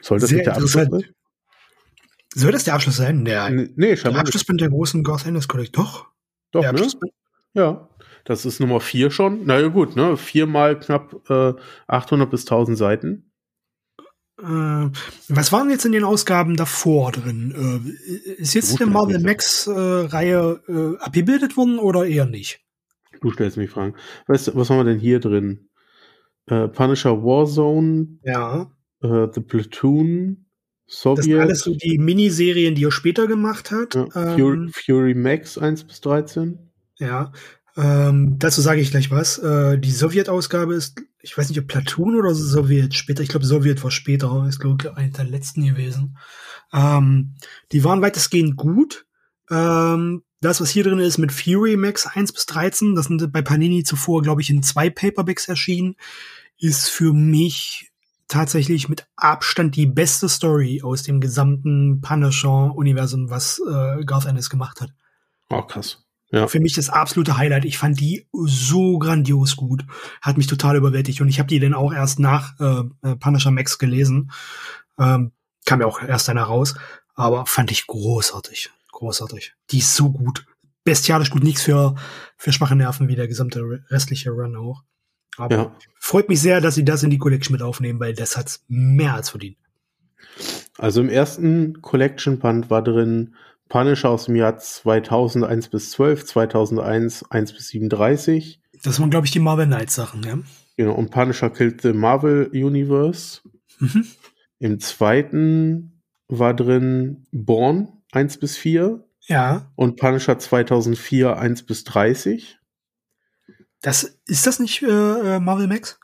soll 0.02 0.20
das 0.20 0.30
sehr 0.30 0.38
nicht 0.38 0.48
der 0.48 0.54
Abschluss 0.54 0.74
sein? 0.74 1.06
Soll 2.34 2.52
das 2.52 2.64
der 2.64 2.76
Abschluss 2.76 2.98
sein? 2.98 3.26
Der, 3.26 3.50
Nee, 3.50 3.96
der. 3.96 4.16
Abschlussband 4.16 4.62
der 4.62 4.70
großen 4.70 5.04
Garth 5.04 5.26
Ennis 5.26 5.48
Kollektion. 5.48 5.86
Doch. 5.86 6.08
Doch, 6.52 6.62
der 6.62 6.74
ne? 6.74 6.88
Ja. 7.54 7.90
Das 8.24 8.46
ist 8.46 8.60
Nummer 8.60 8.80
4 8.80 9.10
schon. 9.12 9.42
Na 9.46 9.60
ja, 9.60 9.68
gut, 9.68 9.96
ne? 9.96 10.16
Viermal 10.16 10.80
knapp 10.80 11.30
äh, 11.30 11.54
800 11.88 12.30
bis 12.30 12.42
1000 12.42 12.78
Seiten. 12.78 13.32
Äh, 14.40 14.90
was 15.28 15.52
waren 15.52 15.70
jetzt 15.70 15.86
in 15.86 15.92
den 15.92 16.04
Ausgaben 16.04 16.56
davor 16.56 17.12
drin? 17.12 17.84
Äh, 17.88 18.32
ist 18.42 18.54
jetzt 18.54 18.80
eine 18.82 18.90
Marvel 18.90 19.20
vielleicht. 19.20 19.26
Max 19.26 19.68
äh, 19.68 20.06
äh, 20.06 20.98
abgebildet 21.00 21.58
worden 21.58 21.80
oder 21.80 22.06
eher 22.06 22.26
nicht? 22.26 22.62
Du 23.22 23.32
stellst 23.32 23.58
mich 23.58 23.70
Fragen. 23.70 23.96
Weißt 24.28 24.48
du, 24.48 24.56
was 24.56 24.70
haben 24.70 24.78
wir 24.78 24.84
denn 24.84 25.00
hier 25.00 25.20
drin? 25.20 25.70
Äh, 26.48 26.68
Punisher 26.68 27.24
Warzone, 27.24 28.20
Ja. 28.24 28.72
The 29.04 29.42
Platoon, 29.42 30.46
Das 30.92 31.02
sind 31.04 31.32
Soviet, 31.32 31.40
alles 31.40 31.60
so 31.62 31.74
die 31.74 31.98
Miniserien, 31.98 32.76
die 32.76 32.84
er 32.84 32.92
später 32.92 33.28
gemacht 33.28 33.72
hat. 33.72 33.96
ja, 33.96 34.06
Fury, 34.10 34.58
Ähm, 34.58 34.72
Fury 34.74 35.14
Max 35.14 35.58
1 35.58 35.86
bis 35.86 36.02
13. 36.02 36.60
Ja, 37.00 37.32
ähm, 37.78 38.36
dazu 38.38 38.62
sage 38.62 38.82
ich 38.82 38.92
gleich 38.92 39.10
was. 39.10 39.38
Äh, 39.38 39.80
die 39.80 39.92
Sowjet-Ausgabe 39.92 40.76
ist, 40.76 41.02
ich 41.22 41.38
weiß 41.38 41.50
nicht, 41.50 41.60
ob 41.60 41.68
Platoon 41.68 42.16
oder 42.18 42.36
Sowjet 42.36 42.94
später. 42.94 43.24
Ich 43.24 43.30
glaube, 43.30 43.46
Sowjet 43.46 43.82
war 43.84 43.92
später. 43.92 44.46
Ist, 44.48 44.60
glaube 44.60 44.78
ich, 44.84 44.98
eine 44.98 45.12
der 45.12 45.26
letzten 45.26 45.66
gewesen. 45.66 46.18
Ähm, 46.74 47.36
die 47.72 47.84
waren 47.84 48.02
weitestgehend 48.02 48.58
gut. 48.58 49.06
Ähm, 49.50 50.24
das, 50.42 50.60
was 50.60 50.72
hier 50.72 50.84
drin 50.84 51.00
ist 51.00 51.18
mit 51.18 51.32
Fury 51.32 51.78
Max 51.78 52.08
1 52.08 52.34
bis 52.34 52.46
13, 52.48 52.96
das 52.96 53.06
sind 53.06 53.32
bei 53.32 53.42
Panini 53.42 53.84
zuvor, 53.84 54.24
glaube 54.24 54.42
ich, 54.42 54.50
in 54.50 54.64
zwei 54.64 54.90
Paperbacks 54.90 55.48
erschienen, 55.48 55.96
ist 56.58 56.90
für 56.90 57.14
mich 57.14 57.91
tatsächlich 58.32 58.90
mit 58.90 59.08
Abstand 59.16 59.76
die 59.76 59.86
beste 59.86 60.28
Story 60.30 60.82
aus 60.84 61.04
dem 61.04 61.20
gesamten 61.22 62.02
Punisher-Universum, 62.02 63.30
was 63.30 63.60
äh, 63.60 64.04
Garth 64.06 64.26
Ennis 64.26 64.50
gemacht 64.50 64.82
hat 64.82 64.92
Oh, 65.50 65.62
krass. 65.62 66.04
Ja. 66.32 66.48
für 66.48 66.62
mich 66.62 66.74
das 66.76 66.90
absolute 66.90 67.38
Highlight. 67.38 67.66
Ich 67.66 67.78
fand 67.78 68.00
die 68.00 68.26
so 68.32 68.98
grandios 69.00 69.58
gut. 69.58 69.84
Hat 70.22 70.38
mich 70.38 70.48
total 70.48 70.78
überwältigt. 70.78 71.20
Und 71.20 71.28
ich 71.28 71.40
habe 71.40 71.50
die 71.50 71.60
dann 71.60 71.74
auch 71.74 71.92
erst 71.94 72.20
nach 72.20 72.58
äh, 72.62 72.84
äh, 73.02 73.16
Punisher 73.18 73.52
Max 73.52 73.78
gelesen. 73.78 74.32
Ähm, 74.98 75.34
kam 75.66 75.82
ja 75.82 75.88
auch 75.88 76.02
erst 76.02 76.30
einer 76.30 76.44
raus. 76.44 76.76
Aber 77.16 77.46
fand 77.46 77.70
ich 77.70 77.86
großartig. 77.86 78.70
Großartig. 78.94 79.56
Die 79.72 79.80
ist 79.80 79.94
so 79.94 80.10
gut. 80.10 80.46
Bestialisch 80.86 81.32
gut. 81.32 81.44
Nichts 81.44 81.64
für, 81.64 81.96
für 82.38 82.54
schwache 82.54 82.78
Nerven 82.78 83.10
wie 83.10 83.16
der 83.16 83.28
gesamte 83.28 83.84
restliche 83.90 84.32
Run 84.32 84.56
auch. 84.56 84.84
Aber 85.38 85.56
Ja. 85.56 85.76
freut 86.00 86.30
mich 86.30 86.42
sehr, 86.42 86.62
dass 86.62 86.76
sie 86.76 86.86
das 86.86 87.04
in 87.04 87.10
die 87.10 87.18
Collection 87.18 87.54
mit 87.54 87.62
aufnehmen, 87.62 88.00
weil 88.00 88.14
das 88.14 88.38
hat's 88.38 88.64
mehr 88.68 89.14
als 89.16 89.30
verdient. 89.30 89.58
Also 90.78 91.02
im 91.02 91.10
ersten 91.10 91.82
Collection-Band 91.82 92.70
war 92.70 92.84
drin 92.84 93.36
Punisher 93.70 94.10
aus 94.10 94.26
dem 94.26 94.36
Jahr 94.36 94.58
2001 94.58 95.70
bis 95.70 95.92
12, 95.92 96.26
2001 96.26 97.24
1 97.32 97.54
bis 97.54 97.68
37. 97.70 98.62
Das 98.84 99.00
waren, 99.00 99.10
glaube 99.10 99.26
ich, 99.26 99.32
die 99.32 99.40
Marvel 99.40 99.68
Knights 99.68 99.96
Sachen, 99.96 100.24
ja. 100.24 100.40
Genau, 100.78 100.94
und 100.96 101.12
Punisher 101.12 101.50
Killed 101.50 101.82
the 101.82 101.94
Marvel 101.94 102.50
Universe. 102.54 103.42
Mhm. 103.80 104.06
Im 104.60 104.80
zweiten 104.80 106.02
war 106.28 106.54
drin 106.54 107.28
Born 107.32 107.90
1 108.12 108.38
bis 108.38 108.58
4 108.58 109.04
Ja. 109.28 109.72
und 109.76 109.98
Punisher 109.98 110.40
2004 110.40 111.38
1 111.38 111.64
bis 111.64 111.84
30. 111.84 112.58
Das, 113.82 114.04
ist 114.28 114.46
das 114.46 114.60
nicht 114.60 114.84
äh, 114.84 114.88
äh, 115.36 115.40
Marvel 115.40 115.68
Max? 115.68 116.00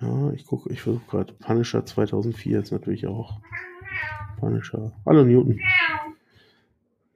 Ja, 0.00 0.32
ich 0.32 0.44
gucke, 0.44 0.72
ich 0.72 0.82
versuche 0.82 1.06
gerade. 1.08 1.32
Punisher 1.34 1.86
2004 1.86 2.60
ist 2.60 2.72
natürlich 2.72 3.06
auch. 3.06 3.40
Punisher. 4.40 4.92
Hallo 5.06 5.24
Newton. 5.24 5.60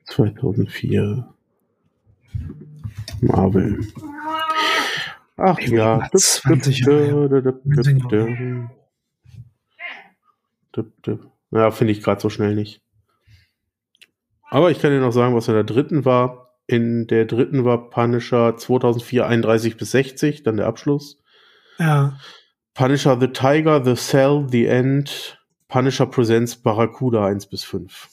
2004. 0.07 1.35
Marvel. 3.21 3.81
Ach 5.37 5.59
Ey, 5.59 5.75
ja. 5.75 5.97
mal 5.97 6.11
20 6.13 6.79
Jahre 6.81 7.29
Ja, 11.51 11.71
finde 11.73 11.93
ich 11.93 12.03
gerade 12.03 12.21
so 12.21 12.31
schnell 12.31 12.55
nicht. 12.55 12.81
Aber 14.51 14.71
ich 14.71 14.81
kann 14.81 14.91
dir 14.93 15.01
noch 15.01 15.13
sagen, 15.13 15.35
was 15.35 15.49
in 15.49 15.55
der 15.55 15.65
dritten 15.65 16.05
war. 16.05 16.52
In 16.73 17.07
der 17.07 17.27
dritten 17.27 17.67
war 17.67 17.91
Punisher 17.91 18.57
2004 18.57 19.27
31 19.27 19.77
bis 19.77 19.91
60, 19.91 20.43
dann 20.43 20.57
der 20.57 20.67
Abschluss. 20.67 21.23
Ja. 21.79 22.19
Punisher 22.73 23.21
The 23.21 23.29
Tiger, 23.29 23.85
The 23.85 23.95
Cell, 23.95 24.47
The 24.49 24.65
End, 24.65 25.39
Punisher 25.69 26.07
Presents 26.07 26.57
Barracuda 26.57 27.27
1 27.27 27.49
bis 27.49 27.63
5. 27.65 28.09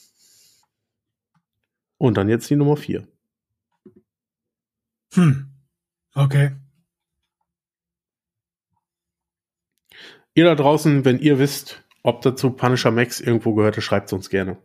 Und 1.99 2.17
dann 2.17 2.27
jetzt 2.27 2.49
die 2.49 2.57
Nummer 2.57 2.75
4. 2.75 3.07
Hm. 5.13 5.53
Okay. 6.13 6.51
Ihr 10.33 10.43
da 10.43 10.55
draußen, 10.55 11.05
wenn 11.05 11.19
ihr 11.19 11.39
wisst, 11.39 11.81
ob 12.03 12.21
dazu 12.21 12.51
Punisher 12.51 12.91
Max 12.91 13.19
irgendwo 13.19 13.53
gehörte, 13.53 13.81
schreibt 13.81 14.07
es 14.07 14.13
uns 14.13 14.29
gerne. 14.29 14.57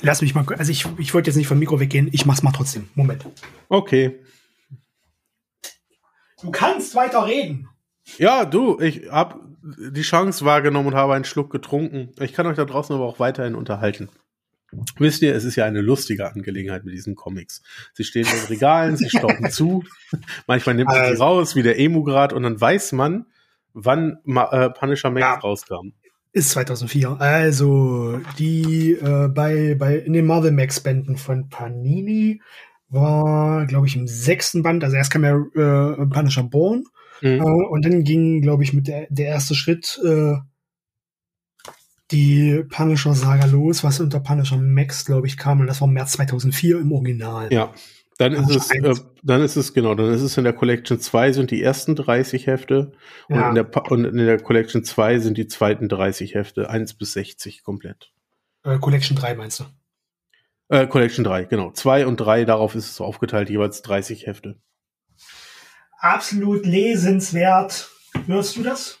Lass 0.00 0.22
mich 0.22 0.34
mal, 0.34 0.44
also 0.56 0.70
ich, 0.72 0.86
ich 0.98 1.12
wollte 1.14 1.28
jetzt 1.30 1.36
nicht 1.36 1.46
vom 1.48 1.58
Mikro 1.58 1.78
weggehen, 1.80 2.08
ich 2.12 2.24
mach's 2.26 2.42
mal 2.42 2.52
trotzdem. 2.52 2.88
Moment. 2.94 3.26
Okay. 3.68 4.18
Du 6.40 6.50
kannst 6.50 6.94
weiter 6.94 7.26
reden. 7.26 7.68
Ja, 8.18 8.44
du, 8.44 8.80
ich 8.80 9.08
habe 9.10 9.40
die 9.62 10.02
Chance 10.02 10.44
wahrgenommen 10.44 10.88
und 10.88 10.94
habe 10.94 11.14
einen 11.14 11.24
Schluck 11.24 11.50
getrunken. 11.50 12.10
Ich 12.18 12.32
kann 12.32 12.46
euch 12.46 12.56
da 12.56 12.64
draußen 12.64 12.94
aber 12.94 13.04
auch 13.04 13.20
weiterhin 13.20 13.54
unterhalten. 13.54 14.08
Wisst 14.96 15.20
ihr, 15.22 15.34
es 15.36 15.44
ist 15.44 15.56
ja 15.56 15.66
eine 15.66 15.82
lustige 15.82 16.26
Angelegenheit 16.32 16.84
mit 16.84 16.94
diesen 16.94 17.14
Comics. 17.14 17.62
Sie 17.92 18.04
stehen 18.04 18.26
in 18.26 18.32
den 18.36 18.46
Regalen, 18.46 18.96
sie 18.96 19.10
stauben 19.10 19.50
zu. 19.50 19.84
Manchmal 20.46 20.74
nimmt 20.74 20.88
man 20.88 20.96
sie 20.96 21.02
Also- 21.10 21.22
raus, 21.22 21.54
wie 21.54 21.62
der 21.62 21.78
Emu-Grad, 21.78 22.32
und 22.32 22.42
dann 22.42 22.58
weiß 22.60 22.92
man, 22.92 23.26
wann 23.74 24.18
äh, 24.26 24.70
Punisher 24.70 25.10
Max 25.10 25.20
Ja. 25.20 25.34
rauskam. 25.34 25.92
Ist 26.34 26.50
2004. 26.50 27.20
Also, 27.20 28.20
die 28.38 28.92
äh, 28.92 29.28
bei, 29.28 29.74
bei 29.74 29.96
in 29.98 30.14
den 30.14 30.24
Marvel 30.24 30.50
Max 30.50 30.80
Bänden 30.80 31.16
von 31.16 31.48
Panini 31.50 32.40
war, 32.88 33.66
glaube 33.66 33.86
ich, 33.86 33.96
im 33.96 34.06
sechsten 34.06 34.62
Band. 34.62 34.82
Also 34.84 34.96
erst 34.96 35.10
kam 35.10 35.24
ja 35.24 35.36
äh, 35.36 36.06
Punisher 36.06 36.42
Born 36.44 36.84
äh, 37.20 37.36
Mhm. 37.38 37.44
und 37.70 37.84
dann 37.84 38.02
ging, 38.02 38.40
glaube 38.40 38.64
ich, 38.64 38.72
mit 38.72 38.88
der, 38.88 39.06
der 39.08 39.26
erste 39.26 39.54
Schritt 39.54 40.00
äh, 40.04 40.34
die 42.10 42.62
Punisher 42.68 43.14
Saga 43.14 43.46
los, 43.46 43.84
was 43.84 44.00
unter 44.00 44.20
Punisher 44.20 44.56
Max, 44.58 45.04
glaube 45.04 45.26
ich, 45.26 45.36
kam. 45.36 45.60
Und 45.60 45.66
das 45.66 45.80
war 45.80 45.88
im 45.88 45.94
März 45.94 46.12
2004 46.12 46.80
im 46.80 46.92
Original. 46.92 47.52
Ja, 47.52 47.72
Dann 48.22 48.32
ist 48.32 48.50
es, 48.54 48.70
äh, 48.70 48.94
dann 49.22 49.42
ist 49.42 49.56
es, 49.56 49.74
genau, 49.74 49.94
dann 49.94 50.12
ist 50.12 50.22
es 50.22 50.36
in 50.36 50.44
der 50.44 50.52
Collection 50.52 51.00
2 51.00 51.32
sind 51.32 51.50
die 51.50 51.62
ersten 51.62 51.96
30 51.96 52.46
Hefte 52.46 52.92
und, 53.28 53.36
Ja. 53.36 53.48
in 53.48 53.54
der, 53.54 53.90
und 53.90 54.04
in 54.04 54.16
der 54.16 54.38
Collection 54.40 54.84
2 54.84 55.18
sind 55.18 55.36
die 55.38 55.48
zweiten 55.48 55.88
30 55.88 56.34
Hefte, 56.34 56.70
1 56.70 56.94
bis 56.94 57.14
60 57.14 57.62
komplett. 57.64 58.12
Äh, 58.64 58.78
Collection 58.78 59.16
3 59.16 59.34
meinst 59.34 59.60
du? 59.60 59.64
Äh, 60.68 60.86
Collection 60.86 61.24
3, 61.24 61.44
genau. 61.44 61.72
2 61.72 62.06
und 62.06 62.16
3, 62.18 62.44
darauf 62.44 62.74
ist 62.74 62.90
es 62.90 63.00
aufgeteilt, 63.00 63.50
jeweils 63.50 63.82
30 63.82 64.26
Hefte. 64.26 64.56
Absolut 65.98 66.64
lesenswert. 66.66 67.90
Hörst 68.26 68.56
du 68.56 68.62
das? 68.62 69.00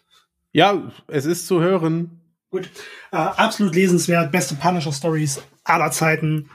Ja, 0.52 0.90
es 1.08 1.24
ist 1.26 1.46
zu 1.46 1.60
hören. 1.60 2.20
Gut. 2.50 2.68
Äh, 3.12 3.16
absolut 3.16 3.74
lesenswert. 3.74 4.30
Beste 4.32 4.54
Punisher-Stories 4.54 5.42
aller 5.64 5.90
Zeiten. 5.90 6.50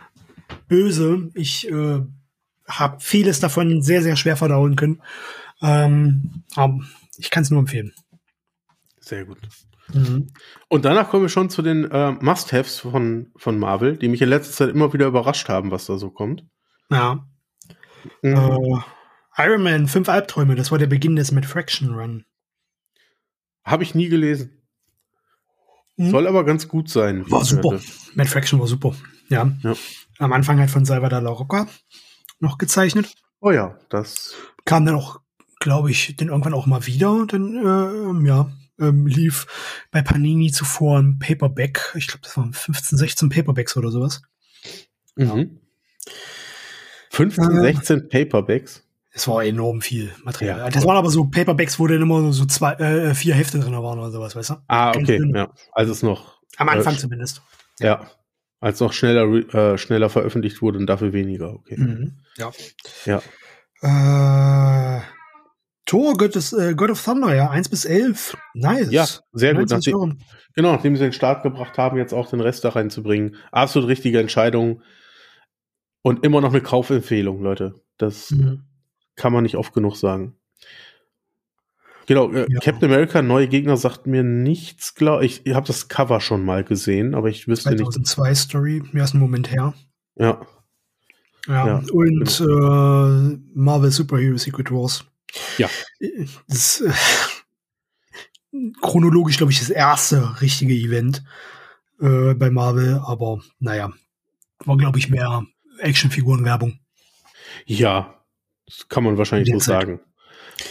Böse. 0.68 1.30
Ich 1.34 1.70
äh, 1.70 2.02
habe 2.68 3.00
vieles 3.00 3.40
davon 3.40 3.82
sehr, 3.82 4.02
sehr 4.02 4.16
schwer 4.16 4.38
verdauen 4.38 4.76
können. 4.76 5.02
Ähm, 5.62 6.44
aber 6.56 6.80
ich 7.18 7.30
kann 7.30 7.44
es 7.44 7.50
nur 7.50 7.60
empfehlen. 7.60 7.94
Sehr 9.00 9.26
gut. 9.26 9.40
Mhm. 9.94 10.28
Und 10.68 10.86
danach 10.86 11.10
kommen 11.10 11.24
wir 11.24 11.30
schon 11.30 11.50
zu 11.50 11.62
den 11.62 11.90
äh, 11.90 12.12
Must-Haves 12.12 12.80
von, 12.80 13.32
von 13.38 13.58
Marvel, 13.58 13.98
die 13.98 14.10
mich 14.10 14.22
in 14.22 14.30
letzter 14.30 14.54
Zeit 14.54 14.70
immer 14.70 14.92
wieder 14.94 15.08
überrascht 15.08 15.48
haben, 15.50 15.72
was 15.72 15.86
da 15.86 15.98
so 15.98 16.10
kommt. 16.10 16.46
Ja. 16.92 17.26
Mhm. 18.22 18.36
Äh, 18.36 19.44
Iron 19.44 19.64
Man, 19.64 19.88
fünf 19.88 20.10
Albträume, 20.10 20.56
das 20.56 20.72
war 20.72 20.78
der 20.78 20.88
Beginn 20.88 21.16
des 21.16 21.32
Mad 21.32 21.48
Fraction 21.48 21.94
Run. 21.94 22.26
Habe 23.64 23.84
ich 23.84 23.96
nie 23.96 24.10
gelesen. 24.10 24.62
Mhm. 25.96 26.12
Soll 26.12 26.28
aber 26.28 26.44
ganz 26.44 26.68
gut 26.68 26.90
sein. 26.90 27.30
War 27.32 27.46
super. 27.46 27.80
Mad 28.16 28.30
Fraction 28.30 28.60
war 28.60 28.68
super. 28.68 28.94
Ja. 29.30 29.52
Ja. 29.62 29.74
Am 30.20 30.34
Anfang 30.34 30.60
halt 30.60 30.70
von 30.70 30.86
Salvador 30.86 31.22
La 31.22 31.30
Rocca 31.30 31.68
noch 32.40 32.58
gezeichnet. 32.58 33.14
Oh 33.40 33.52
ja, 33.52 33.78
das. 33.90 34.34
Kam 34.66 34.86
dann 34.86 34.96
auch, 34.96 35.20
glaube 35.60 35.92
ich, 35.92 36.16
dann 36.18 36.30
irgendwann 36.30 36.54
auch 36.54 36.66
mal 36.66 36.86
wieder. 36.86 37.26
Dann, 37.28 37.56
äh, 38.24 38.28
ja, 38.28 38.52
ähm, 38.80 39.08
lief 39.08 39.48
bei 39.92 40.02
Panini 40.02 40.52
zuvor 40.52 41.00
ein 41.00 41.20
Paperback. 41.20 41.94
Ich 41.96 42.08
glaube, 42.08 42.22
das 42.24 42.38
waren 42.38 42.54
15, 42.54 42.98
16 42.98 43.30
Paperbacks 43.30 43.76
oder 43.78 43.90
sowas. 43.92 44.22
Mhm. 45.16 45.60
15, 47.12 47.44
Ähm. 47.44 47.62
16 47.62 48.10
Paperbacks. 48.10 48.84
Es 49.12 49.28
war 49.28 49.44
enorm 49.44 49.82
viel 49.82 50.14
Material. 50.24 50.60
Ja. 50.60 50.70
Das 50.70 50.86
waren 50.86 50.96
aber 50.98 51.10
so 51.10 51.26
Paperbacks, 51.26 51.80
wo 51.80 51.88
dann 51.88 52.02
immer 52.04 52.32
so 52.34 52.46
zwei, 52.46 52.74
äh, 52.74 53.16
vier 53.16 53.34
Hefte 53.34 53.60
drin 53.60 53.74
waren 53.74 53.98
oder 53.98 54.12
sowas, 54.12 54.36
weißt 54.36 54.52
du? 54.52 54.56
Ah, 54.68 54.92
okay, 54.92 55.20
ja. 55.34 55.52
Also 55.72 55.92
es 55.92 56.04
noch, 56.04 56.38
Am 56.58 56.70
Anfang 56.70 56.94
Äh, 56.94 56.98
zumindest. 56.98 57.42
ja, 57.80 58.08
als 58.60 58.80
noch 58.80 58.94
schneller, 58.94 59.26
äh, 59.54 59.78
schneller 59.78 60.10
veröffentlicht 60.10 60.62
wurde 60.62 60.80
und 60.80 60.88
dafür 60.88 61.14
weniger, 61.14 61.54
okay. 61.54 61.76
Mhm. 61.78 62.20
Ja. 62.38 62.52
Ja. 63.06 63.22
Äh, 63.82 65.02
Thor, 65.86 66.18
God, 66.18 66.36
äh, 66.36 66.74
God 66.76 66.90
of 66.90 67.04
Thunder, 67.04 67.34
ja, 67.34 67.50
1 67.50 67.70
bis 67.70 67.86
11. 67.86 68.36
Nice. 68.54 68.92
Ja, 68.92 69.06
sehr 69.32 69.54
gut. 69.54 69.70
29 69.70 69.94
Nachdem, 69.94 70.18
genau, 70.54 70.72
nachdem 70.74 70.96
sie 70.96 71.04
den 71.04 71.14
Start 71.14 71.44
gebracht 71.44 71.78
haben, 71.78 71.98
jetzt 71.98 72.14
auch 72.14 72.30
den 72.30 72.42
Rest 72.42 72.66
da 72.66 72.70
reinzubringen. 72.70 73.36
Absolut 73.52 73.88
richtige 73.88 74.20
Entscheidung. 74.20 74.82
Und 76.02 76.24
immer 76.26 76.42
noch 76.42 76.50
eine 76.52 76.62
Kaufempfehlung, 76.62 77.42
Leute. 77.42 77.76
Das 77.98 78.32
Mhm. 78.32 78.64
kann 79.16 79.32
man 79.34 79.44
nicht 79.44 79.56
oft 79.56 79.74
genug 79.74 79.96
sagen. 79.98 80.36
Genau, 82.08 82.32
äh, 82.32 82.48
Ja. 82.50 82.60
Captain 82.62 82.90
America, 82.90 83.22
neue 83.22 83.48
Gegner, 83.48 83.78
sagt 83.78 84.08
mir 84.08 84.24
nichts, 84.24 84.96
glaube 84.96 85.26
ich. 85.26 85.46
Ich 85.46 85.54
habe 85.54 85.68
das 85.68 85.90
Cover 85.90 86.20
schon 86.22 86.44
mal 86.44 86.64
gesehen, 86.64 87.14
aber 87.14 87.28
ich 87.28 87.48
wüsste 87.48 87.70
nicht. 87.70 87.80
2002 87.80 88.36
Story, 88.36 88.84
ja, 88.94 89.04
ist 89.04 89.14
ein 89.14 89.20
Moment 89.20 89.52
her. 89.52 89.74
Ja, 90.16 90.42
Ja, 91.48 91.68
Ja, 91.68 91.84
und 91.92 92.40
äh, 92.40 93.38
Marvel 93.54 93.92
Superhero 93.92 94.38
Secret 94.38 94.72
Wars. 94.72 95.06
Ja. 95.58 95.70
Das 96.48 96.82
äh, 96.82 96.92
chronologisch, 98.82 99.38
glaube 99.38 99.52
ich, 99.52 99.60
das 99.60 99.70
erste 99.70 100.42
richtige 100.42 100.74
Event 100.74 101.24
äh, 102.00 102.34
bei 102.34 102.50
Marvel, 102.50 103.02
aber 103.06 103.42
naja, 103.60 103.92
war, 104.66 104.78
glaube 104.78 104.98
ich, 104.98 105.10
mehr 105.10 105.46
Actionfigurenwerbung. 105.80 106.80
ja, 107.66 108.14
das 108.66 108.88
kann 108.90 109.04
man 109.04 109.18
wahrscheinlich 109.18 109.50
so 109.50 109.58
Derzeit. 109.58 109.82
sagen. 109.82 110.00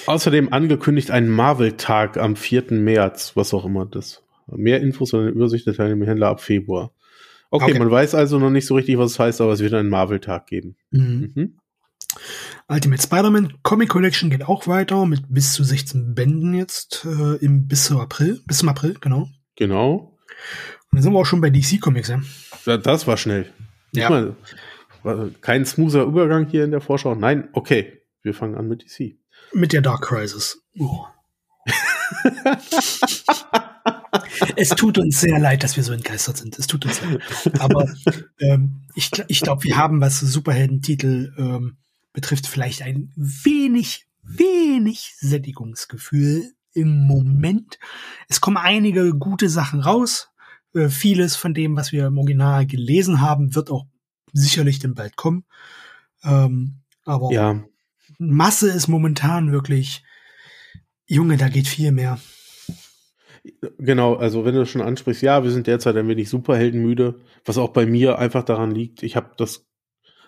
Außerdem 0.06 0.52
angekündigt 0.52 1.10
ein 1.10 1.28
Marvel-Tag 1.28 2.16
am 2.16 2.36
4. 2.36 2.64
März, 2.72 3.32
was 3.36 3.54
auch 3.54 3.64
immer 3.64 3.86
das. 3.86 4.22
Mehr 4.48 4.80
Infos 4.80 5.12
und 5.12 5.20
eine 5.20 5.30
Übersicht 5.30 5.66
der 5.66 5.74
Teilnehmerhändler 5.74 6.28
ab 6.28 6.40
Februar. 6.40 6.92
Okay, 7.50 7.64
Okay. 7.70 7.78
man 7.78 7.90
weiß 7.90 8.14
also 8.14 8.38
noch 8.38 8.50
nicht 8.50 8.66
so 8.66 8.74
richtig, 8.74 8.98
was 8.98 9.12
es 9.12 9.18
heißt, 9.18 9.40
aber 9.40 9.52
es 9.52 9.60
wird 9.60 9.74
einen 9.74 9.88
Marvel-Tag 9.88 10.46
geben. 10.46 10.76
Mhm. 10.90 11.32
Mhm. 11.34 11.56
Ultimate 12.68 13.02
Spider-Man 13.02 13.54
Comic 13.62 13.88
Collection 13.90 14.30
geht 14.30 14.46
auch 14.46 14.66
weiter 14.66 15.06
mit 15.06 15.22
bis 15.28 15.52
zu 15.52 15.62
16 15.64 16.14
Bänden 16.14 16.54
jetzt 16.54 17.04
äh, 17.04 17.36
im 17.44 17.68
bis 17.68 17.84
zum 17.84 17.98
April, 18.00 18.40
bis 18.46 18.58
zum 18.58 18.68
April, 18.68 18.96
genau. 19.00 19.22
Und 19.22 19.32
Genau. 19.56 20.16
dann 20.92 21.02
sind 21.02 21.12
wir 21.12 21.18
auch 21.18 21.26
schon 21.26 21.40
bei 21.40 21.50
DC 21.50 21.80
Comics, 21.80 22.08
ja. 22.08 22.20
Da- 22.64 22.76
Das 22.78 23.06
war 23.06 23.16
schnell. 23.16 23.52
Ja. 23.92 24.10
Mal- 24.10 24.36
war 25.02 25.28
kein 25.40 25.64
smoother 25.64 26.02
Übergang 26.04 26.48
hier 26.48 26.64
in 26.64 26.72
der 26.72 26.80
Vorschau. 26.80 27.14
Nein, 27.14 27.48
okay. 27.52 28.02
Wir 28.22 28.34
fangen 28.34 28.56
an 28.56 28.66
mit 28.66 28.82
DC. 28.82 29.16
Mit 29.52 29.72
der 29.72 29.82
Dark 29.82 30.02
Crisis. 30.02 30.62
Oh. 30.78 31.06
es 34.56 34.70
tut 34.70 34.98
uns 34.98 35.20
sehr 35.20 35.38
leid, 35.38 35.62
dass 35.62 35.76
wir 35.76 35.84
so 35.84 35.92
entgeistert 35.92 36.38
sind. 36.38 36.58
Es 36.58 36.66
tut 36.66 36.84
uns 36.84 37.00
leid. 37.02 37.20
Aber 37.60 37.88
ähm, 38.40 38.82
ich, 38.94 39.10
ich 39.28 39.40
glaube, 39.40 39.64
wir 39.64 39.76
haben, 39.76 40.00
was 40.00 40.20
Superheldentitel 40.20 41.34
ähm, 41.38 41.76
betrifft, 42.12 42.46
vielleicht 42.46 42.82
ein 42.82 43.12
wenig, 43.16 44.06
wenig 44.22 45.14
Sättigungsgefühl 45.18 46.52
im 46.72 47.06
Moment. 47.06 47.78
Es 48.28 48.40
kommen 48.40 48.58
einige 48.58 49.14
gute 49.14 49.48
Sachen 49.48 49.80
raus. 49.80 50.28
Äh, 50.74 50.88
vieles 50.88 51.36
von 51.36 51.54
dem, 51.54 51.76
was 51.76 51.92
wir 51.92 52.06
im 52.06 52.18
Original 52.18 52.66
gelesen 52.66 53.20
haben, 53.20 53.54
wird 53.54 53.70
auch 53.70 53.86
sicherlich 54.32 54.78
dann 54.78 54.94
bald 54.94 55.16
kommen. 55.16 55.44
Ähm, 56.22 56.80
aber 57.04 57.32
Ja, 57.32 57.64
Masse 58.18 58.70
ist 58.70 58.88
momentan 58.88 59.52
wirklich, 59.52 60.04
Junge, 61.06 61.36
da 61.36 61.48
geht 61.48 61.68
viel 61.68 61.92
mehr. 61.92 62.18
genau. 63.78 64.14
Also 64.14 64.44
wenn 64.44 64.54
du 64.54 64.60
das 64.60 64.70
schon 64.70 64.82
ansprichst, 64.82 65.22
ja, 65.22 65.44
wir 65.44 65.50
sind 65.50 65.66
derzeit 65.66 65.96
ein 65.96 66.08
wenig 66.08 66.28
superheldenmüde, 66.28 67.20
was 67.44 67.58
auch 67.58 67.70
bei 67.70 67.86
mir 67.86 68.18
einfach 68.18 68.42
daran 68.42 68.70
liegt. 68.70 69.02
Ich 69.02 69.16
habe 69.16 69.30
das, 69.36 69.66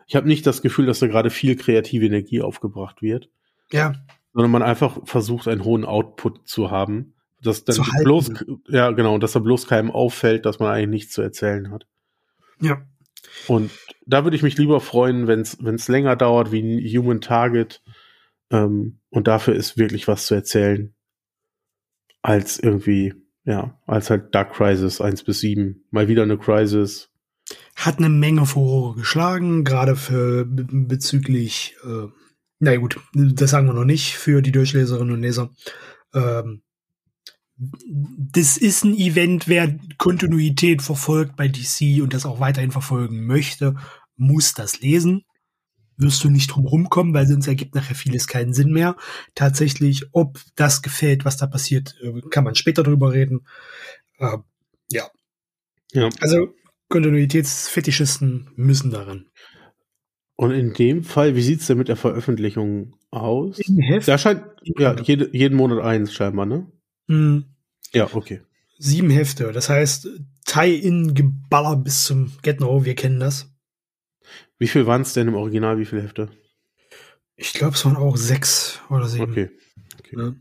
ich 0.07 0.17
habe 0.17 0.29
nicht 0.29 0.47
das 0.47 0.63
Gefühl, 0.63 0.87
dass 0.87 1.01
da 1.01 1.07
gerade 1.07 1.31
viel 1.31 1.57
kreative 1.57 2.07
Energie 2.07 2.43
aufgebracht 2.43 3.03
wird, 3.03 3.31
Ja, 3.73 3.95
sondern 4.33 4.51
man 4.51 4.63
einfach 4.63 4.99
versucht, 5.05 5.49
einen 5.49 5.65
hohen 5.65 5.85
Output 5.85 6.49
zu 6.49 6.71
haben, 6.71 7.15
dass 7.43 7.65
dann 7.65 7.85
bloß, 8.03 8.31
ja 8.69 8.91
genau, 8.91 9.19
dass 9.19 9.33
da 9.33 9.41
bloß 9.41 9.67
keinem 9.67 9.91
auffällt, 9.91 10.47
dass 10.47 10.59
man 10.59 10.71
eigentlich 10.71 10.89
nichts 10.89 11.15
zu 11.15 11.23
erzählen 11.23 11.71
hat. 11.71 11.87
ja, 12.61 12.83
Und 13.47 13.71
da 14.07 14.25
würde 14.25 14.37
ich 14.37 14.43
mich 14.43 14.59
lieber 14.59 14.81
freuen, 14.81 15.27
wenn 15.27 15.41
es 15.41 15.89
länger 15.89 16.17
dauert 16.17 16.53
wie 16.53 16.63
ein 16.63 16.79
Human 16.99 17.21
Target. 17.21 17.83
Ähm, 18.51 19.01
und 19.11 19.29
dafür 19.29 19.55
ist 19.55 19.77
wirklich 19.79 20.09
was 20.09 20.27
zu 20.27 20.35
erzählen. 20.35 20.95
Als 22.23 22.59
irgendwie, 22.59 23.15
ja, 23.45 23.79
als 23.87 24.11
halt 24.11 24.35
Dark 24.35 24.55
Crisis 24.55 25.01
1 25.01 25.23
bis 25.25 25.41
7. 25.41 25.85
Mal 25.91 26.09
wieder 26.09 26.23
eine 26.25 26.39
Crisis. 26.39 27.11
hat 27.77 27.99
eine 27.99 28.09
Menge 28.09 28.45
Furore 28.45 28.97
geschlagen, 28.97 29.65
gerade 29.65 29.97
für 29.97 30.45
be- 30.45 30.67
bezüglich, 30.71 31.77
äh, 31.85 32.09
na 32.59 32.77
gut, 32.77 32.99
das 33.15 33.51
sagen 33.51 33.67
wir 33.69 33.73
noch 33.75 33.85
nicht 33.85 34.17
für 34.17 34.43
die 34.43 34.53
Durchleserinnen 34.53 35.15
und 35.15 35.23
Leser. 35.23 35.51
Ähm, 36.13 36.63
das 37.59 38.57
ist 38.57 38.85
ein 38.85 38.97
Event, 38.97 39.49
wer 39.49 39.79
Kontinuität 39.99 40.81
verfolgt 40.81 41.37
bei 41.37 41.49
DC 41.49 42.03
und 42.03 42.15
das 42.15 42.25
auch 42.25 42.41
weiterhin 42.41 42.71
verfolgen 42.71 43.27
möchte, 43.27 43.75
muss 44.17 44.55
das 44.55 44.81
lesen. 44.81 45.25
Wirst 45.97 46.23
du 46.23 46.31
nicht 46.31 46.49
drum 46.49 46.67
rumkommen, 46.67 47.13
weil 47.13 47.27
sonst 47.27 47.49
ergibt 47.49 47.75
nachher 47.75 47.97
vieles 47.97 48.29
keinen 48.29 48.55
Sinn 48.55 48.73
mehr. 48.73 48.97
Tatsächlich, 49.35 50.07
ob 50.13 50.39
das 50.55 50.83
gefällt, 50.83 51.25
was 51.25 51.37
da 51.37 51.49
passiert, 51.49 51.97
äh, 52.01 52.21
kann 52.31 52.45
man 52.45 52.55
später 52.55 52.85
drüber 52.85 53.13
reden. 53.13 53.47
Äh, 54.19 54.39
ja. 54.93 55.09
Ja. 55.93 56.09
Also 56.21 56.55
Kontinuitätsfetischisten 56.89 58.51
müssen 58.55 58.93
daran. 58.93 59.27
Und 60.37 60.53
in 60.53 60.73
dem 60.73 61.03
Fall, 61.03 61.35
wie 61.35 61.43
sieht's 61.43 61.67
denn 61.67 61.79
mit 61.79 61.89
der 61.89 61.97
Veröffentlichung 61.97 62.95
aus? 63.11 63.61
Da 64.07 64.19
scheint, 64.19 64.45
ja, 64.63 64.95
jede, 65.03 65.37
jeden 65.37 65.57
Monat 65.57 65.83
eins 65.83 66.13
scheinbar, 66.13 66.47
ne? 66.47 66.71
Mh, 67.09 67.43
Ja, 67.93 68.09
okay. 68.15 68.43
sieben 68.79 69.11
Hefte. 69.11 69.53
Das 69.53 69.69
heißt, 69.69 70.09
Tie-In-Geballer 70.47 71.77
bis 71.77 72.05
zum 72.05 72.33
Get 72.43 72.61
No, 72.61 72.85
wir 72.85 72.95
kennen 72.95 73.21
das. 73.21 73.51
Wie 74.59 74.69
viel 74.69 74.87
waren 74.87 75.03
es 75.03 75.13
denn 75.13 75.29
im 75.29 75.35
Original? 75.35 75.79
Wie 75.79 75.85
viele 75.85 76.03
Hefte? 76.03 76.29
Ich 77.37 77.53
glaube, 77.53 77.75
es 77.75 77.85
waren 77.85 77.97
auch 77.97 78.17
sechs 78.17 78.81
oder 78.91 79.07
sieben. 79.09 79.31
Okay. 79.31 79.51
Ja. 80.13 80.35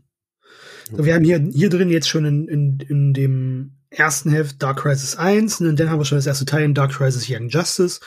So, 0.90 1.04
wir 1.04 1.14
haben 1.14 1.24
hier, 1.24 1.38
hier 1.38 1.68
drin 1.68 1.90
jetzt 1.90 2.08
schon 2.08 2.24
in, 2.24 2.48
in, 2.48 2.80
in 2.80 3.12
dem 3.14 3.78
ersten 3.90 4.30
Heft 4.30 4.62
Dark 4.62 4.80
Crisis 4.80 5.16
1 5.16 5.60
und 5.60 5.78
dann 5.78 5.90
haben 5.90 6.00
wir 6.00 6.04
schon 6.04 6.18
das 6.18 6.26
erste 6.26 6.44
Teil 6.44 6.64
in 6.64 6.74
Dark 6.74 6.92
Crisis 6.92 7.26
Young 7.28 7.48
Justice. 7.48 8.00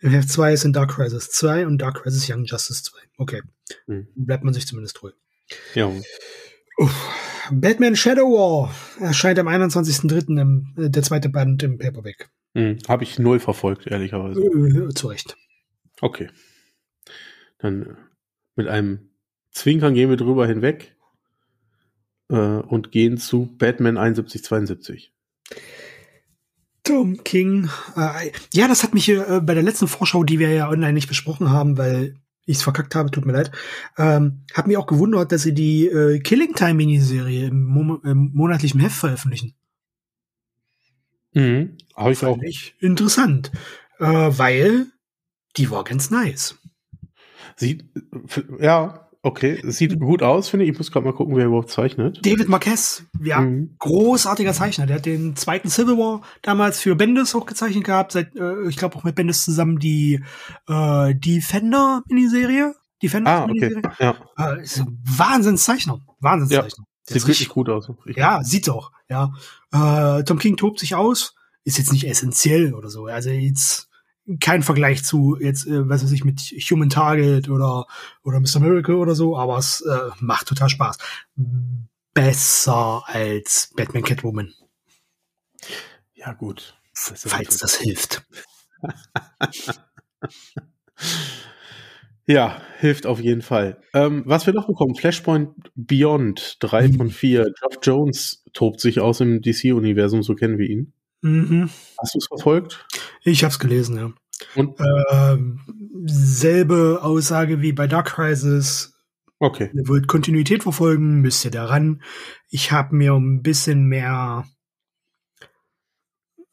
Im 0.00 0.10
Heft 0.10 0.30
2 0.30 0.52
ist 0.54 0.64
in 0.64 0.72
Dark 0.72 0.90
Crisis 0.90 1.30
2 1.30 1.66
und 1.66 1.78
Dark 1.78 2.02
Crisis 2.02 2.28
Young 2.28 2.44
Justice 2.44 2.82
2. 2.82 2.98
Okay. 3.18 3.42
Mhm. 3.86 4.08
Bleibt 4.16 4.44
man 4.44 4.54
sich 4.54 4.66
zumindest 4.66 4.96
treu. 4.96 5.10
Ja. 5.74 5.90
Uff. 6.78 7.08
Batman 7.50 7.96
Shadow 7.96 8.22
War 8.30 8.74
erscheint 9.00 9.38
am 9.38 9.48
21.03. 9.48 10.38
im- 10.40 10.74
äh, 10.76 10.90
der 10.90 11.02
zweite 11.02 11.28
Band 11.28 11.62
im 11.62 11.78
Paperback. 11.78 12.30
Mhm. 12.54 12.78
Habe 12.88 13.04
ich 13.04 13.18
null 13.18 13.40
verfolgt, 13.40 13.86
ehrlicherweise. 13.86 14.40
Äh, 14.40 14.94
zu 14.94 15.08
Recht. 15.08 15.36
Okay. 16.00 16.28
Dann 17.58 17.82
äh, 17.82 17.94
mit 18.56 18.68
einem 18.68 19.10
Zwinkern 19.50 19.94
gehen 19.94 20.10
wir 20.10 20.16
drüber 20.16 20.46
hinweg 20.46 20.96
äh, 22.30 22.34
und 22.36 22.92
gehen 22.92 23.18
zu 23.18 23.46
Batman 23.58 23.94
7172. 23.96 25.12
Tom 26.84 27.22
King. 27.22 27.68
Äh, 27.96 28.32
ja, 28.52 28.66
das 28.66 28.82
hat 28.82 28.92
mich 28.94 29.04
hier 29.04 29.28
äh, 29.28 29.40
bei 29.40 29.54
der 29.54 29.62
letzten 29.62 29.86
Vorschau, 29.88 30.24
die 30.24 30.38
wir 30.38 30.50
ja 30.50 30.68
online 30.68 30.94
nicht 30.94 31.08
besprochen 31.08 31.50
haben, 31.50 31.78
weil 31.78 32.16
ich 32.44 32.56
es 32.58 32.62
verkackt 32.62 32.94
habe, 32.94 33.10
tut 33.10 33.24
mir 33.24 33.32
leid, 33.32 33.52
ähm, 33.96 34.44
hat 34.52 34.66
mich 34.66 34.76
auch 34.76 34.86
gewundert, 34.86 35.32
dass 35.32 35.42
sie 35.42 35.54
die 35.54 35.86
äh, 35.86 36.18
Killing 36.20 36.54
Time 36.54 36.74
Miniserie 36.74 37.46
im, 37.46 37.64
Mo 37.64 37.96
im 38.04 38.30
monatlichen 38.34 38.80
Heft 38.80 38.96
veröffentlichen. 38.96 39.54
Mhm. 41.34 41.76
Habe 41.94 42.12
ich 42.12 42.24
auch. 42.24 42.36
Fand 42.36 42.44
ich 42.44 42.74
interessant, 42.80 43.52
äh, 43.98 44.04
weil 44.06 44.86
die 45.56 45.70
war 45.70 45.84
ganz 45.84 46.10
nice. 46.10 46.58
Sieht, 47.56 47.84
f- 48.26 48.44
ja, 48.60 49.08
okay. 49.22 49.60
Sieht 49.64 49.98
gut 50.00 50.22
aus, 50.22 50.48
finde 50.48 50.64
ich. 50.64 50.72
Ich 50.72 50.78
muss 50.78 50.90
gerade 50.90 51.06
mal 51.06 51.12
gucken, 51.12 51.36
wer 51.36 51.46
überhaupt 51.46 51.70
zeichnet. 51.70 52.18
David 52.24 52.48
Marquez, 52.48 53.04
ja, 53.22 53.40
Mhm. 53.40 53.76
großartiger 53.78 54.52
Zeichner. 54.52 54.86
Der 54.86 54.96
hat 54.96 55.06
den 55.06 55.36
zweiten 55.36 55.68
Civil 55.68 55.96
War 55.98 56.22
damals 56.42 56.80
für 56.80 56.94
Bendis 56.96 57.34
auch 57.34 57.46
gezeichnet 57.46 57.84
gehabt. 57.84 58.12
Seit, 58.12 58.34
äh, 58.36 58.68
ich 58.68 58.76
glaube 58.76 58.96
auch 58.96 59.04
mit 59.04 59.14
Bendis 59.14 59.44
zusammen 59.44 59.78
die 59.78 60.22
äh, 60.68 61.14
Defender-Miniserie. 61.14 62.74
Defender 63.02 63.30
Ah, 63.30 63.42
okay. 63.44 63.52
Miniserie. 63.52 63.82
Ja, 63.98 64.14
Äh, 64.38 64.62
ist 64.62 64.78
ein 64.78 65.02
Wahnsinnszeichner. 65.04 66.00
Wahnsinnszeichner. 66.20 66.84
Der 67.08 67.18
sieht 67.18 67.28
richtig, 67.28 67.48
gut 67.48 67.68
aus. 67.68 67.90
Ich, 68.06 68.16
ja, 68.16 68.42
sieht 68.44 68.68
auch, 68.70 68.92
ja. 69.08 69.32
Äh, 69.72 70.22
Tom 70.22 70.38
King 70.38 70.56
tobt 70.56 70.78
sich 70.78 70.94
aus. 70.94 71.34
Ist 71.64 71.78
jetzt 71.78 71.92
nicht 71.92 72.06
essentiell 72.08 72.74
oder 72.74 72.88
so. 72.88 73.06
Also 73.06 73.30
jetzt 73.30 73.88
kein 74.40 74.62
Vergleich 74.62 75.04
zu 75.04 75.36
jetzt, 75.40 75.66
äh, 75.66 75.88
was 75.88 76.04
weiß 76.04 76.12
ich, 76.12 76.24
mit 76.24 76.40
Human 76.40 76.90
Target 76.90 77.48
oder, 77.48 77.86
oder 78.22 78.40
Mr. 78.40 78.60
Miracle 78.60 78.96
oder 78.96 79.14
so, 79.14 79.36
aber 79.36 79.58
es 79.58 79.80
äh, 79.82 80.10
macht 80.20 80.46
total 80.48 80.68
Spaß. 80.68 80.98
Besser 82.14 83.02
als 83.06 83.72
Batman 83.76 84.02
Catwoman, 84.04 84.52
ja, 86.14 86.32
gut. 86.34 86.78
Das 86.94 87.22
falls 87.26 87.58
das 87.58 87.76
hilft. 87.76 88.24
Ja, 92.26 92.62
hilft 92.78 93.06
auf 93.06 93.20
jeden 93.20 93.42
Fall. 93.42 93.82
Ähm, 93.94 94.22
was 94.26 94.46
wir 94.46 94.54
noch 94.54 94.68
bekommen, 94.68 94.94
Flashpoint 94.94 95.50
Beyond, 95.74 96.58
drei 96.60 96.86
Mhm. 96.88 96.94
von 96.94 97.10
vier. 97.10 97.52
Geoff 97.58 97.78
Jones 97.82 98.44
tobt 98.52 98.80
sich 98.80 99.00
aus 99.00 99.20
im 99.20 99.42
DC-Universum, 99.42 100.22
so 100.22 100.34
kennen 100.34 100.56
wir 100.58 100.68
ihn. 100.68 100.92
Mhm. 101.22 101.70
Hast 102.00 102.14
du 102.14 102.18
es 102.18 102.26
verfolgt? 102.26 102.86
Ich 103.22 103.44
hab's 103.44 103.58
gelesen, 103.58 103.96
ja. 103.96 104.12
Und? 104.54 104.78
Ähm, 104.80 105.60
selbe 106.04 107.00
Aussage 107.02 107.62
wie 107.62 107.72
bei 107.72 107.86
Dark 107.86 108.08
Crisis. 108.08 108.94
Okay. 109.38 109.70
Ihr 109.72 109.88
wollt 109.88 110.08
Kontinuität 110.08 110.62
verfolgen, 110.62 111.20
müsst 111.20 111.44
ihr 111.44 111.50
daran. 111.50 112.02
Ich 112.48 112.70
habe 112.70 112.94
mir 112.94 113.14
ein 113.14 113.42
bisschen 113.42 113.86
mehr 113.86 114.46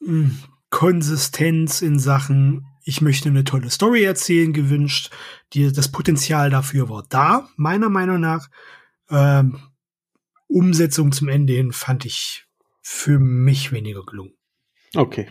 mh, 0.00 0.30
Konsistenz 0.70 1.82
in 1.82 1.98
Sachen, 1.98 2.66
ich 2.82 3.00
möchte 3.00 3.28
eine 3.28 3.44
tolle 3.44 3.70
Story 3.70 4.02
erzählen, 4.02 4.52
gewünscht. 4.52 5.10
Die, 5.52 5.70
das 5.70 5.92
Potenzial 5.92 6.50
dafür 6.50 6.88
war 6.88 7.04
da, 7.08 7.48
meiner 7.56 7.90
Meinung 7.90 8.20
nach. 8.20 8.48
Ähm, 9.10 9.60
Umsetzung 10.48 11.12
zum 11.12 11.28
Ende 11.28 11.52
hin 11.52 11.72
fand 11.72 12.04
ich 12.04 12.46
für 12.82 13.18
mich 13.18 13.70
weniger 13.72 14.04
gelungen. 14.04 14.32
Okay. 14.94 15.28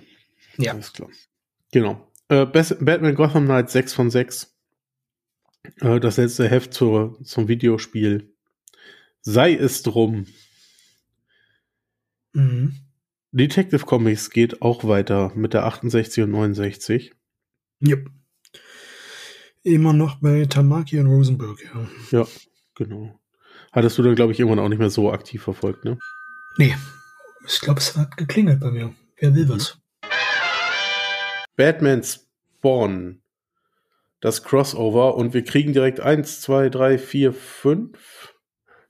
Ja. 0.58 0.74
Alles 0.74 0.94
klar. 0.94 1.10
Genau. 1.72 2.08
Äh, 2.30 2.46
Batman 2.46 3.16
Gotham 3.16 3.46
Knight 3.46 3.70
6 3.70 3.94
von 3.94 4.10
6. 4.10 4.56
Äh, 5.82 6.00
das 6.00 6.18
letzte 6.18 6.50
Heft 6.50 6.74
zur, 6.74 7.20
zum 7.24 7.48
Videospiel. 7.48 8.34
Sei 9.22 9.54
es 9.54 9.84
drum. 9.84 10.26
Mhm. 12.34 12.76
Detective 13.32 13.86
Comics 13.86 14.30
geht 14.30 14.62
auch 14.62 14.84
weiter 14.86 15.32
mit 15.36 15.54
der 15.54 15.66
68 15.66 16.24
und 16.24 16.32
69. 16.32 17.14
Yep. 17.86 18.10
Immer 19.64 19.94
noch 19.94 20.20
bei 20.20 20.46
Tamaki 20.46 21.00
und 21.00 21.08
Rosenberg, 21.08 21.60
ja. 21.64 22.20
Ja, 22.20 22.28
genau. 22.76 23.20
Hattest 23.72 23.98
du 23.98 24.04
dann, 24.04 24.16
glaube 24.16 24.32
ich, 24.32 24.40
irgendwann 24.40 24.64
auch 24.64 24.70
nicht 24.70 24.80
mehr 24.80 24.90
so 24.90 25.12
aktiv 25.12 25.44
verfolgt, 25.44 25.86
ne? 25.86 26.00
Nee. 26.58 26.76
Ich 27.46 27.60
glaube, 27.62 27.80
es 27.80 27.96
hat 27.96 28.18
geklingelt 28.18 28.60
bei 28.60 28.72
mir. 28.72 28.94
Wer 29.20 29.36
will 29.36 29.50
was? 29.50 29.78
Batman 31.56 32.04
Spawn. 32.04 33.22
Das 34.22 34.44
Crossover 34.44 35.16
und 35.16 35.34
wir 35.34 35.44
kriegen 35.46 35.72
direkt 35.74 36.00
eins, 36.02 36.42
zwei, 36.42 36.70
drei, 36.70 36.98
vier, 36.98 37.32
fünf, 37.34 38.34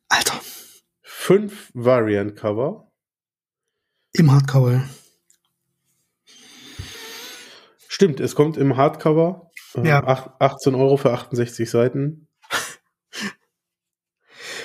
Alter, 0.07 0.39
fünf 1.03 1.69
Variant-Cover. 1.75 2.91
im 4.13 4.31
Hardcover. 4.31 4.83
Stimmt, 7.87 8.19
es 8.19 8.33
kommt 8.35 8.57
im 8.57 8.75
Hardcover. 8.75 9.51
Äh, 9.75 9.87
Ja. 9.87 10.03
ach- 10.05 10.29
18 10.39 10.73
Euro 10.73 10.97
für 10.97 11.11
68 11.11 11.69
Seiten. 11.69 12.27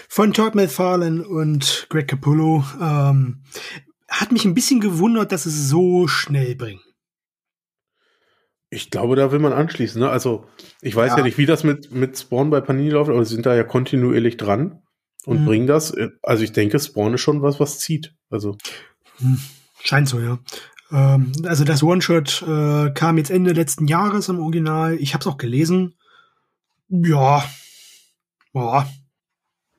Von 0.09 0.33
Todd 0.33 0.55
McFarlane 0.55 1.27
und 1.27 1.87
Greg 1.91 2.09
Capullo. 2.09 2.65
Ähm, 2.81 3.43
hat 4.21 4.33
mich 4.33 4.45
ein 4.45 4.55
bisschen 4.55 4.81
gewundert, 4.81 5.33
dass 5.33 5.47
es 5.47 5.69
so 5.69 6.07
schnell 6.09 6.55
bringt. 6.55 6.83
Ich 8.71 8.91
glaube, 8.91 9.15
da 9.15 9.31
will 9.31 9.39
man 9.39 9.53
anschließen. 9.53 10.01
Ne? 10.01 10.09
Also, 10.11 10.47
ich 10.81 10.97
weiß 10.97 11.13
ja. 11.13 11.19
Ja. 11.19 11.25
nicht, 11.25 11.39
wie 11.39 11.47
das 11.47 11.63
mit, 11.65 11.93
mit 11.93 12.19
Spawn 12.19 12.51
bei 12.51 12.61
Panini 12.61 12.91
läuft, 12.91 13.11
aber 13.11 13.25
sie 13.25 13.35
sind 13.35 13.47
da 13.47 13.55
ja 13.55 13.63
kontinuierlich 13.63 14.37
dran 14.37 14.83
und 15.27 15.43
Mhm. 15.43 15.45
bringen 15.47 15.67
das. 15.67 15.95
Also, 16.23 16.43
ich 16.43 16.53
denke, 16.53 16.81
Spawn 16.81 17.15
ist 17.15 17.21
schon 17.21 17.43
was, 17.43 17.61
was 17.61 17.79
zieht. 17.79 18.15
Also, 18.31 18.57
Hm, 19.19 19.39
Scheint 19.81 20.09
so, 20.09 20.19
ja. 20.19 20.39
Ähm, 20.91 21.31
also 21.45 21.63
das 21.65 21.83
One-Shot 21.83 22.43
äh, 22.43 22.91
kam 22.93 23.17
jetzt 23.19 23.31
Ende 23.31 23.53
letzten 23.53 23.87
Jahres 23.87 24.29
im 24.29 24.41
Original. 24.41 24.95
Ich 24.97 25.15
habe 25.15 25.21
es 25.23 25.27
auch 25.29 25.37
gelesen. 25.37 25.95
Ja. 26.89 27.45
Ja. 28.55 28.89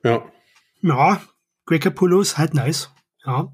ja. 0.04 0.24
Ja. 0.80 1.20
Greg 1.66 1.82
Capullo 1.82 2.20
ist 2.20 2.38
halt 2.38 2.54
nice. 2.54 2.90
Ja. 3.24 3.52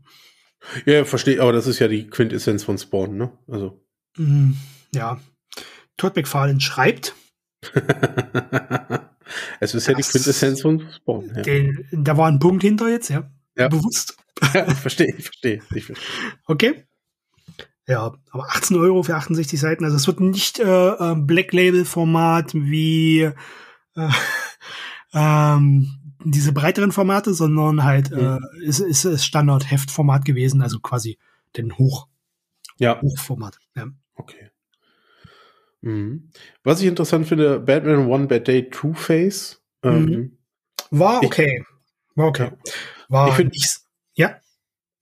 Ja, 0.87 1.05
verstehe, 1.05 1.41
aber 1.41 1.53
das 1.53 1.67
ist 1.67 1.79
ja 1.79 1.89
die 1.89 2.07
Quintessenz 2.07 2.65
von 2.65 2.79
Spawn, 2.79 3.17
ne? 3.17 3.33
Also. 3.49 3.81
Mm, 4.17 4.53
ja. 4.95 5.21
Todd 5.97 6.17
McFarlane 6.17 6.61
schreibt. 6.61 7.15
es 9.61 9.75
ist 9.75 9.87
ja 9.87 9.95
die 9.95 10.03
Quintessenz 10.03 10.63
von 10.63 10.89
Spawn. 10.91 11.33
Ja, 11.35 11.43
Den, 11.43 11.87
da 11.93 12.17
war 12.17 12.29
ein 12.29 12.39
Punkt 12.39 12.63
hinter 12.63 12.89
jetzt, 12.89 13.11
ja. 13.11 13.31
Ja. 13.57 13.69
Bewusst. 13.69 14.17
ja 14.55 14.75
verstehe, 14.75 15.15
ich 15.17 15.25
verstehe. 15.25 15.61
Ich 15.75 15.85
verstehe. 15.85 16.09
Okay. 16.47 16.87
Ja, 17.87 18.15
aber 18.31 18.47
18 18.51 18.77
Euro 18.77 19.03
für 19.03 19.17
68 19.17 19.59
Seiten. 19.59 19.85
Also 19.85 19.97
es 19.97 20.07
wird 20.07 20.21
nicht 20.21 20.61
äh, 20.61 20.89
äh, 20.89 21.17
Black 21.17 21.53
Label 21.53 21.85
Format 21.85 22.55
wie 22.55 23.23
äh, 23.23 23.33
ähm, 25.15 26.02
diese 26.25 26.53
breiteren 26.53 26.93
Formate, 26.93 27.35
sondern 27.35 27.85
halt 27.85 28.11
äh, 28.13 28.39
ist, 28.63 28.81
ist 28.81 29.05
es 29.05 29.25
Standard 29.25 29.71
Heftformat 29.71 30.25
gewesen, 30.25 30.63
also 30.63 30.81
quasi 30.81 31.19
den 31.57 31.77
Hoch 31.79 32.09
Ja, 32.79 33.01
Hochformat. 33.01 33.59
Ja. 33.77 33.87
okay. 34.15 34.51
Mhm. 35.81 36.29
Was 36.63 36.81
ich 36.81 36.87
interessant 36.87 37.27
finde, 37.27 37.59
Batman 37.61 38.07
One 38.07 38.27
Bad 38.29 38.47
Day 38.49 38.71
Two 38.71 38.93
Face. 38.95 39.63
Ähm, 39.83 40.05
Mhm. 40.05 40.39
War 40.91 41.23
Ich- 41.23 41.27
okay. 41.29 41.65
War 42.15 42.27
okay. 42.29 42.51
War 43.09 43.29
Ich 43.29 43.35
find- 43.35 43.53
nicht. 43.53 43.79
Ja. 44.15 44.37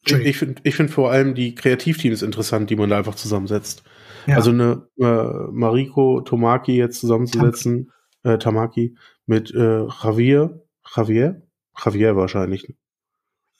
Ich, 0.07 0.13
ich 0.15 0.39
finde 0.39 0.63
ich 0.65 0.75
find 0.77 0.91
vor 0.91 1.11
allem 1.11 1.35
die 1.35 1.55
Kreativteams 1.55 2.23
interessant, 2.23 2.71
die 2.71 2.77
man 2.77 2.89
da 2.89 2.99
einfach 2.99 3.15
zusammensetzt. 3.17 3.83
ja. 4.27 4.37
Also 4.37 4.51
eine 4.51 4.87
äh, 4.99 5.51
Mariko 5.53 6.21
Tomaki 6.23 6.77
jetzt 6.77 7.01
zusammenzusetzen, 7.01 7.91
äh, 8.23 8.39
Tamaki, 8.39 8.97
mit 9.27 9.51
äh, 9.55 9.87
Javier, 9.87 10.63
Javier? 10.95 11.43
Javier 11.83 12.17
wahrscheinlich. 12.17 12.75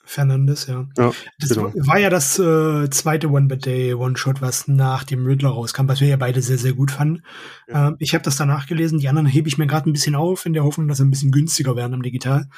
Fernandes, 0.03 0.67
ja. 0.67 0.87
Ja, 0.97 1.11
Das 1.39 1.49
genau. 1.49 1.71
war 1.73 1.99
ja 1.99 2.09
das 2.09 2.37
äh, 2.39 2.89
zweite 2.89 3.29
One 3.29 3.47
Bad 3.47 3.65
Day 3.65 3.93
One 3.93 4.17
Shot, 4.17 4.41
was 4.41 4.67
nach 4.67 5.03
dem 5.03 5.25
Riddler 5.25 5.49
rauskam, 5.49 5.87
was 5.87 6.01
wir 6.01 6.07
ja 6.07 6.17
beide 6.17 6.41
sehr, 6.41 6.57
sehr 6.57 6.73
gut 6.73 6.91
fanden. 6.91 7.23
Ja. 7.67 7.89
Ähm, 7.89 7.95
ich 7.99 8.13
habe 8.13 8.23
das 8.23 8.35
danach 8.35 8.65
gelesen, 8.67 8.99
die 8.99 9.07
anderen 9.07 9.27
hebe 9.27 9.47
ich 9.47 9.57
mir 9.57 9.67
gerade 9.67 9.89
ein 9.89 9.93
bisschen 9.93 10.15
auf, 10.15 10.45
in 10.45 10.53
der 10.53 10.63
Hoffnung, 10.63 10.87
dass 10.87 10.97
sie 10.97 11.05
ein 11.05 11.11
bisschen 11.11 11.31
günstiger 11.31 11.75
werden 11.75 11.93
im 11.93 12.01
Digital. 12.01 12.49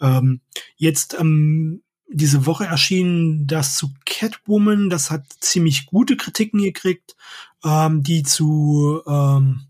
Ähm, 0.00 0.40
jetzt 0.76 1.18
am 1.18 1.82
diese 2.08 2.46
Woche 2.46 2.66
erschienen 2.66 3.46
das 3.46 3.76
zu 3.76 3.90
Catwoman, 4.04 4.90
das 4.90 5.10
hat 5.10 5.26
ziemlich 5.40 5.86
gute 5.86 6.16
Kritiken 6.16 6.62
gekriegt, 6.62 7.16
ähm, 7.64 8.02
die 8.02 8.22
zu 8.22 9.02
ähm, 9.06 9.65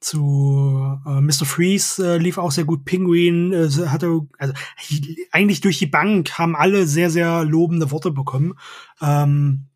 zu 0.00 0.98
äh, 1.06 1.20
Mr. 1.20 1.44
Freeze 1.44 2.14
äh, 2.14 2.18
lief 2.18 2.38
auch 2.38 2.50
sehr 2.50 2.64
gut. 2.64 2.84
Penguin 2.84 3.52
äh, 3.52 3.68
hatte, 3.86 4.20
also 4.38 4.54
eigentlich 5.30 5.60
durch 5.60 5.78
die 5.78 5.86
Bank 5.86 6.38
haben 6.38 6.56
alle 6.56 6.86
sehr, 6.86 7.10
sehr 7.10 7.44
lobende 7.44 7.90
Worte 7.90 8.10
bekommen. 8.10 8.54
Ähm, 9.00 9.66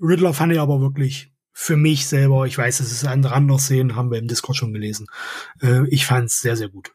Riddler 0.00 0.34
fand 0.34 0.52
ich 0.52 0.60
aber 0.60 0.80
wirklich 0.80 1.32
für 1.52 1.76
mich 1.76 2.06
selber, 2.06 2.46
ich 2.46 2.56
weiß, 2.56 2.80
es 2.80 2.92
ist 2.92 3.04
andere 3.04 3.34
anders 3.34 3.66
sehen, 3.66 3.96
haben 3.96 4.10
wir 4.10 4.18
im 4.18 4.28
Discord 4.28 4.56
schon 4.56 4.72
gelesen. 4.72 5.06
Äh, 5.62 5.86
ich 5.88 6.06
fand 6.06 6.28
es 6.28 6.40
sehr, 6.40 6.56
sehr 6.56 6.68
gut. 6.68 6.92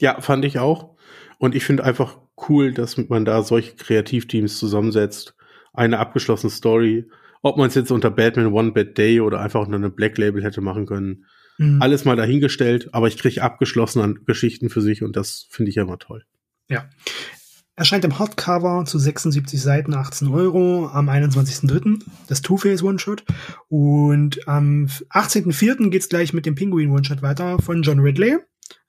Ja, 0.00 0.20
fand 0.20 0.44
ich 0.44 0.58
auch. 0.58 0.96
Und 1.38 1.54
ich 1.54 1.64
finde 1.64 1.84
einfach 1.84 2.18
cool, 2.48 2.72
dass 2.72 2.96
man 2.96 3.24
da 3.24 3.42
solche 3.42 3.76
Kreativteams 3.76 4.58
zusammensetzt. 4.58 5.34
Eine 5.72 5.98
abgeschlossene 5.98 6.50
Story. 6.50 7.06
Ob 7.46 7.56
man 7.56 7.68
es 7.68 7.76
jetzt 7.76 7.92
unter 7.92 8.10
Batman 8.10 8.52
One 8.52 8.72
Bad 8.72 8.98
Day 8.98 9.20
oder 9.20 9.40
einfach 9.40 9.60
unter 9.60 9.76
einem 9.76 9.94
Black 9.94 10.18
Label 10.18 10.42
hätte 10.42 10.60
machen 10.60 10.84
können. 10.84 11.26
Mhm. 11.58 11.80
Alles 11.80 12.04
mal 12.04 12.16
dahingestellt, 12.16 12.92
aber 12.92 13.06
ich 13.06 13.16
kriege 13.16 13.40
abgeschlossene 13.40 14.14
Geschichten 14.26 14.68
für 14.68 14.80
sich 14.80 15.04
und 15.04 15.14
das 15.14 15.46
finde 15.48 15.68
ich 15.68 15.76
ja 15.76 15.84
immer 15.84 16.00
toll. 16.00 16.24
Ja. 16.68 16.90
Erscheint 17.76 18.04
im 18.04 18.18
Hardcover 18.18 18.84
zu 18.84 18.98
76 18.98 19.62
Seiten, 19.62 19.94
18 19.94 20.26
Euro 20.26 20.88
am 20.88 21.08
21.03. 21.08 22.02
Das 22.26 22.42
Two-Face 22.42 22.82
One-Shot. 22.82 23.22
Und 23.68 24.48
am 24.48 24.86
18.04. 25.10 25.90
geht's 25.90 26.08
gleich 26.08 26.32
mit 26.32 26.46
dem 26.46 26.56
Penguin 26.56 26.90
One-Shot 26.90 27.22
weiter 27.22 27.60
von 27.60 27.82
John 27.82 28.00
Ridley. 28.00 28.38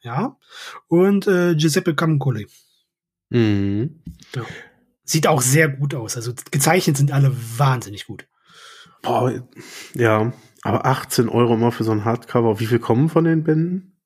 Ja. 0.02 0.36
Und 0.88 1.28
äh, 1.28 1.54
Giuseppe 1.54 1.94
Camuncoli. 1.94 2.48
Mhm. 3.30 4.02
Ja. 4.36 4.42
Sieht 5.04 5.28
auch 5.28 5.44
sehr 5.44 5.70
gut 5.70 5.94
aus. 5.94 6.16
Also 6.16 6.34
gezeichnet 6.50 6.98
sind 6.98 7.12
alle 7.12 7.32
wahnsinnig 7.58 8.08
gut. 8.08 8.26
Boah, 9.02 9.48
ja. 9.94 10.34
Aber 10.64 10.86
18 10.86 11.30
Euro 11.30 11.54
immer 11.54 11.72
für 11.72 11.84
so 11.84 11.92
ein 11.92 12.04
Hardcover. 12.04 12.60
Wie 12.60 12.66
viel 12.66 12.80
kommen 12.80 13.10
von 13.10 13.24
den 13.24 13.44
Bänden? 13.44 13.98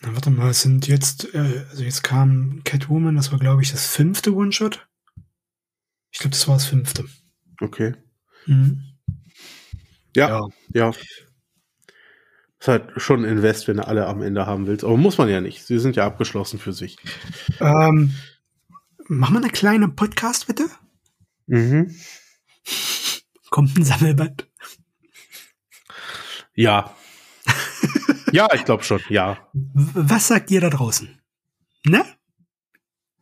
Na, 0.00 0.14
warte 0.14 0.30
mal, 0.30 0.50
es 0.50 0.62
sind 0.62 0.86
jetzt, 0.86 1.34
äh, 1.34 1.64
also 1.70 1.82
jetzt 1.82 2.02
kam 2.02 2.62
Catwoman, 2.64 3.16
das 3.16 3.32
war, 3.32 3.38
glaube 3.38 3.62
ich, 3.62 3.70
das 3.70 3.86
fünfte 3.86 4.34
One-Shot. 4.34 4.86
Ich 6.10 6.20
glaube, 6.20 6.30
das 6.30 6.46
war 6.46 6.54
das 6.54 6.66
fünfte. 6.66 7.04
Okay. 7.60 7.94
Mhm. 8.46 8.82
Ja, 10.14 10.28
ja, 10.28 10.48
ja. 10.72 10.92
Ist 12.60 12.68
halt 12.68 12.90
schon 12.96 13.24
ein 13.24 13.30
Invest, 13.30 13.68
wenn 13.68 13.76
du 13.76 13.86
alle 13.86 14.06
am 14.06 14.22
Ende 14.22 14.46
haben 14.46 14.66
willst. 14.66 14.84
Aber 14.84 14.96
muss 14.96 15.18
man 15.18 15.28
ja 15.28 15.40
nicht. 15.40 15.64
Sie 15.64 15.78
sind 15.78 15.94
ja 15.94 16.06
abgeschlossen 16.06 16.58
für 16.58 16.72
sich. 16.72 16.96
Ähm, 17.60 18.14
machen 19.06 19.34
wir 19.34 19.40
eine 19.40 19.50
kleine 19.50 19.88
Podcast, 19.88 20.48
bitte? 20.48 20.64
Mhm. 21.46 21.94
Kommt 23.50 23.76
ein 23.76 23.84
Sammelband. 23.84 24.46
Ja, 26.54 26.94
ja, 28.32 28.48
ich 28.54 28.64
glaube 28.64 28.84
schon, 28.84 29.00
ja. 29.08 29.38
Was 29.52 30.28
sagt 30.28 30.50
ihr 30.50 30.60
da 30.60 30.70
draußen? 30.70 31.08
Ne? 31.86 32.04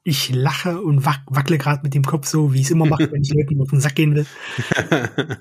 Ich 0.02 0.32
lache 0.32 0.80
und 0.80 1.04
wac 1.04 1.22
wackle 1.26 1.58
gerade 1.58 1.82
mit 1.82 1.94
dem 1.94 2.04
Kopf 2.04 2.26
so, 2.26 2.52
wie 2.52 2.60
ich 2.60 2.66
es 2.66 2.70
immer 2.70 2.86
mache, 2.86 3.10
wenn 3.10 3.22
ich 3.22 3.34
Leuten 3.34 3.60
auf 3.60 3.70
den 3.70 3.80
Sack 3.80 3.96
gehen 3.96 4.14
will. 4.14 4.26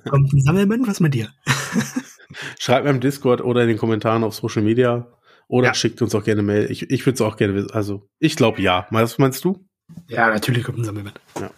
Kommt 0.09 0.33
ein 0.33 0.41
Sammelband, 0.41 0.87
was 0.87 0.99
mit 0.99 1.13
dir? 1.13 1.29
Schreibt 2.59 2.85
mir 2.85 2.91
im 2.91 2.99
Discord 2.99 3.41
oder 3.41 3.61
in 3.61 3.67
den 3.67 3.77
Kommentaren 3.77 4.23
auf 4.23 4.33
Social 4.33 4.63
Media 4.63 5.07
oder 5.47 5.67
ja. 5.67 5.73
schickt 5.73 6.01
uns 6.01 6.15
auch 6.15 6.23
gerne 6.23 6.41
Mail. 6.41 6.69
Ich, 6.71 6.89
ich 6.89 7.05
würde 7.05 7.15
es 7.15 7.21
auch 7.21 7.37
gerne 7.37 7.53
wissen. 7.53 7.71
Also, 7.71 8.09
ich 8.19 8.35
glaube 8.35 8.61
ja. 8.61 8.87
Was 8.89 9.19
meinst 9.19 9.45
du? 9.45 9.67
Ja, 10.07 10.29
natürlich 10.29 10.63
kommt 10.63 10.79
ein 10.79 10.83
Sammelband. 10.83 11.19
Ja. 11.39 11.51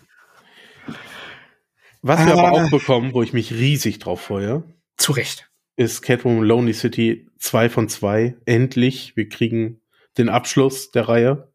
Was 2.02 2.26
wir 2.26 2.34
aber 2.34 2.48
ah. 2.48 2.52
auch 2.64 2.70
bekommen, 2.70 3.14
wo 3.14 3.24
ich 3.24 3.34
mich 3.34 3.52
riesig 3.52 4.00
drauf 4.00 4.22
freue. 4.22 4.64
Zu 4.98 5.12
Recht 5.14 5.48
ist 5.78 6.02
Catwoman 6.02 6.44
Lonely 6.44 6.74
City 6.74 7.30
2 7.38 7.70
von 7.70 7.88
2. 7.88 8.36
Endlich. 8.46 9.16
Wir 9.16 9.30
kriegen 9.30 9.80
den 10.18 10.28
Abschluss 10.28 10.92
der 10.92 11.08
Reihe. 11.08 11.52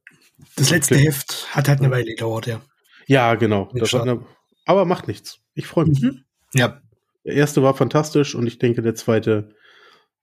Das 0.56 0.70
letzte 0.70 0.94
okay. 0.94 1.06
Heft 1.06 1.54
hat 1.54 1.68
halt 1.68 1.80
eine 1.80 1.90
Weile 1.90 2.06
gedauert, 2.06 2.46
ja. 2.46 2.62
Ja, 3.06 3.34
genau. 3.34 3.70
Eine, 3.74 4.24
aber 4.64 4.84
macht 4.84 5.08
nichts. 5.08 5.40
Ich 5.54 5.66
freue 5.66 5.86
mich. 5.86 6.00
Mhm. 6.00 6.24
Ja. 6.54 6.80
Der 7.24 7.34
erste 7.34 7.62
war 7.62 7.74
fantastisch 7.74 8.34
und 8.34 8.46
ich 8.46 8.58
denke, 8.58 8.80
der 8.80 8.94
zweite 8.94 9.54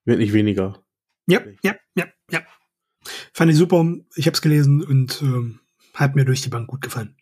wird 0.05 0.20
nicht 0.20 0.34
weniger. 0.34 0.82
Ja, 1.28 1.41
ja, 1.61 1.76
ja, 1.95 2.07
ja. 2.32 2.41
Fand 3.34 3.51
ich 3.51 3.57
super. 3.57 3.86
Ich 4.15 4.26
habe 4.26 4.36
es 4.36 4.41
gelesen 4.41 4.82
und 4.82 5.22
ähm, 5.22 5.59
hat 5.93 6.15
mir 6.15 6.26
durch 6.26 6.41
die 6.41 6.49
Bank 6.49 6.67
gut 6.67 6.82
gefallen. 6.82 7.15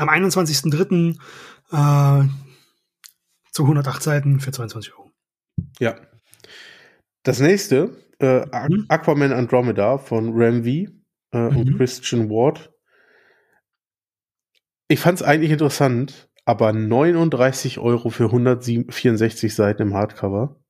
Am 0.00 0.08
21.03. 0.08 1.18
Äh, 1.72 2.28
zu 3.52 3.62
108 3.64 4.02
Seiten 4.02 4.40
für 4.40 4.50
22 4.50 4.94
Euro. 4.94 5.10
Ja. 5.78 5.96
Das 7.22 7.40
nächste, 7.40 7.96
äh, 8.18 8.46
mhm. 8.68 8.86
Aquaman 8.88 9.32
Andromeda 9.32 9.98
von 9.98 10.32
Ram 10.32 10.64
V 10.64 10.68
äh, 10.68 10.88
mhm. 11.32 11.56
und 11.56 11.76
Christian 11.76 12.30
Ward. 12.30 12.72
Ich 14.88 15.00
fand 15.00 15.20
es 15.20 15.22
eigentlich 15.22 15.50
interessant, 15.50 16.30
aber 16.46 16.72
39 16.72 17.78
Euro 17.78 18.08
für 18.08 18.24
164 18.24 19.54
Seiten 19.54 19.82
im 19.82 19.94
Hardcover. 19.94 20.60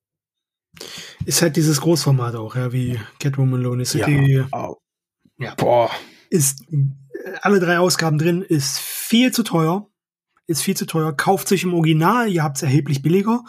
Ist 1.25 1.41
halt 1.41 1.55
dieses 1.55 1.81
Großformat 1.81 2.35
auch, 2.35 2.55
ja, 2.55 2.73
wie 2.73 2.99
Catwoman 3.19 3.61
Lonely 3.61 3.85
City. 3.85 4.37
Ja. 4.37 4.47
Oh. 4.51 4.75
ja. 5.37 5.55
Boah. 5.55 5.89
Ist 6.29 6.65
alle 7.41 7.59
drei 7.59 7.79
Ausgaben 7.79 8.17
drin, 8.17 8.41
ist 8.41 8.79
viel 8.79 9.31
zu 9.31 9.43
teuer. 9.43 9.87
Ist 10.47 10.63
viel 10.63 10.75
zu 10.75 10.85
teuer. 10.85 11.15
Kauft 11.15 11.47
sich 11.47 11.63
im 11.63 11.73
Original, 11.73 12.29
ihr 12.29 12.43
habt 12.43 12.57
es 12.57 12.63
erheblich 12.63 13.01
billiger. 13.01 13.43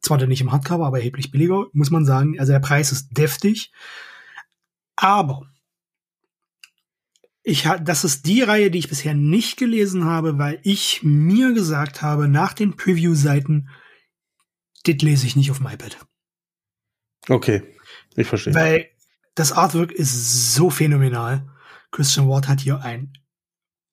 Zwar 0.00 0.18
dann 0.18 0.30
nicht 0.30 0.40
im 0.40 0.50
Hardcover, 0.50 0.86
aber 0.86 0.98
erheblich 0.98 1.30
billiger, 1.30 1.66
muss 1.72 1.90
man 1.90 2.04
sagen. 2.04 2.38
Also 2.38 2.52
der 2.52 2.60
Preis 2.60 2.92
ist 2.92 3.10
deftig. 3.16 3.72
Aber 4.96 5.50
ich, 7.42 7.68
das 7.82 8.04
ist 8.04 8.26
die 8.26 8.42
Reihe, 8.42 8.70
die 8.70 8.78
ich 8.78 8.88
bisher 8.88 9.14
nicht 9.14 9.56
gelesen 9.56 10.04
habe, 10.04 10.38
weil 10.38 10.60
ich 10.62 11.00
mir 11.02 11.52
gesagt 11.52 12.02
habe, 12.02 12.28
nach 12.28 12.52
den 12.52 12.76
Preview-Seiten, 12.76 13.68
das 14.84 14.96
lese 14.96 15.26
ich 15.26 15.36
nicht 15.36 15.50
auf 15.50 15.58
dem 15.58 15.66
iPad. 15.66 15.98
Okay, 17.28 17.62
ich 18.16 18.26
verstehe. 18.26 18.54
Weil 18.54 18.90
das 19.34 19.52
Artwork 19.52 19.92
ist 19.92 20.54
so 20.54 20.70
phänomenal. 20.70 21.46
Christian 21.90 22.28
Ward 22.28 22.48
hat 22.48 22.60
hier 22.60 22.80
ein 22.80 23.12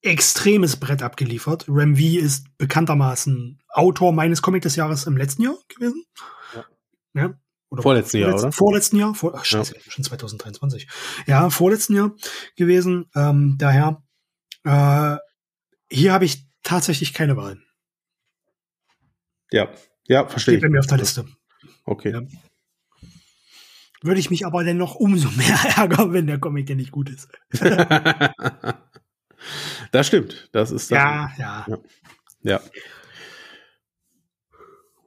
extremes 0.01 0.77
Brett 0.77 1.01
abgeliefert. 1.01 1.65
Ram 1.67 1.95
V 1.95 2.01
ist 2.01 2.57
bekanntermaßen 2.57 3.59
Autor 3.69 4.13
meines 4.13 4.41
Comic 4.41 4.63
des 4.63 4.75
Jahres 4.75 5.05
im 5.05 5.17
letzten 5.17 5.43
Jahr 5.43 5.57
gewesen. 5.67 6.05
Ja. 6.53 6.65
ja. 7.13 7.39
Oder 7.69 7.83
vorletzten 7.83 8.17
Jahr, 8.19 8.35
oder? 8.35 8.51
Vorletzten 8.51 8.97
Jahr, 8.97 9.13
vor, 9.13 9.35
ach, 9.35 9.43
scheiße, 9.43 9.75
ja. 9.75 9.81
schon 9.91 10.03
2023. 10.03 10.87
Ja, 11.25 11.49
vorletzten 11.49 11.95
Jahr 11.95 12.15
gewesen. 12.55 13.09
Ähm, 13.13 13.57
daher, 13.57 14.03
äh, 14.63 15.17
hier 15.89 16.13
habe 16.13 16.25
ich 16.25 16.47
tatsächlich 16.63 17.13
keine 17.13 17.35
Wahl. 17.35 17.59
Ja, 19.51 19.69
ja, 20.05 20.27
verstehe. 20.27 20.55
Steht 20.55 20.61
bei 20.61 20.69
mir 20.69 20.79
auf 20.79 20.87
der 20.87 20.97
Liste. 20.97 21.25
Okay. 21.83 22.11
Ja. 22.11 22.21
Würde 24.07 24.21
ich 24.21 24.29
mich 24.29 24.45
aber 24.45 24.63
dann 24.63 24.77
noch 24.77 24.95
umso 24.95 25.29
mehr 25.37 25.59
ärgern, 25.75 26.13
wenn 26.13 26.27
der 26.27 26.39
Comic 26.39 26.69
ja 26.69 26.75
nicht 26.75 26.91
gut 26.91 27.09
ist. 27.09 27.27
Das 29.91 30.07
stimmt. 30.07 30.49
Das 30.51 30.71
ist 30.71 30.91
das. 30.91 30.97
Ja, 30.97 31.31
ja. 31.37 31.65
Ja. 31.67 31.77
ja. 32.41 32.61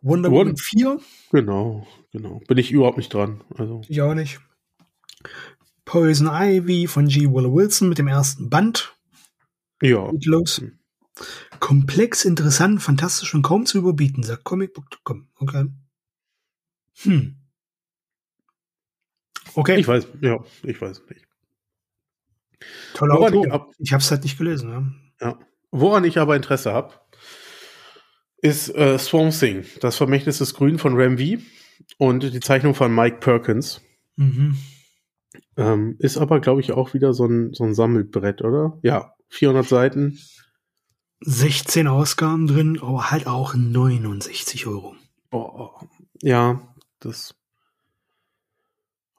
Wonder 0.02 0.30
Woman 0.30 0.56
4. 0.56 0.98
Genau, 1.32 1.86
genau. 2.12 2.40
Bin 2.48 2.56
ich 2.56 2.70
überhaupt 2.70 2.96
nicht 2.96 3.12
dran. 3.12 3.42
Also. 3.56 3.82
Ich 3.88 4.00
auch 4.00 4.14
nicht. 4.14 4.40
Poison 5.84 6.28
Ivy 6.30 6.86
von 6.86 7.08
G. 7.08 7.26
Willow 7.26 7.52
Wilson 7.54 7.88
mit 7.88 7.98
dem 7.98 8.08
ersten 8.08 8.48
Band. 8.48 8.96
Ja. 9.82 10.10
Geht 10.12 10.26
los. 10.26 10.62
Komplex, 11.58 12.24
interessant, 12.24 12.80
fantastisch 12.80 13.34
und 13.34 13.42
kaum 13.42 13.66
zu 13.66 13.78
überbieten, 13.78 14.22
sagt 14.22 14.44
Comicbook.com. 14.44 15.28
Okay. 15.36 15.66
Hm. 17.02 17.39
Okay. 19.54 19.78
Ich 19.78 19.88
weiß, 19.88 20.06
ja, 20.20 20.38
ich 20.62 20.80
weiß 20.80 21.02
nicht. 21.08 21.26
Toller 22.94 23.14
Woran 23.14 23.34
Autor. 23.34 23.46
Ich, 23.46 23.52
ab, 23.52 23.70
ich 23.78 23.92
habe 23.92 24.02
es 24.02 24.10
halt 24.10 24.22
nicht 24.24 24.38
gelesen. 24.38 24.70
Ja. 25.20 25.28
ja. 25.28 25.38
Woran 25.70 26.04
ich 26.04 26.18
aber 26.18 26.36
Interesse 26.36 26.72
habe, 26.72 26.94
ist 28.42 28.74
äh, 28.74 28.98
Swamp 28.98 29.32
Thing, 29.38 29.64
das 29.80 29.96
Vermächtnis 29.96 30.38
des 30.38 30.54
Grün 30.54 30.78
von 30.78 30.94
Ram 30.96 31.18
V 31.18 31.42
und 31.98 32.22
die 32.22 32.40
Zeichnung 32.40 32.74
von 32.74 32.94
Mike 32.94 33.18
Perkins. 33.18 33.80
Mhm. 34.16 34.56
Ähm, 35.56 35.96
ist 35.98 36.16
aber, 36.16 36.40
glaube 36.40 36.60
ich, 36.60 36.72
auch 36.72 36.94
wieder 36.94 37.12
so 37.12 37.26
ein, 37.26 37.52
so 37.52 37.64
ein 37.64 37.74
Sammelbrett, 37.74 38.42
oder? 38.42 38.78
Ja, 38.82 39.14
400 39.28 39.68
Seiten. 39.68 40.18
16 41.22 41.86
Ausgaben 41.86 42.46
drin, 42.46 42.78
aber 42.80 43.10
halt 43.10 43.26
auch 43.26 43.54
69 43.54 44.66
Euro. 44.66 44.96
Oh, 45.30 45.70
ja, 46.22 46.74
das 46.98 47.34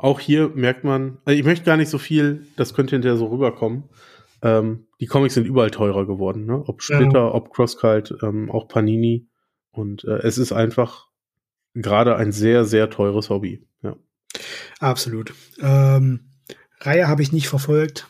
auch 0.02 0.20
hier 0.20 0.50
merkt 0.50 0.84
man, 0.84 1.20
also 1.26 1.38
ich 1.40 1.46
möchte 1.46 1.66
gar 1.66 1.78
nicht 1.78 1.90
so 1.90 1.98
viel, 1.98 2.48
das 2.56 2.74
könnte 2.74 2.96
hinterher 2.96 3.18
so 3.18 3.28
rüberkommen, 3.28 3.84
Ähm, 4.44 4.88
die 5.00 5.06
Comics 5.06 5.36
sind 5.36 5.46
überall 5.46 5.72
teurer 5.72 6.06
geworden, 6.06 6.46
ne? 6.46 6.64
Ob 6.68 6.82
Splitter, 6.82 7.20
ja. 7.20 7.34
ob 7.34 7.54
Crosscult, 7.54 8.16
ähm, 8.24 8.50
auch 8.50 8.68
Panini. 8.68 9.28
Und 9.72 10.04
äh, 10.04 10.20
es 10.24 10.38
ist 10.38 10.52
einfach 10.52 11.08
gerade 11.74 12.16
ein 12.16 12.32
sehr, 12.32 12.66
sehr 12.66 12.90
teures 12.90 13.30
Hobby. 13.30 13.66
Ja. 13.84 13.96
Absolut. 14.80 15.34
Ähm, 15.60 16.32
Reihe 16.80 17.08
habe 17.08 17.22
ich 17.22 17.32
nicht 17.32 17.48
verfolgt. 17.48 18.08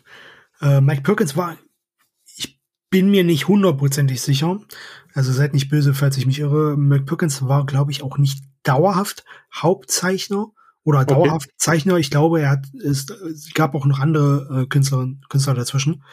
Äh, 0.62 0.80
Mike 0.82 1.02
Perkins 1.02 1.36
war, 1.36 1.58
ich 2.38 2.62
bin 2.89 3.12
mir 3.12 3.24
nicht 3.24 3.48
hundertprozentig 3.48 4.22
sicher. 4.22 4.62
Also 5.14 5.34
seid 5.34 5.54
nicht 5.54 5.70
böse, 5.70 5.94
falls 5.94 6.18
ich 6.18 6.26
mich 6.26 6.39
irre. 6.39 6.78
Mike 6.78 7.04
Perkins 7.04 7.46
war, 7.46 7.66
glaube 7.66 7.92
ich, 7.92 8.04
auch 8.04 8.18
nicht 8.18 8.42
dauerhaft 8.64 9.26
Hauptzeichner 9.54 10.52
oder 10.84 11.06
dauerhaft 11.06 11.48
okay. 11.48 11.56
Zeichner. 11.58 11.98
Ich 11.98 12.10
glaube, 12.10 12.42
er 12.42 12.50
hat, 12.50 12.66
es, 12.84 13.10
es 13.10 13.54
gab 13.54 13.76
auch 13.76 13.86
noch 13.86 14.00
andere 14.00 14.64
äh, 14.64 14.66
Künstler, 14.68 15.08
Künstler 15.30 15.54
dazwischen. 15.54 16.04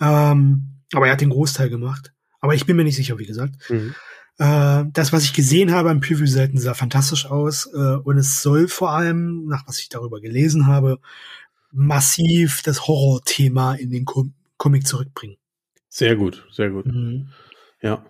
Ähm, 0.00 0.80
aber 0.92 1.06
er 1.06 1.12
hat 1.12 1.20
den 1.20 1.30
Großteil 1.30 1.70
gemacht. 1.70 2.12
Aber 2.40 2.54
ich 2.54 2.66
bin 2.66 2.76
mir 2.76 2.84
nicht 2.84 2.96
sicher, 2.96 3.18
wie 3.18 3.26
gesagt. 3.26 3.56
Mhm. 3.70 3.94
Äh, 4.38 4.84
das, 4.92 5.12
was 5.12 5.24
ich 5.24 5.32
gesehen 5.32 5.72
habe 5.72 5.90
am 5.90 6.00
Preview-Seiten, 6.00 6.58
sah 6.58 6.74
fantastisch 6.74 7.26
aus. 7.26 7.66
Äh, 7.72 7.96
und 7.96 8.18
es 8.18 8.42
soll 8.42 8.68
vor 8.68 8.90
allem, 8.90 9.46
nach 9.46 9.66
was 9.66 9.78
ich 9.78 9.88
darüber 9.88 10.20
gelesen 10.20 10.66
habe, 10.66 10.98
massiv 11.70 12.62
das 12.62 12.86
Horror-Thema 12.86 13.74
in 13.74 13.90
den 13.90 14.04
Com 14.04 14.34
Comic 14.58 14.86
zurückbringen. 14.86 15.38
Sehr 15.88 16.14
gut, 16.14 16.46
sehr 16.52 16.70
gut. 16.70 16.86
Mhm. 16.86 17.30
Ja. 17.80 18.06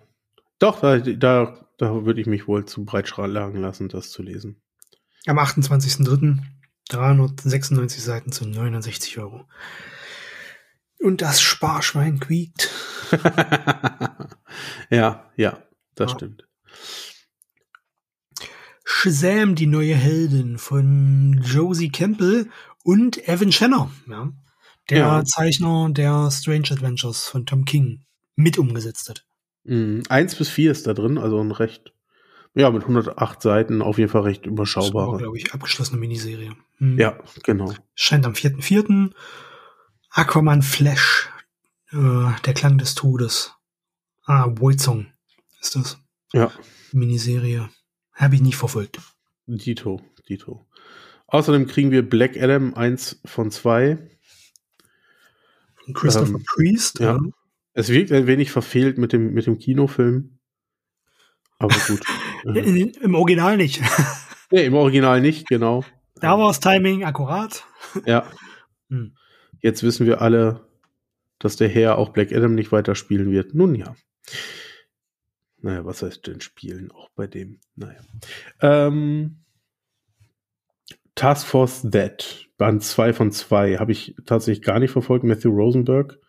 Doch, 0.59 0.81
da, 0.81 0.99
da, 0.99 1.67
da 1.79 2.05
würde 2.05 2.21
ich 2.21 2.27
mich 2.27 2.47
wohl 2.47 2.65
zu 2.65 2.85
breitschlagen 2.85 3.59
lassen, 3.59 3.89
das 3.89 4.11
zu 4.11 4.21
lesen. 4.21 4.61
Am 5.25 5.39
28.03. 5.39 6.39
396 6.89 8.03
Seiten 8.03 8.31
zu 8.31 8.45
69 8.45 9.17
Euro. 9.19 9.45
Und 10.99 11.21
das 11.21 11.41
Sparschwein 11.41 12.19
quiekt. 12.19 12.69
ja, 14.89 15.29
ja, 15.35 15.63
das 15.95 16.11
ja. 16.11 16.17
stimmt. 16.17 16.47
Shazam, 18.85 19.55
die 19.55 19.65
neue 19.65 19.95
Heldin 19.95 20.57
von 20.57 21.41
Josie 21.43 21.89
Campbell 21.89 22.49
und 22.83 23.27
Evan 23.27 23.51
Shanner, 23.51 23.91
ja, 24.07 24.31
der 24.89 24.97
ja. 24.97 25.25
Zeichner 25.25 25.89
der 25.89 26.29
Strange 26.31 26.71
Adventures 26.71 27.27
von 27.27 27.45
Tom 27.45 27.65
King 27.65 28.03
mit 28.35 28.57
umgesetzt 28.57 29.09
hat. 29.09 29.25
Mhm. 29.63 30.03
Eins 30.09 30.35
bis 30.35 30.49
vier 30.49 30.71
ist 30.71 30.87
da 30.87 30.93
drin, 30.93 31.17
also 31.17 31.41
ein 31.41 31.51
recht, 31.51 31.92
ja, 32.55 32.69
mit 32.69 32.83
108 32.83 33.41
Seiten 33.41 33.81
auf 33.81 33.97
jeden 33.97 34.11
Fall 34.11 34.21
recht 34.21 34.45
überschaubar. 34.45 35.17
glaube 35.17 35.37
ich, 35.37 35.53
abgeschlossene 35.53 35.99
Miniserie. 35.99 36.55
Mhm. 36.79 36.99
Ja, 36.99 37.17
genau. 37.43 37.73
Scheint 37.95 38.25
am 38.25 38.33
4.4. 38.33 39.11
Aquaman 40.09 40.61
Flash, 40.61 41.29
äh, 41.91 41.97
der 42.45 42.53
Klang 42.53 42.77
des 42.77 42.93
Todes. 42.93 43.53
Ah, 44.25 44.47
Woizong 44.55 45.07
ist 45.59 45.75
das. 45.75 45.97
Ja. 46.33 46.51
Miniserie. 46.91 47.69
Habe 48.13 48.35
ich 48.35 48.41
nicht 48.41 48.57
verfolgt. 48.57 48.99
Dito, 49.47 50.01
Dito. 50.29 50.65
Außerdem 51.27 51.65
kriegen 51.65 51.89
wir 51.89 52.07
Black 52.07 52.37
Adam 52.37 52.75
1 52.75 53.21
von 53.25 53.49
2. 53.49 53.97
Von 55.83 55.93
Christopher 55.95 56.35
ähm, 56.35 56.45
Priest. 56.45 56.99
Ja. 56.99 57.15
ja. 57.15 57.19
Es 57.73 57.89
wirkt 57.89 58.11
ein 58.11 58.27
wenig 58.27 58.51
verfehlt 58.51 58.99
mit 58.99 59.13
dem, 59.13 59.33
mit 59.33 59.47
dem 59.47 59.57
Kinofilm. 59.57 60.37
Aber 61.57 61.75
gut. 61.87 62.01
Im 62.43 63.15
Original 63.15 63.57
nicht. 63.57 63.81
nee, 64.51 64.65
im 64.65 64.73
Original 64.73 65.21
nicht, 65.21 65.47
genau. 65.47 65.83
Da 66.15 66.37
war 66.37 66.47
das 66.47 66.59
Timing 66.59 67.03
akkurat. 67.03 67.65
Ja. 68.05 68.25
Hm. 68.89 69.15
Jetzt 69.61 69.81
wissen 69.81 70.05
wir 70.05 70.21
alle, 70.21 70.67
dass 71.39 71.55
der 71.55 71.69
Herr 71.69 71.97
auch 71.97 72.09
Black 72.09 72.33
Adam 72.33 72.53
nicht 72.53 72.73
weiterspielen 72.73 73.31
wird. 73.31 73.55
Nun 73.55 73.75
ja. 73.75 73.95
Naja, 75.61 75.85
was 75.85 76.03
heißt 76.03 76.27
denn 76.27 76.41
spielen 76.41 76.91
auch 76.91 77.09
bei 77.15 77.27
dem? 77.27 77.61
Naja. 77.75 78.01
Ähm, 78.61 79.43
Task 81.15 81.47
Force 81.47 81.81
Dead, 81.83 82.49
Band 82.57 82.83
2 82.83 83.13
von 83.13 83.31
2, 83.31 83.77
habe 83.77 83.93
ich 83.93 84.15
tatsächlich 84.25 84.65
gar 84.65 84.79
nicht 84.79 84.91
verfolgt. 84.91 85.23
Matthew 85.23 85.51
Rosenberg. 85.51 86.19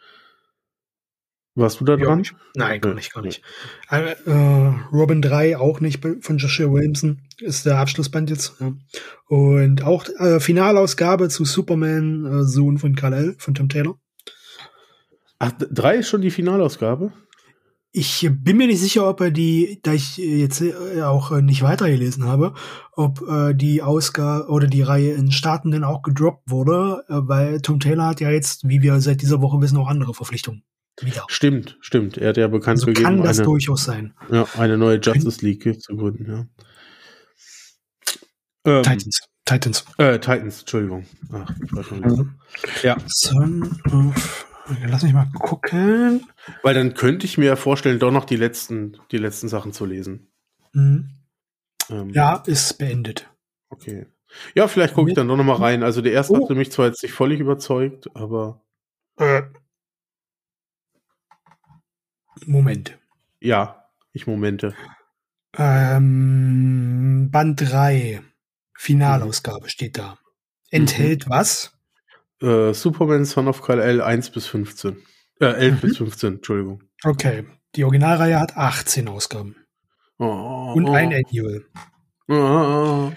Warst 1.56 1.80
du 1.80 1.84
da 1.84 1.96
dran? 1.96 2.24
Ja, 2.24 2.32
Nein, 2.56 2.80
gar 2.80 2.94
nicht, 2.94 3.12
gar 3.12 3.22
nicht. 3.22 3.40
Äh, 3.88 4.14
äh, 4.26 4.74
Robin 4.92 5.22
3 5.22 5.56
auch 5.56 5.80
nicht 5.80 6.04
von 6.20 6.38
Joshua 6.38 6.72
Williamson, 6.72 7.20
ist 7.38 7.64
der 7.64 7.78
Abschlussband 7.78 8.28
jetzt. 8.30 8.56
Ja. 8.60 8.72
Und 9.28 9.84
auch 9.84 10.04
äh, 10.18 10.40
Finalausgabe 10.40 11.28
zu 11.28 11.44
Superman, 11.44 12.26
äh, 12.26 12.44
Sohn 12.44 12.78
von 12.78 12.96
Kal-El, 12.96 13.36
von 13.38 13.54
Tom 13.54 13.68
Taylor. 13.68 13.96
Ach, 15.38 15.52
3 15.52 15.96
ist 15.98 16.08
schon 16.08 16.22
die 16.22 16.32
Finalausgabe? 16.32 17.12
Ich 17.92 18.28
bin 18.28 18.56
mir 18.56 18.66
nicht 18.66 18.80
sicher, 18.80 19.08
ob 19.08 19.20
er 19.20 19.30
die, 19.30 19.78
da 19.84 19.92
ich 19.92 20.16
jetzt 20.16 20.60
äh, 20.60 21.02
auch 21.02 21.30
äh, 21.30 21.40
nicht 21.40 21.62
weitergelesen 21.62 22.24
habe, 22.24 22.54
ob 22.90 23.22
äh, 23.28 23.54
die 23.54 23.80
Ausgabe 23.80 24.48
oder 24.48 24.66
die 24.66 24.82
Reihe 24.82 25.12
in 25.12 25.30
Staaten 25.30 25.70
denn 25.70 25.84
auch 25.84 26.02
gedroppt 26.02 26.50
wurde, 26.50 27.04
weil 27.06 27.60
Tom 27.60 27.78
Taylor 27.78 28.06
hat 28.06 28.20
ja 28.20 28.30
jetzt, 28.30 28.68
wie 28.68 28.82
wir 28.82 29.00
seit 29.00 29.22
dieser 29.22 29.40
Woche 29.40 29.60
wissen, 29.60 29.76
auch 29.76 29.86
andere 29.86 30.14
Verpflichtungen. 30.14 30.64
Wieder. 31.00 31.24
Stimmt, 31.28 31.76
stimmt. 31.80 32.18
Er 32.18 32.28
hat 32.28 32.36
ja 32.36 32.46
bekannt 32.46 32.78
also 32.78 32.86
gegeben, 32.86 33.04
kann 33.04 33.22
das 33.22 33.38
eine, 33.38 33.46
durchaus 33.46 33.84
sein. 33.84 34.14
Ja, 34.30 34.46
eine 34.56 34.78
neue 34.78 34.98
Justice 35.00 35.44
League 35.44 35.80
zu 35.82 35.96
gründen, 35.96 36.30
ja. 36.30 36.46
Ähm, 38.66 38.82
Titans. 38.82 39.20
Titans. 39.44 39.84
Äh, 39.98 40.18
Titans, 40.20 40.60
Entschuldigung. 40.60 41.04
Ach, 41.32 41.50
ich 41.62 41.72
weiß 41.72 41.86
schon. 41.86 42.00
Mhm. 42.00 42.34
Ja. 42.82 42.96
Son 43.06 43.80
of 43.92 44.46
Lass 44.86 45.02
mich 45.02 45.12
mal 45.12 45.30
gucken. 45.34 46.26
Weil 46.62 46.74
dann 46.74 46.94
könnte 46.94 47.26
ich 47.26 47.36
mir 47.36 47.56
vorstellen, 47.56 47.98
doch 47.98 48.10
noch 48.10 48.24
die 48.24 48.36
letzten, 48.36 48.96
die 49.10 49.18
letzten 49.18 49.48
Sachen 49.48 49.72
zu 49.72 49.84
lesen. 49.84 50.32
Mhm. 50.72 51.10
Ähm, 51.90 52.10
ja, 52.10 52.42
ist 52.46 52.78
beendet. 52.78 53.28
Okay. 53.68 54.06
Ja, 54.54 54.66
vielleicht 54.68 54.94
gucke 54.94 55.10
ich 55.10 55.14
dann 55.14 55.28
doch 55.28 55.36
noch 55.36 55.44
mal 55.44 55.56
rein. 55.56 55.82
Also 55.82 56.00
der 56.00 56.12
erste 56.12 56.32
oh. 56.32 56.42
hatte 56.42 56.54
mich 56.54 56.72
zwar 56.72 56.86
jetzt 56.86 57.02
nicht 57.02 57.12
völlig 57.12 57.40
überzeugt, 57.40 58.08
aber. 58.14 58.62
Äh. 59.18 59.42
Moment. 62.46 62.98
Ja, 63.40 63.88
ich 64.12 64.26
Momente. 64.26 64.74
Ähm, 65.56 67.28
Band 67.30 67.60
3, 67.60 68.22
Finalausgabe 68.76 69.68
steht 69.68 69.98
da. 69.98 70.18
Enthält 70.70 71.26
mhm. 71.26 71.30
was? 71.30 71.72
Äh, 72.40 72.72
Superman 72.74 73.24
Son 73.24 73.48
of 73.48 73.62
Kal-El 73.62 74.00
1 74.00 74.30
bis 74.30 74.46
15. 74.46 74.96
Äh, 75.40 75.46
11 75.46 75.74
mhm. 75.74 75.80
bis 75.80 75.96
15, 75.98 76.34
Entschuldigung. 76.34 76.82
Okay. 77.02 77.44
Die 77.76 77.84
Originalreihe 77.84 78.38
hat 78.38 78.56
18 78.56 79.08
Ausgaben. 79.08 79.56
Oh, 80.18 80.74
Und 80.76 80.88
ein 80.88 81.12
Annual. 81.12 81.64
Oh. 82.28 83.12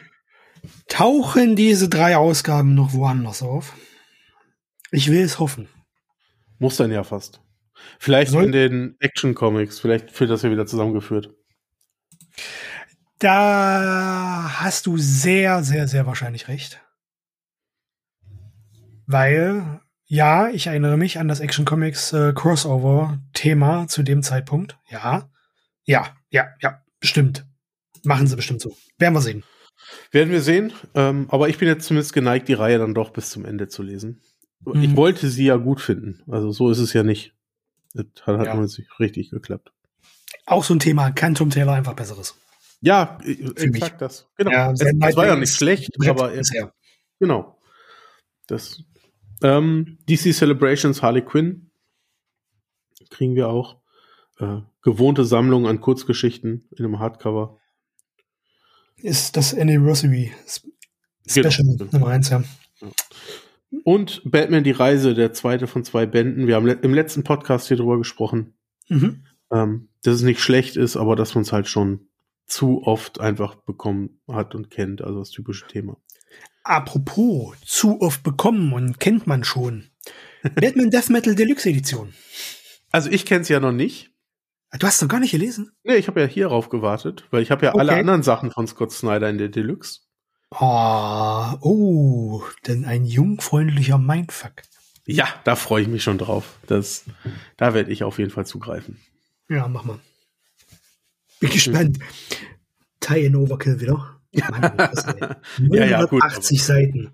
Tauchen 0.88 1.55
diese 1.55 1.89
drei 1.89 2.18
Ausgaben 2.18 2.74
noch 2.74 2.93
woanders 2.93 3.41
auf? 3.41 3.74
Ich 4.91 5.11
will 5.11 5.22
es 5.22 5.39
hoffen. 5.39 5.70
Muss 6.59 6.78
dann 6.78 6.91
ja 6.91 7.03
fast. 7.03 7.41
Vielleicht 7.99 8.32
Soll 8.32 8.45
in 8.45 8.51
den 8.51 8.95
Action 8.99 9.34
Comics, 9.36 9.80
vielleicht 9.80 10.17
wird 10.19 10.30
das 10.30 10.41
ja 10.41 10.51
wieder 10.51 10.65
zusammengeführt. 10.65 11.34
Da 13.19 14.51
hast 14.59 14.86
du 14.86 14.97
sehr, 14.97 15.63
sehr, 15.63 15.88
sehr 15.88 16.05
wahrscheinlich 16.05 16.47
recht. 16.47 16.82
Weil, 19.07 19.82
ja, 20.05 20.49
ich 20.49 20.67
erinnere 20.67 20.97
mich 20.97 21.17
an 21.17 21.28
das 21.28 21.39
Action 21.39 21.65
Comics 21.65 22.13
äh, 22.13 22.34
Crossover-Thema 22.34 23.88
zu 23.88 24.03
dem 24.03 24.21
Zeitpunkt. 24.21 24.78
Ja, 24.89 25.30
ja, 25.86 26.15
ja, 26.30 26.49
ja, 26.61 26.82
bestimmt. 26.99 27.45
Machen 28.03 28.28
sie 28.28 28.36
bestimmt 28.36 28.61
so. 28.61 28.75
Werden 28.99 29.13
wir 29.13 29.21
sehen. 29.21 29.43
Werden 30.11 30.32
wir 30.32 30.41
sehen. 30.41 30.73
Ähm, 30.93 31.28
aber 31.30 31.49
ich 31.49 31.57
bin 31.57 31.67
jetzt 31.67 31.88
zumindest 31.88 32.13
geneigt, 32.13 32.47
die 32.47 32.53
Reihe 32.53 32.78
dann 32.78 32.93
doch 32.93 33.11
bis 33.11 33.30
zum 33.30 33.45
Ende 33.45 33.67
zu 33.67 33.82
lesen. 33.82 34.21
Mhm. 34.65 34.84
Ich 34.84 34.95
wollte 34.95 35.30
sie 35.30 35.45
ja 35.45 35.55
gut 35.55 35.82
finden. 35.82 36.21
Also 36.28 36.51
so 36.51 36.69
ist 36.69 36.80
es 36.80 36.93
ja 36.93 37.03
nicht. 37.03 37.34
Das 37.97 38.25
hat, 38.25 38.45
ja. 38.45 38.67
sich 38.67 38.87
richtig 38.99 39.31
geklappt. 39.31 39.71
Auch 40.45 40.63
so 40.63 40.73
ein 40.73 40.79
Thema. 40.79 41.11
Kann 41.11 41.35
Tom 41.35 41.49
Taylor 41.49 41.73
einfach 41.73 41.93
besseres? 41.93 42.35
Ja, 42.81 43.17
exakt 43.23 44.01
das. 44.01 44.27
Genau. 44.37 44.51
Ja, 44.51 44.71
es, 44.71 44.79
das 44.79 45.15
war 45.15 45.25
ja 45.25 45.35
nicht 45.35 45.53
schlecht, 45.53 45.91
aber 46.07 46.33
er, 46.33 46.73
genau. 47.19 47.59
Das 48.45 48.83
ähm, 49.41 49.97
DC 50.07 50.33
Celebrations 50.33 51.01
Harley 51.01 51.23
Quinn 51.23 51.71
kriegen 53.09 53.35
wir 53.35 53.49
auch. 53.49 53.81
Äh, 54.39 54.61
gewohnte 54.83 55.25
Sammlung 55.25 55.67
an 55.67 55.81
Kurzgeschichten 55.81 56.67
in 56.75 56.85
einem 56.85 56.99
Hardcover. 56.99 57.59
Ist 58.97 59.35
das 59.35 59.53
Anniversary 59.53 60.31
genau. 61.33 61.49
Special 61.49 61.77
genau. 61.77 61.91
Nummer 61.91 62.07
1, 62.09 62.29
ja. 62.29 62.43
Und 63.84 64.22
Batman 64.24 64.63
die 64.63 64.72
Reise, 64.72 65.13
der 65.13 65.34
zweite 65.34 65.68
von 65.68 65.84
zwei 65.84 66.05
Bänden. 66.05 66.47
Wir 66.47 66.55
haben 66.55 66.68
im 66.68 66.93
letzten 66.93 67.24
Podcast 67.24 67.68
hier 67.68 67.78
drüber 67.78 67.97
gesprochen, 67.97 68.53
mhm. 68.88 69.26
ähm, 69.51 69.89
dass 70.03 70.15
es 70.15 70.22
nicht 70.22 70.39
schlecht 70.39 70.78
ist, 70.78 70.95
aber 70.95 71.15
dass 71.15 71.36
man 71.36 71.41
es 71.41 71.51
halt 71.51 71.68
schon 71.68 72.07
zu 72.45 72.84
oft 72.84 73.20
einfach 73.20 73.55
bekommen 73.55 74.22
hat 74.28 74.55
und 74.55 74.72
kennt, 74.72 75.01
also 75.01 75.20
das 75.20 75.32
typische 75.32 75.68
Thema. 75.68 75.97
Apropos, 76.63 77.55
zu 77.65 78.01
oft 78.01 78.24
bekommen 78.24 78.74
und 78.74 78.99
kennt 78.99 79.28
man 79.28 79.43
schon. 79.43 79.89
Batman 80.55 80.89
Death 80.89 81.09
Metal 81.09 81.36
Deluxe 81.36 81.70
Edition. 81.70 82.13
Also 82.91 83.09
ich 83.09 83.26
kenne 83.26 83.41
es 83.41 83.49
ja 83.49 83.59
noch 83.59 83.74
nicht. 83.74 84.11
Du 84.80 84.86
hast 84.86 85.01
doch 85.01 85.07
gar 85.07 85.20
nicht 85.20 85.32
gelesen? 85.32 85.72
Nee, 85.84 85.95
ich 85.95 86.07
habe 86.07 86.20
ja 86.20 86.28
hierauf 86.28 86.70
gewartet, 86.70 87.26
weil 87.32 87.41
ich 87.41 87.51
habe 87.51 87.65
ja 87.65 87.74
alle 87.74 87.91
Okay. 87.91 88.01
anderen 88.01 88.24
Sachen 88.24 88.51
von 88.51 88.68
Scott 88.68 88.91
Snyder 88.91 89.30
in 89.30 89.38
der 89.38 89.47
Deluxe. 89.47 90.01
Oh, 90.51 91.53
oh, 91.61 92.43
denn 92.65 92.85
ein 92.85 93.05
jungfreundlicher 93.05 93.97
Mindfuck. 93.97 94.63
Ja, 95.05 95.27
da 95.43 95.55
freue 95.55 95.81
ich 95.83 95.87
mich 95.87 96.03
schon 96.03 96.17
drauf. 96.17 96.57
Das, 96.67 97.05
da 97.57 97.73
werde 97.73 97.91
ich 97.91 98.03
auf 98.03 98.17
jeden 98.19 98.31
Fall 98.31 98.45
zugreifen. 98.45 98.97
Ja, 99.49 99.67
mach 99.67 99.83
mal. 99.83 99.99
Bin 101.39 101.49
gespannt. 101.49 101.99
Tie 102.99 103.25
in 103.25 103.35
Overkill 103.35 103.79
wieder. 103.79 104.19
Mann, 104.49 104.71
was, 104.77 105.05
ey. 105.15 105.29
Ja, 105.71 105.85
ja, 105.85 106.05
gut, 106.05 106.21
80 106.23 106.63
Seiten. 106.63 107.13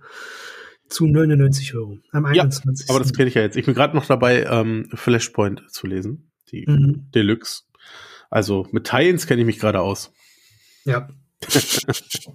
Zu 0.90 1.08
99 1.08 1.74
Euro. 1.76 1.98
Am 2.12 2.26
Ja, 2.34 2.44
21. 2.44 2.90
Aber 2.90 3.00
das 3.00 3.14
kenne 3.14 3.30
ich 3.30 3.36
ja 3.36 3.42
jetzt. 3.42 3.58
Ich 3.58 3.66
bin 3.66 3.74
gerade 3.76 3.96
noch 3.96 4.06
dabei, 4.06 4.44
ähm, 4.44 4.90
Flashpoint 4.94 5.64
zu 5.72 5.88
lesen. 5.88 6.32
Die 6.52 6.66
Mhm. 6.68 7.10
Deluxe. 7.14 7.64
Also 8.30 8.68
mit 8.72 8.86
Tie-Ins 8.88 9.28
kenne 9.28 9.42
ich 9.42 9.46
mich 9.46 9.60
gerade 9.60 9.80
aus. 9.82 10.12
Ja. 10.86 11.08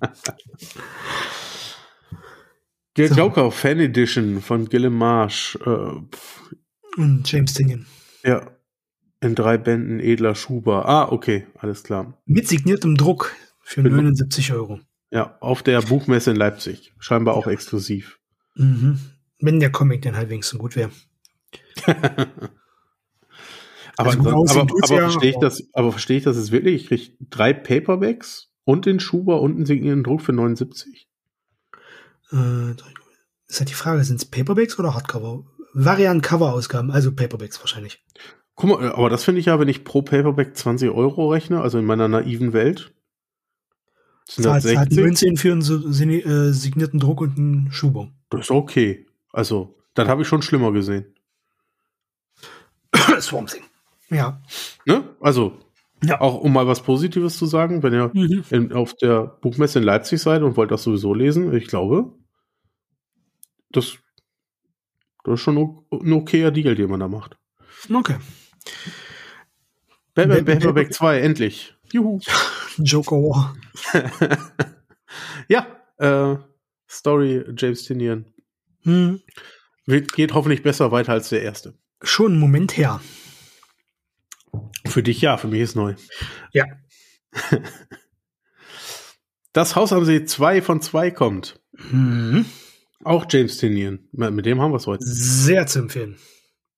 Der 2.97 3.09
So. 3.09 3.15
Joker 3.15 3.51
Fan 3.53 3.79
Edition 3.81 4.41
von 4.41 4.69
Gilliam 4.69 4.95
Marsh. 4.97 5.57
Äh, 5.65 5.71
Und 6.97 7.23
James 7.31 7.55
Tinian. 7.55 7.87
ja. 8.25 8.51
In 9.21 9.35
drei 9.35 9.59
Bänden 9.59 9.99
edler 9.99 10.37
Schuber. 10.37 10.89
Ah, 10.89 11.11
okay, 11.11 11.45
alles 11.59 11.83
klar. 11.83 12.23
Mit 12.27 12.47
signiertem 12.47 12.97
Druck 12.97 13.35
für 13.65 13.83
Genau. 13.83 13.97
79 13.97 14.53
Euro. 14.53 14.79
Ja, 15.11 15.37
auf 15.41 15.65
der 15.65 15.83
Buchmesse 15.83 16.31
in 16.31 16.37
Leipzig. 16.37 16.95
Scheinbar 17.01 17.35
auch 17.35 17.49
exklusiv. 17.49 18.21
Mhm. 18.55 19.01
Wenn 19.41 19.59
der 19.59 19.73
Comic 19.73 20.03
dann 20.03 20.17
halbwegs 20.17 20.49
so 20.49 20.59
gut 20.59 20.77
wäre. 20.77 20.91
Aber, 23.97 24.11
Also 24.11 24.21
aber, 24.21 24.31
aber, 24.31 24.61
aber 24.61 24.95
ja, 24.95 25.11
verstehe 25.11 25.31
ich 25.31 25.39
das, 25.41 25.65
aber 25.73 25.91
verstehe 25.91 26.19
ich 26.19 26.23
das 26.23 26.37
jetzt 26.37 26.53
wirklich? 26.53 26.83
Ich 26.83 26.87
kriege 26.87 27.17
drei 27.31 27.53
Paperbacks 27.53 28.48
und 28.69 28.85
den 28.85 29.01
Schuber 29.01 29.41
und 29.41 29.57
einen 29.57 29.65
signierten 29.65 30.05
Druck 30.05 30.21
für 30.21 30.35
79? 30.35 31.09
Äh, 32.31 32.73
ist 33.47 33.61
halt 33.61 33.71
die 33.71 33.75
Frage, 33.75 34.05
sind 34.05 34.17
es 34.17 34.27
Paperbacks 34.27 34.79
oder 34.79 34.93
Hardcover? 34.93 35.47
Variant-Cover-Ausgaben, 35.73 36.91
also 36.91 37.15
Paperbacks 37.15 37.59
wahrscheinlich. 37.61 38.05
Guck 38.57 38.69
mal, 38.69 38.93
aber 38.93 39.09
das 39.09 39.25
finde 39.25 39.41
ich 39.41 39.47
ja, 39.47 39.59
wenn 39.59 39.69
ich 39.69 39.85
pro 39.85 40.03
Paperback 40.03 40.55
20 40.55 40.91
Euro 40.91 41.31
rechne, 41.31 41.63
also 41.63 41.79
in 41.79 41.87
meiner 41.87 42.09
naiven 42.09 42.53
Welt. 42.53 42.93
Sind 44.27 44.45
das 44.45 44.65
Zahlt, 44.65 44.75
zahlt 44.75 44.93
60? 44.93 45.31
19 45.31 45.37
für 45.39 45.53
einen 45.53 46.11
äh, 46.11 46.53
signierten 46.53 47.01
Druck 47.01 47.23
und 47.23 47.39
einen 47.39 47.73
Schuber. 47.73 48.13
Das 48.29 48.43
ist 48.43 48.51
okay. 48.51 49.07
Also, 49.33 49.79
das 49.95 50.09
habe 50.09 50.23
ich 50.23 50.29
schon 50.29 50.43
schlimmer 50.43 50.73
gesehen. 50.73 51.15
Swamp 53.19 53.49
Thing. 53.49 53.63
Ja. 54.11 54.43
Ne? 54.85 55.05
Also, 55.21 55.59
Ja. 56.05 56.21
auch 56.21 56.41
um 56.41 56.53
mal 56.53 56.67
was 56.67 56.83
Positives 56.83 57.37
zu 57.39 57.47
sagen, 57.47 57.83
wenn 57.83 57.93
ihr 57.93 58.11
Mhm. 58.15 58.45
in, 58.51 58.73
auf 58.73 58.95
der 58.95 59.39
Buchmesse 59.41 59.79
in 59.81 59.85
Leipzig 59.85 60.21
seid 60.21 60.43
und 60.43 60.57
wollt 60.57 60.71
das 60.71 60.83
sowieso 60.85 61.13
lesen, 61.15 61.53
ich 61.55 61.67
glaube, 61.67 62.13
das, 63.71 63.99
das 65.25 65.35
ist 65.35 65.41
schon 65.41 65.59
ein 65.91 66.13
okayer 66.13 66.51
Deal, 66.53 66.75
den 66.75 66.89
man 66.91 67.01
da 67.01 67.09
macht. 67.09 67.37
Okay. 67.93 68.17
Batman 70.15 70.45
Batman- 70.45 70.59
Paperback 70.59 70.93
2, 70.93 71.21
endlich. 71.21 71.75
Juhu. 71.93 72.21
Joker 72.79 73.17
War. 73.17 73.57
ja, 75.49 75.67
äh, 75.99 76.37
Story 76.89 77.45
James 77.57 77.85
Tinian. 77.85 78.25
Hm. 78.83 79.21
Geht 79.87 80.35
hoffentlich 80.35 80.63
besser 80.63 80.93
weiter 80.93 81.13
als 81.13 81.31
der 81.31 81.43
erste. 81.43 81.75
Schon 82.03 82.33
einen 82.33 82.41
Moment 82.41 82.77
her. 82.77 83.01
Für 84.89 85.03
dich 85.03 85.21
ja, 85.21 85.37
für 85.37 85.49
mich 85.49 85.61
ist 85.61 85.77
neu. 85.77 85.95
Ja. 86.53 86.65
Das 89.53 89.75
Haus 89.75 89.93
am 89.93 90.05
See 90.05 90.25
2 90.25 90.63
von 90.63 90.81
2 90.81 91.11
kommt. 91.11 91.59
Mhm. 91.91 92.45
Auch 93.03 93.27
James 93.29 93.57
Tinian. 93.57 94.09
Mit 94.13 94.47
dem 94.47 94.61
haben 94.61 94.73
wir 94.73 94.77
es 94.77 94.87
heute. 94.87 95.05
Sehr 95.05 95.67
zu 95.67 95.81
empfehlen. 95.81 96.17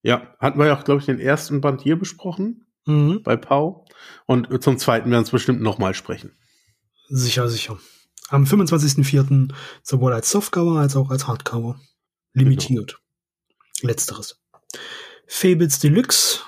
Ja, 0.03 0.35
hatten 0.39 0.57
wir 0.57 0.67
ja 0.67 0.77
auch, 0.79 0.83
glaube 0.83 0.99
ich, 0.99 1.05
den 1.05 1.19
ersten 1.19 1.61
Band 1.61 1.81
hier 1.81 1.97
besprochen 1.99 2.65
Mhm. 2.87 3.21
bei 3.23 3.35
Pau. 3.35 3.85
Und 4.25 4.63
zum 4.63 4.77
zweiten 4.79 5.11
werden 5.11 5.21
wir 5.21 5.25
es 5.25 5.31
bestimmt 5.31 5.61
nochmal 5.61 5.93
sprechen. 5.93 6.31
Sicher, 7.09 7.47
sicher. 7.49 7.77
Am 8.29 8.45
25.04. 8.45 9.53
sowohl 9.83 10.13
als 10.13 10.31
Softcover 10.31 10.79
als 10.79 10.95
auch 10.95 11.11
als 11.11 11.27
Hardcover. 11.27 11.79
Limitiert. 12.33 12.99
Letzteres. 13.81 14.41
Fables 15.27 15.79
Deluxe 15.79 16.39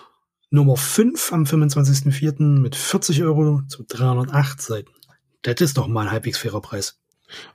Nummer 0.53 0.77
5 0.77 1.33
am 1.33 1.45
25.04. 1.45 2.43
mit 2.59 2.75
40 2.75 3.23
Euro 3.23 3.63
zu 3.67 3.83
308 3.87 4.61
Seiten. 4.61 4.91
Das 5.41 5.59
ist 5.61 5.77
doch 5.77 5.87
mal 5.87 6.05
ein 6.05 6.11
halbwegs 6.11 6.37
fairer 6.37 6.61
Preis. 6.61 7.01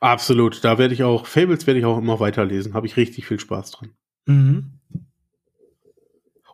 Absolut. 0.01 0.65
Da 0.65 0.79
werde 0.79 0.95
ich 0.95 1.05
auch, 1.05 1.27
Fables 1.27 1.69
werde 1.69 1.79
ich 1.79 1.87
auch 1.87 1.99
immer 1.99 2.19
weiterlesen. 2.19 2.75
Habe 2.75 2.89
ich 2.89 2.97
richtig 2.97 3.25
viel 3.29 3.39
Spaß 3.39 3.71
dran. 3.71 3.91
Mhm. 4.27 4.81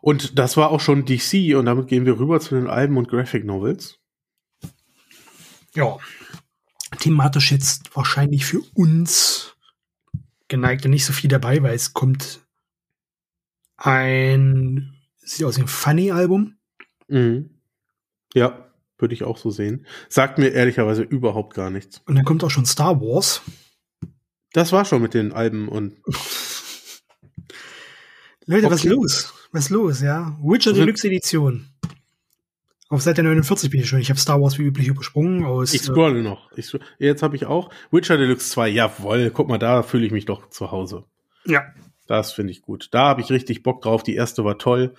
Und 0.01 0.37
das 0.37 0.55
war 0.55 0.69
auch 0.69 0.81
schon 0.81 1.05
DC 1.05 1.57
und 1.57 1.65
damit 1.65 1.87
gehen 1.87 2.05
wir 2.05 2.19
rüber 2.19 2.39
zu 2.39 2.53
den 2.53 2.67
Alben 2.67 2.95
und 2.97 3.07
Graphic 3.07 3.43
Novels. 3.43 3.97
Ja. 5.73 5.97
Thematisch 6.99 7.51
jetzt 7.51 7.95
wahrscheinlich 7.95 8.45
für 8.45 8.61
uns 8.75 9.55
geneigte 10.47 10.89
nicht 10.89 11.05
so 11.05 11.11
viel 11.11 11.31
dabei, 11.31 11.63
weil 11.63 11.73
es 11.73 11.93
kommt 11.93 12.45
ein, 13.77 14.94
sieht 15.25 15.45
aus 15.45 15.57
wie 15.57 15.61
ein 15.61 15.67
Funny-Album. 15.67 16.55
Mhm. 17.07 17.49
Ja, 18.33 18.69
würde 18.97 19.13
ich 19.13 19.23
auch 19.23 19.37
so 19.37 19.49
sehen. 19.49 19.85
Sagt 20.09 20.37
mir 20.37 20.49
ehrlicherweise 20.49 21.03
überhaupt 21.03 21.53
gar 21.53 21.69
nichts. 21.69 22.01
Und 22.05 22.15
dann 22.15 22.25
kommt 22.25 22.43
auch 22.43 22.49
schon 22.51 22.65
Star 22.65 22.99
Wars. 23.01 23.41
Das 24.53 24.71
war 24.71 24.85
schon 24.85 25.01
mit 25.01 25.13
den 25.13 25.33
Alben 25.33 25.67
und 25.67 25.97
Leute, 28.45 28.69
was 28.69 28.81
Okay. 28.81 28.89
los? 28.89 29.33
Was 29.51 29.69
los, 29.69 30.01
ja? 30.01 30.37
Witcher 30.41 30.71
Also- 30.71 30.81
Deluxe 30.81 31.07
Edition. 31.07 31.67
Auf 32.89 33.01
Seite 33.01 33.23
49 33.23 33.71
bin 33.71 33.79
ich 33.81 33.89
schon. 33.89 33.99
Ich 33.99 34.09
habe 34.11 34.19
Star 34.19 34.39
Wars 34.39 34.59
wie 34.59 34.63
üblich 34.63 34.87
übersprungen 34.87 35.43
aus. 35.43 35.73
ich 35.73 35.81
scrolle 35.81 36.21
noch. 36.21 36.51
Ich, 36.55 36.77
jetzt 36.99 37.23
habe 37.23 37.35
ich 37.35 37.47
auch 37.47 37.71
Witcher 37.91 38.15
Deluxe 38.15 38.47
2. 38.51 38.69
Jawohl, 38.69 39.31
guck 39.31 39.47
mal, 39.47 39.57
da 39.57 39.81
fühle 39.81 40.05
ich 40.05 40.11
mich 40.11 40.25
doch 40.25 40.49
zu 40.49 40.69
Hause. 40.71 41.03
äh, 41.47 41.53
ja. 41.53 41.63
Das 42.07 42.31
finde 42.31 42.51
ich 42.51 42.61
gut. 42.61 42.89
Da 42.91 43.07
habe 43.09 43.21
ich 43.21 43.31
richtig 43.31 43.63
Bock 43.63 43.81
drauf. 43.81 44.03
Die 44.03 44.15
erste 44.15 44.43
war 44.45 44.57
toll. 44.57 44.93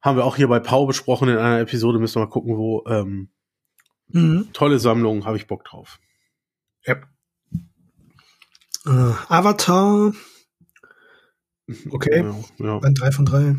Haben 0.00 0.16
wir 0.16 0.24
auch 0.24 0.36
hier 0.36 0.48
bei 0.48 0.58
Pau 0.60 0.86
besprochen 0.86 1.28
in 1.28 1.38
einer 1.38 1.60
Episode. 1.60 1.98
Müssen 1.98 2.16
wir 2.16 2.26
mal 2.26 2.30
gucken, 2.30 2.56
wo. 2.56 2.84
Ähm, 2.86 3.28
Mhm. 4.14 4.48
tolle 4.52 4.78
Sammlung, 4.78 5.24
habe 5.24 5.38
ich 5.38 5.46
Bock 5.46 5.64
drauf. 5.64 5.98
ja. 6.86 6.96
Äh, 8.84 9.14
Avatar. 9.28 10.12
Okay. 11.90 12.24
Ja, 12.58 12.66
ja. 12.66 12.78
Band 12.80 13.00
3 13.00 13.12
von 13.12 13.24
3. 13.24 13.56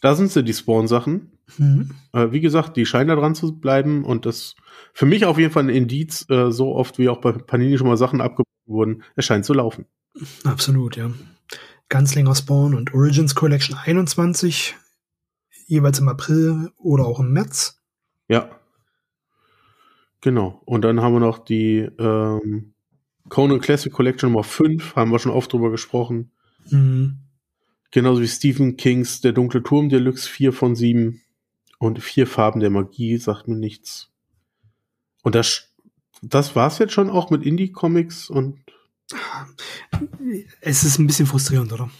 Da 0.00 0.14
sind 0.16 0.32
sie, 0.32 0.42
die 0.42 0.54
Spawn-Sachen. 0.54 1.38
Mhm. 1.58 1.90
Äh, 2.12 2.32
wie 2.32 2.40
gesagt, 2.40 2.76
die 2.76 2.86
scheinen 2.86 3.08
da 3.08 3.14
dran 3.14 3.34
zu 3.34 3.60
bleiben 3.60 4.04
und 4.04 4.26
das 4.26 4.56
für 4.94 5.06
mich 5.06 5.24
auf 5.26 5.38
jeden 5.38 5.52
Fall 5.52 5.64
ein 5.64 5.68
Indiz, 5.68 6.26
äh, 6.30 6.50
so 6.50 6.74
oft 6.74 6.98
wie 6.98 7.08
auch 7.08 7.20
bei 7.20 7.32
Panini 7.32 7.76
schon 7.78 7.86
mal 7.86 7.96
Sachen 7.98 8.20
abgebrochen 8.20 8.46
wurden, 8.66 9.02
es 9.14 9.26
scheint 9.26 9.44
zu 9.44 9.52
laufen. 9.52 9.86
Absolut, 10.44 10.96
ja. 10.96 11.10
Ganzlinger 11.92 12.34
Spawn 12.34 12.72
und 12.72 12.94
Origins 12.94 13.34
Collection 13.34 13.76
21. 13.76 14.76
Jeweils 15.66 15.98
im 15.98 16.08
April 16.08 16.70
oder 16.78 17.04
auch 17.04 17.20
im 17.20 17.34
März. 17.34 17.82
Ja. 18.28 18.48
Genau. 20.22 20.62
Und 20.64 20.86
dann 20.86 21.02
haben 21.02 21.12
wir 21.12 21.20
noch 21.20 21.36
die 21.36 21.80
ähm, 21.98 22.72
Conan 23.28 23.60
Classic 23.60 23.92
Collection 23.92 24.32
Nummer 24.32 24.42
5, 24.42 24.96
haben 24.96 25.10
wir 25.10 25.18
schon 25.18 25.32
oft 25.32 25.52
drüber 25.52 25.70
gesprochen. 25.70 26.32
Mhm. 26.70 27.18
Genauso 27.90 28.22
wie 28.22 28.28
Stephen 28.28 28.78
Kings 28.78 29.20
Der 29.20 29.32
dunkle 29.32 29.62
Turm 29.62 29.90
Deluxe 29.90 30.26
4 30.26 30.54
von 30.54 30.74
7 30.74 31.20
und 31.78 32.02
vier 32.02 32.26
Farben 32.26 32.60
der 32.60 32.70
Magie, 32.70 33.18
sagt 33.18 33.48
mir 33.48 33.56
nichts. 33.56 34.10
Und 35.22 35.34
das, 35.34 35.74
das 36.22 36.56
war's 36.56 36.78
jetzt 36.78 36.94
schon 36.94 37.10
auch 37.10 37.28
mit 37.28 37.44
Indie-Comics 37.44 38.30
und 38.30 38.60
Es 40.60 40.84
ist 40.84 40.98
ein 40.98 41.06
bisschen 41.06 41.26
frustrierend, 41.26 41.72
oder? 41.72 41.90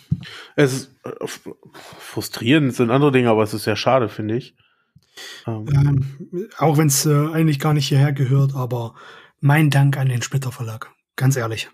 es 0.56 0.72
ist 0.72 0.90
äh, 1.04 1.10
frustrierend 2.00 2.74
sind 2.74 2.90
andere 2.90 3.12
Dinge, 3.12 3.30
aber 3.30 3.42
es 3.42 3.54
ist 3.54 3.64
sehr 3.64 3.76
schade, 3.76 4.08
finde 4.08 4.36
ich. 4.36 4.56
Ähm, 5.46 5.66
Ähm, 5.74 6.48
auch 6.58 6.78
wenn 6.78 6.86
es 6.86 7.04
äh, 7.06 7.28
eigentlich 7.32 7.58
gar 7.58 7.74
nicht 7.74 7.88
hierher 7.88 8.12
gehört, 8.12 8.54
aber 8.54 8.94
mein 9.40 9.70
Dank 9.70 9.96
an 9.96 10.08
den 10.08 10.22
Splitter 10.22 10.52
Verlag. 10.52 10.90
Ganz 11.16 11.36
ehrlich. 11.36 11.68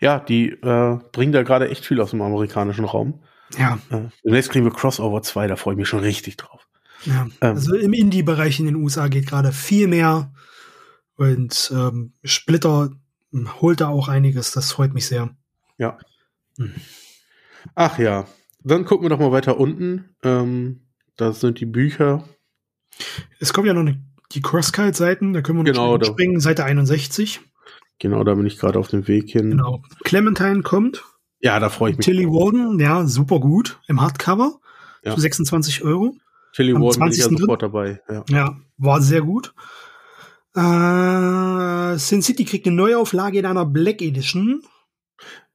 ja, 0.00 0.18
die 0.20 0.50
äh, 0.50 0.98
bringen 1.12 1.32
da 1.32 1.42
gerade 1.42 1.68
echt 1.70 1.84
viel 1.86 2.00
aus 2.00 2.10
dem 2.10 2.22
amerikanischen 2.22 2.84
Raum. 2.84 3.22
Ja, 3.58 3.78
Äh, 3.90 4.08
demnächst 4.24 4.50
kriegen 4.50 4.64
wir 4.64 4.72
Crossover 4.72 5.22
2, 5.22 5.46
da 5.46 5.56
freue 5.56 5.74
ich 5.74 5.78
mich 5.78 5.88
schon 5.88 6.00
richtig 6.00 6.36
drauf. 6.36 6.66
ja. 7.04 7.22
Ähm. 7.40 7.54
Also 7.54 7.74
im 7.74 7.92
Indie-Bereich 7.92 8.58
in 8.60 8.66
den 8.66 8.76
USA 8.76 9.08
geht 9.08 9.26
gerade 9.26 9.52
viel 9.52 9.86
mehr. 9.88 10.32
Und 11.14 11.72
ähm, 11.74 12.12
Splitter 12.24 12.90
holt 13.32 13.80
da 13.80 13.88
auch 13.88 14.08
einiges. 14.08 14.52
Das 14.52 14.72
freut 14.72 14.94
mich 14.94 15.06
sehr. 15.06 15.30
Ja. 15.78 15.98
Hm. 16.58 16.72
Ach 17.74 17.98
ja. 17.98 18.26
dann 18.62 18.84
gucken 18.84 19.04
wir 19.04 19.10
doch 19.10 19.18
mal 19.18 19.32
weiter 19.32 19.58
unten. 19.58 20.16
Ähm, 20.22 20.86
da 21.16 21.32
sind 21.32 21.60
die 21.60 21.66
Bücher. 21.66 22.24
Es 23.40 23.52
kommen 23.52 23.66
ja 23.66 23.74
noch 23.74 23.80
eine, 23.80 24.02
die 24.32 24.40
Crosscut-Seiten, 24.40 25.32
da 25.32 25.40
können 25.42 25.58
wir 25.58 25.64
Genau, 25.64 25.92
noch 25.92 25.98
da- 25.98 26.06
springen, 26.06 26.40
Seite 26.40 26.64
61. 26.64 27.40
Genau, 27.98 28.24
da 28.24 28.34
bin 28.34 28.46
ich 28.46 28.58
gerade 28.58 28.78
auf 28.78 28.88
dem 28.88 29.06
Weg 29.08 29.30
hin. 29.30 29.50
Genau. 29.50 29.82
Clementine 30.04 30.62
kommt. 30.62 31.04
Ja, 31.40 31.58
da 31.60 31.68
freue 31.68 31.92
ich 31.92 31.96
mich. 31.98 32.04
Tilly 32.04 32.26
Warden, 32.26 32.78
ja, 32.80 33.06
super 33.06 33.40
gut 33.40 33.80
im 33.88 34.00
Hardcover. 34.00 34.58
Ja. 35.02 35.14
Für 35.14 35.20
26 35.20 35.84
Euro. 35.84 36.14
Tilly 36.54 36.74
Warden 36.74 36.98
bin 37.00 37.08
ich 37.12 37.18
ja 37.18 37.24
20. 37.24 37.38
sofort 37.38 37.62
dabei. 37.62 38.00
Ja. 38.08 38.24
Ja, 38.28 38.56
war 38.78 39.00
sehr 39.00 39.20
gut. 39.22 39.54
Äh, 40.56 41.98
Sin 41.98 42.22
City 42.22 42.44
kriegt 42.44 42.66
eine 42.66 42.76
Neuauflage 42.76 43.38
in 43.38 43.46
einer 43.46 43.66
Black 43.66 44.00
Edition. 44.02 44.62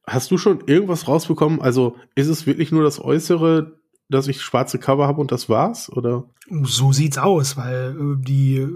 Hast 0.06 0.30
du 0.30 0.38
schon 0.38 0.62
irgendwas 0.66 1.08
rausbekommen? 1.08 1.60
Also 1.60 1.96
ist 2.14 2.28
es 2.28 2.46
wirklich 2.46 2.72
nur 2.72 2.82
das 2.82 3.00
Äußere, 3.00 3.78
dass 4.08 4.28
ich 4.28 4.42
schwarze 4.42 4.78
Cover 4.78 5.06
habe 5.06 5.20
und 5.20 5.32
das 5.32 5.48
war's? 5.48 5.90
Oder? 5.90 6.28
So 6.62 6.92
sieht's 6.92 7.18
aus, 7.18 7.56
weil 7.56 7.96
äh, 7.98 8.24
die 8.24 8.56
äh, 8.56 8.70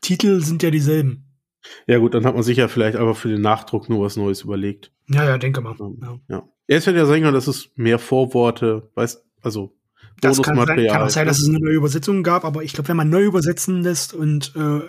Titel 0.00 0.40
sind 0.40 0.62
ja 0.62 0.70
dieselben. 0.70 1.26
Ja 1.86 1.98
gut, 1.98 2.14
dann 2.14 2.24
hat 2.24 2.34
man 2.34 2.42
sich 2.42 2.56
ja 2.56 2.68
vielleicht 2.68 2.96
einfach 2.96 3.16
für 3.16 3.28
den 3.28 3.42
Nachdruck 3.42 3.88
nur 3.88 4.04
was 4.04 4.16
Neues 4.16 4.42
überlegt. 4.42 4.92
Ja, 5.08 5.24
ja, 5.24 5.38
denke 5.38 5.60
mal. 5.60 5.76
Ähm, 5.80 5.98
Ja. 6.00 6.20
Ja. 6.28 6.48
Es 6.66 6.86
hätte 6.86 6.98
ja 6.98 7.06
sein 7.06 7.22
können, 7.22 7.34
dass 7.34 7.48
es 7.48 7.70
mehr 7.74 7.98
Vorworte, 7.98 8.90
weißt, 8.94 9.24
also 9.42 9.76
Das 10.20 10.40
kann, 10.40 10.56
sein, 10.56 10.86
kann 10.86 11.02
auch 11.02 11.10
sein, 11.10 11.26
dass 11.26 11.40
es 11.40 11.48
eine 11.48 11.58
neue 11.58 11.74
Übersetzung 11.74 12.22
gab, 12.22 12.44
aber 12.44 12.62
ich 12.62 12.74
glaube, 12.74 12.88
wenn 12.88 12.96
man 12.96 13.10
neu 13.10 13.24
übersetzen 13.24 13.82
lässt 13.82 14.14
und 14.14 14.54
äh, 14.56 14.88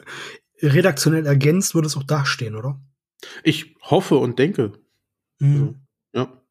redaktionell 0.62 1.26
ergänzt, 1.26 1.76
würde 1.76 1.88
es 1.88 1.97
auch 1.97 2.03
dastehen, 2.03 2.55
oder? 2.55 2.80
Ich 3.43 3.76
hoffe 3.82 4.16
und 4.16 4.39
denke. 4.39 4.74
Mhm. 5.39 5.82
Ja. 6.14 6.41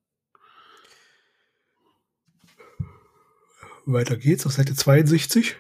Weiter 3.87 4.17
geht's 4.17 4.47
auf 4.47 4.53
Seite 4.53 4.75
62. 4.75 5.57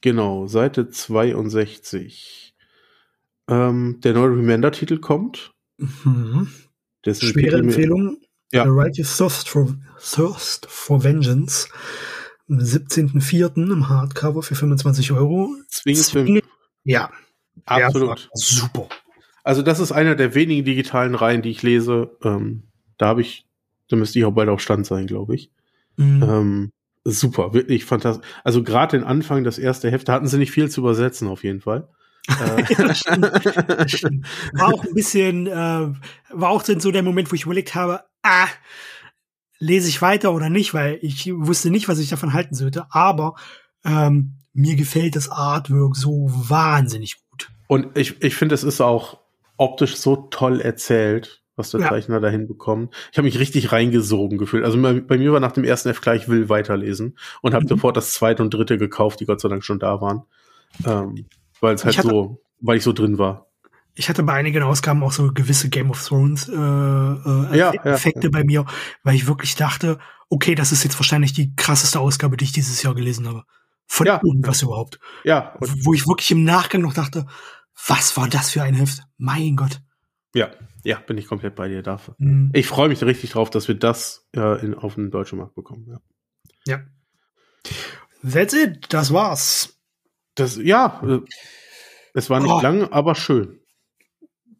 Genau, 0.00 0.46
Seite 0.46 0.90
62. 0.90 2.54
Ähm, 3.48 4.00
der 4.02 4.12
neue 4.14 4.30
Remender-Titel 4.36 4.98
kommt. 4.98 5.52
Mhm. 5.78 6.48
Schwere 7.06 7.58
Empfehlung. 7.58 8.18
Ja. 8.52 8.64
The 8.64 8.70
Righteous 8.70 9.16
Thirst 9.16 9.48
for, 9.48 9.76
Thirst 10.00 10.66
for 10.66 11.02
Vengeance. 11.02 11.68
Am 12.48 12.58
17.04. 12.58 13.70
im 13.72 13.88
Hardcover 13.88 14.42
für 14.42 14.54
25 14.54 15.12
Euro. 15.12 15.54
Zwingend 15.68 16.04
für, 16.06 16.24
Zwingend- 16.24 16.44
Ja, 16.88 17.10
absolut. 17.66 18.30
super. 18.32 18.88
Also 19.44 19.60
das 19.62 19.78
ist 19.78 19.92
einer 19.92 20.14
der 20.14 20.34
wenigen 20.34 20.64
digitalen 20.64 21.14
Reihen, 21.14 21.42
die 21.42 21.50
ich 21.50 21.62
lese. 21.62 22.16
Ähm, 22.22 22.62
da 22.96 23.08
habe 23.08 23.20
ich, 23.20 23.46
da 23.88 23.96
müsste 23.96 24.18
ich 24.18 24.24
auch 24.24 24.32
bald 24.32 24.48
auf 24.48 24.60
Stand 24.60 24.86
sein, 24.86 25.06
glaube 25.06 25.34
ich. 25.34 25.50
Mhm. 25.96 26.22
Ähm, 26.22 26.72
super, 27.04 27.52
wirklich 27.52 27.84
fantastisch. 27.84 28.26
Also 28.42 28.62
gerade 28.62 28.96
den 28.96 29.06
Anfang, 29.06 29.44
das 29.44 29.58
erste 29.58 29.90
Heft, 29.90 30.08
da 30.08 30.14
hatten 30.14 30.26
sie 30.26 30.38
nicht 30.38 30.50
viel 30.50 30.70
zu 30.70 30.80
übersetzen, 30.80 31.28
auf 31.28 31.44
jeden 31.44 31.60
Fall. 31.60 31.88
Äh, 32.28 32.74
Das 32.76 32.98
stimmt, 32.98 33.24
das 33.24 33.90
stimmt. 33.90 34.26
War 34.52 34.74
auch 34.74 34.84
ein 34.84 34.92
bisschen, 34.92 35.46
äh, 35.46 35.50
war 35.50 36.50
auch 36.50 36.62
so 36.62 36.90
der 36.90 37.02
Moment, 37.02 37.30
wo 37.30 37.34
ich 37.34 37.44
überlegt 37.44 37.74
habe, 37.74 38.02
ah, 38.22 38.48
lese 39.58 39.88
ich 39.88 40.02
weiter 40.02 40.32
oder 40.34 40.50
nicht, 40.50 40.74
weil 40.74 40.98
ich 41.00 41.30
wusste 41.34 41.70
nicht, 41.70 41.88
was 41.88 41.98
ich 41.98 42.10
davon 42.10 42.32
halten 42.34 42.54
sollte. 42.54 42.86
Aber 42.90 43.34
ähm, 43.84 44.37
mir 44.58 44.74
gefällt 44.76 45.14
das 45.16 45.28
Artwork 45.30 45.94
so 45.96 46.28
wahnsinnig 46.30 47.16
gut. 47.30 47.48
Und 47.68 47.96
ich, 47.96 48.22
ich 48.22 48.34
finde, 48.34 48.54
es 48.54 48.64
ist 48.64 48.80
auch 48.80 49.18
optisch 49.56 49.96
so 49.96 50.16
toll 50.16 50.60
erzählt, 50.60 51.42
was 51.56 51.70
der 51.70 51.80
Ja. 51.80 51.88
Zeichner 51.90 52.20
da 52.20 52.28
hinbekommt. 52.28 52.94
Ich 53.12 53.18
habe 53.18 53.26
mich 53.26 53.38
richtig 53.38 53.72
reingesogen 53.72 54.38
gefühlt. 54.38 54.64
Also 54.64 54.80
bei, 54.80 54.94
bei 55.00 55.18
mir 55.18 55.32
war 55.32 55.40
nach 55.40 55.52
dem 55.52 55.64
ersten 55.64 55.88
Heft 55.90 56.02
klar, 56.02 56.14
ich 56.16 56.28
will 56.28 56.48
weiterlesen 56.48 57.16
und 57.42 57.54
habe 57.54 57.64
Mhm. 57.64 57.68
sofort 57.68 57.96
das 57.96 58.12
zweite 58.12 58.42
und 58.42 58.52
dritte 58.54 58.78
gekauft, 58.78 59.20
die 59.20 59.26
Gott 59.26 59.40
sei 59.40 59.48
Dank 59.48 59.64
schon 59.64 59.78
da 59.78 60.00
waren. 60.00 60.22
Ähm, 60.86 61.26
weil 61.60 61.74
es 61.74 61.84
halt 61.84 61.94
Ich 61.94 61.98
hatte- 61.98 62.08
so, 62.08 62.40
weil 62.60 62.76
ich 62.78 62.82
so 62.84 62.92
drin 62.92 63.18
war. 63.18 63.46
Ich 63.94 64.08
hatte 64.08 64.22
bei 64.22 64.32
einigen 64.34 64.62
Ausgaben 64.62 65.02
auch 65.02 65.10
so 65.12 65.32
gewisse 65.32 65.68
Game 65.70 65.90
of 65.90 66.04
Thrones 66.04 66.48
äh, 66.48 66.52
äh, 66.54 67.56
Ja, 67.58 67.72
Effekte 67.84 68.28
ja. 68.28 68.30
bei 68.30 68.44
mir, 68.44 68.64
weil 69.02 69.16
ich 69.16 69.26
wirklich 69.26 69.56
dachte, 69.56 69.98
okay, 70.28 70.54
das 70.54 70.70
ist 70.72 70.84
jetzt 70.84 70.98
wahrscheinlich 70.98 71.32
die 71.32 71.54
krasseste 71.56 71.98
Ausgabe, 71.98 72.36
die 72.36 72.44
ich 72.44 72.52
dieses 72.52 72.82
Jahr 72.82 72.94
gelesen 72.94 73.26
habe. 73.26 73.42
Von 73.88 74.06
Ja. 74.06 74.20
irgendwas 74.24 74.62
überhaupt. 74.62 75.00
Ja, 75.24 75.54
und 75.60 75.84
Wo 75.84 75.94
ich 75.94 76.06
wirklich 76.06 76.30
im 76.30 76.44
Nachgang 76.44 76.82
noch 76.82 76.94
dachte, 76.94 77.26
was 77.86 78.16
war 78.16 78.28
das 78.28 78.50
für 78.50 78.62
ein 78.62 78.74
Heft? 78.74 79.02
Mein 79.16 79.56
Gott. 79.56 79.80
ja, 80.34 80.50
ja, 80.84 80.98
bin 81.00 81.18
ich 81.18 81.26
komplett 81.26 81.54
bei 81.56 81.68
dir 81.68 81.82
dafür. 81.82 82.14
Mhm. 82.18 82.50
Ich 82.54 82.66
freue 82.68 82.88
mich 82.88 83.02
richtig 83.02 83.30
drauf, 83.30 83.50
dass 83.50 83.66
wir 83.66 83.74
das 83.74 84.26
äh, 84.36 84.60
in, 84.64 84.74
auf 84.74 84.94
den 84.94 85.10
deutschen 85.10 85.38
Markt 85.38 85.54
bekommen. 85.56 85.86
Ja. 85.88 86.00
Ja. 86.66 86.80
That's 88.28 88.54
it. 88.54 88.86
Das 88.90 89.12
war's. 89.12 89.76
Das, 90.34 90.56
ja, 90.56 91.02
äh, 91.04 91.20
es 92.14 92.30
war 92.30 92.40
nicht 92.40 92.50
Oh. 92.52 92.60
lang, 92.60 92.84
aber 92.92 93.14
schön. 93.14 93.58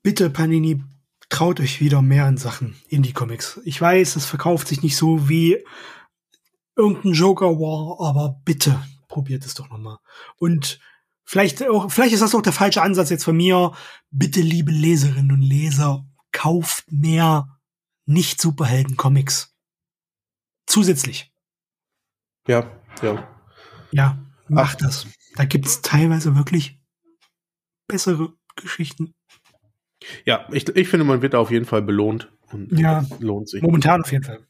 Bitte, 0.02 0.28
Panini, 0.30 0.82
traut 1.28 1.60
euch 1.60 1.80
wieder 1.80 2.02
mehr 2.02 2.26
in 2.28 2.36
Sachen 2.36 2.76
Indie-Comics. 2.88 3.60
Ich 3.64 3.80
weiß, 3.80 4.16
es 4.16 4.26
verkauft 4.26 4.68
sich 4.68 4.82
nicht 4.82 4.96
so 4.96 5.28
wie 5.28 5.64
irgendein 6.76 7.12
Joker 7.12 7.58
War, 7.58 8.06
aber 8.08 8.40
bitte 8.44 8.80
probiert 9.08 9.44
es 9.44 9.54
doch 9.54 9.68
noch 9.70 9.78
mal. 9.78 9.98
Und 10.36 10.78
vielleicht 11.24 11.66
auch, 11.66 11.90
vielleicht 11.90 12.14
ist 12.14 12.20
das 12.20 12.34
auch 12.34 12.42
der 12.42 12.52
falsche 12.52 12.82
Ansatz 12.82 13.10
jetzt 13.10 13.24
von 13.24 13.36
mir. 13.36 13.72
Bitte, 14.10 14.40
liebe 14.40 14.70
Leserinnen 14.70 15.32
und 15.32 15.42
Leser, 15.42 16.06
kauft 16.32 16.90
mehr 16.92 17.58
Nicht-Superhelden-Comics. 18.06 19.54
Zusätzlich. 20.66 21.32
Ja, 22.46 22.70
ja. 23.02 23.28
Ja, 23.90 24.18
macht 24.48 24.82
das. 24.82 25.06
Da 25.36 25.44
gibt's 25.44 25.80
teilweise 25.82 26.36
wirklich 26.36 26.80
bessere 27.86 28.34
Geschichten. 28.56 29.14
Ja, 30.24 30.46
ich, 30.52 30.68
ich 30.68 30.88
finde, 30.88 31.04
man 31.04 31.22
wird 31.22 31.34
da 31.34 31.38
auf 31.38 31.50
jeden 31.50 31.64
Fall 31.64 31.82
belohnt. 31.82 32.30
Und 32.52 32.78
Ja. 32.78 33.04
lohnt 33.18 33.48
sich. 33.48 33.62
Momentan 33.62 34.02
auf 34.02 34.12
jeden 34.12 34.24
Fall. 34.24 34.46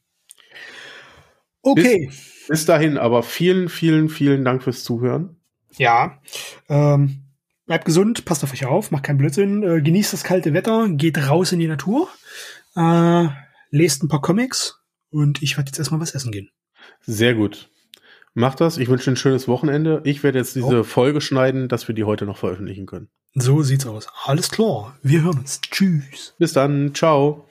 Okay. 1.61 2.11
Bis 2.49 2.65
dahin, 2.65 2.97
aber 2.97 3.23
vielen, 3.23 3.69
vielen, 3.69 4.09
vielen 4.09 4.43
Dank 4.43 4.63
fürs 4.63 4.83
Zuhören. 4.83 5.37
Ja. 5.77 6.19
Ähm, 6.67 7.21
bleibt 7.67 7.85
gesund, 7.85 8.25
passt 8.25 8.43
auf 8.43 8.51
euch 8.51 8.65
auf, 8.65 8.89
macht 8.91 9.03
keinen 9.03 9.19
Blödsinn, 9.19 9.63
äh, 9.63 9.81
genießt 9.81 10.11
das 10.13 10.23
kalte 10.23 10.53
Wetter, 10.53 10.89
geht 10.89 11.17
raus 11.29 11.51
in 11.51 11.59
die 11.59 11.67
Natur, 11.67 12.09
äh, 12.75 13.27
lest 13.69 14.03
ein 14.03 14.07
paar 14.07 14.21
Comics 14.21 14.79
und 15.11 15.41
ich 15.43 15.57
werde 15.57 15.69
jetzt 15.69 15.77
erstmal 15.77 16.01
was 16.01 16.15
essen 16.15 16.31
gehen. 16.31 16.49
Sehr 17.01 17.35
gut. 17.35 17.69
Macht 18.33 18.61
das. 18.61 18.77
Ich 18.77 18.87
wünsche 18.89 19.11
ein 19.11 19.15
schönes 19.15 19.47
Wochenende. 19.47 20.01
Ich 20.05 20.23
werde 20.23 20.39
jetzt 20.39 20.55
diese 20.55 20.79
Oh. 20.79 20.83
Folge 20.83 21.21
schneiden, 21.21 21.67
dass 21.67 21.87
wir 21.87 21.95
die 21.95 22.03
heute 22.03 22.25
noch 22.25 22.37
veröffentlichen 22.37 22.85
können. 22.85 23.09
So 23.35 23.61
sieht's 23.61 23.85
aus. 23.85 24.07
Alles 24.25 24.49
klar. 24.49 24.97
Wir 25.03 25.21
hören 25.23 25.39
uns. 25.39 25.61
Tschüss. 25.61 26.33
Bis 26.39 26.53
dann. 26.53 26.95
Ciao. 26.95 27.47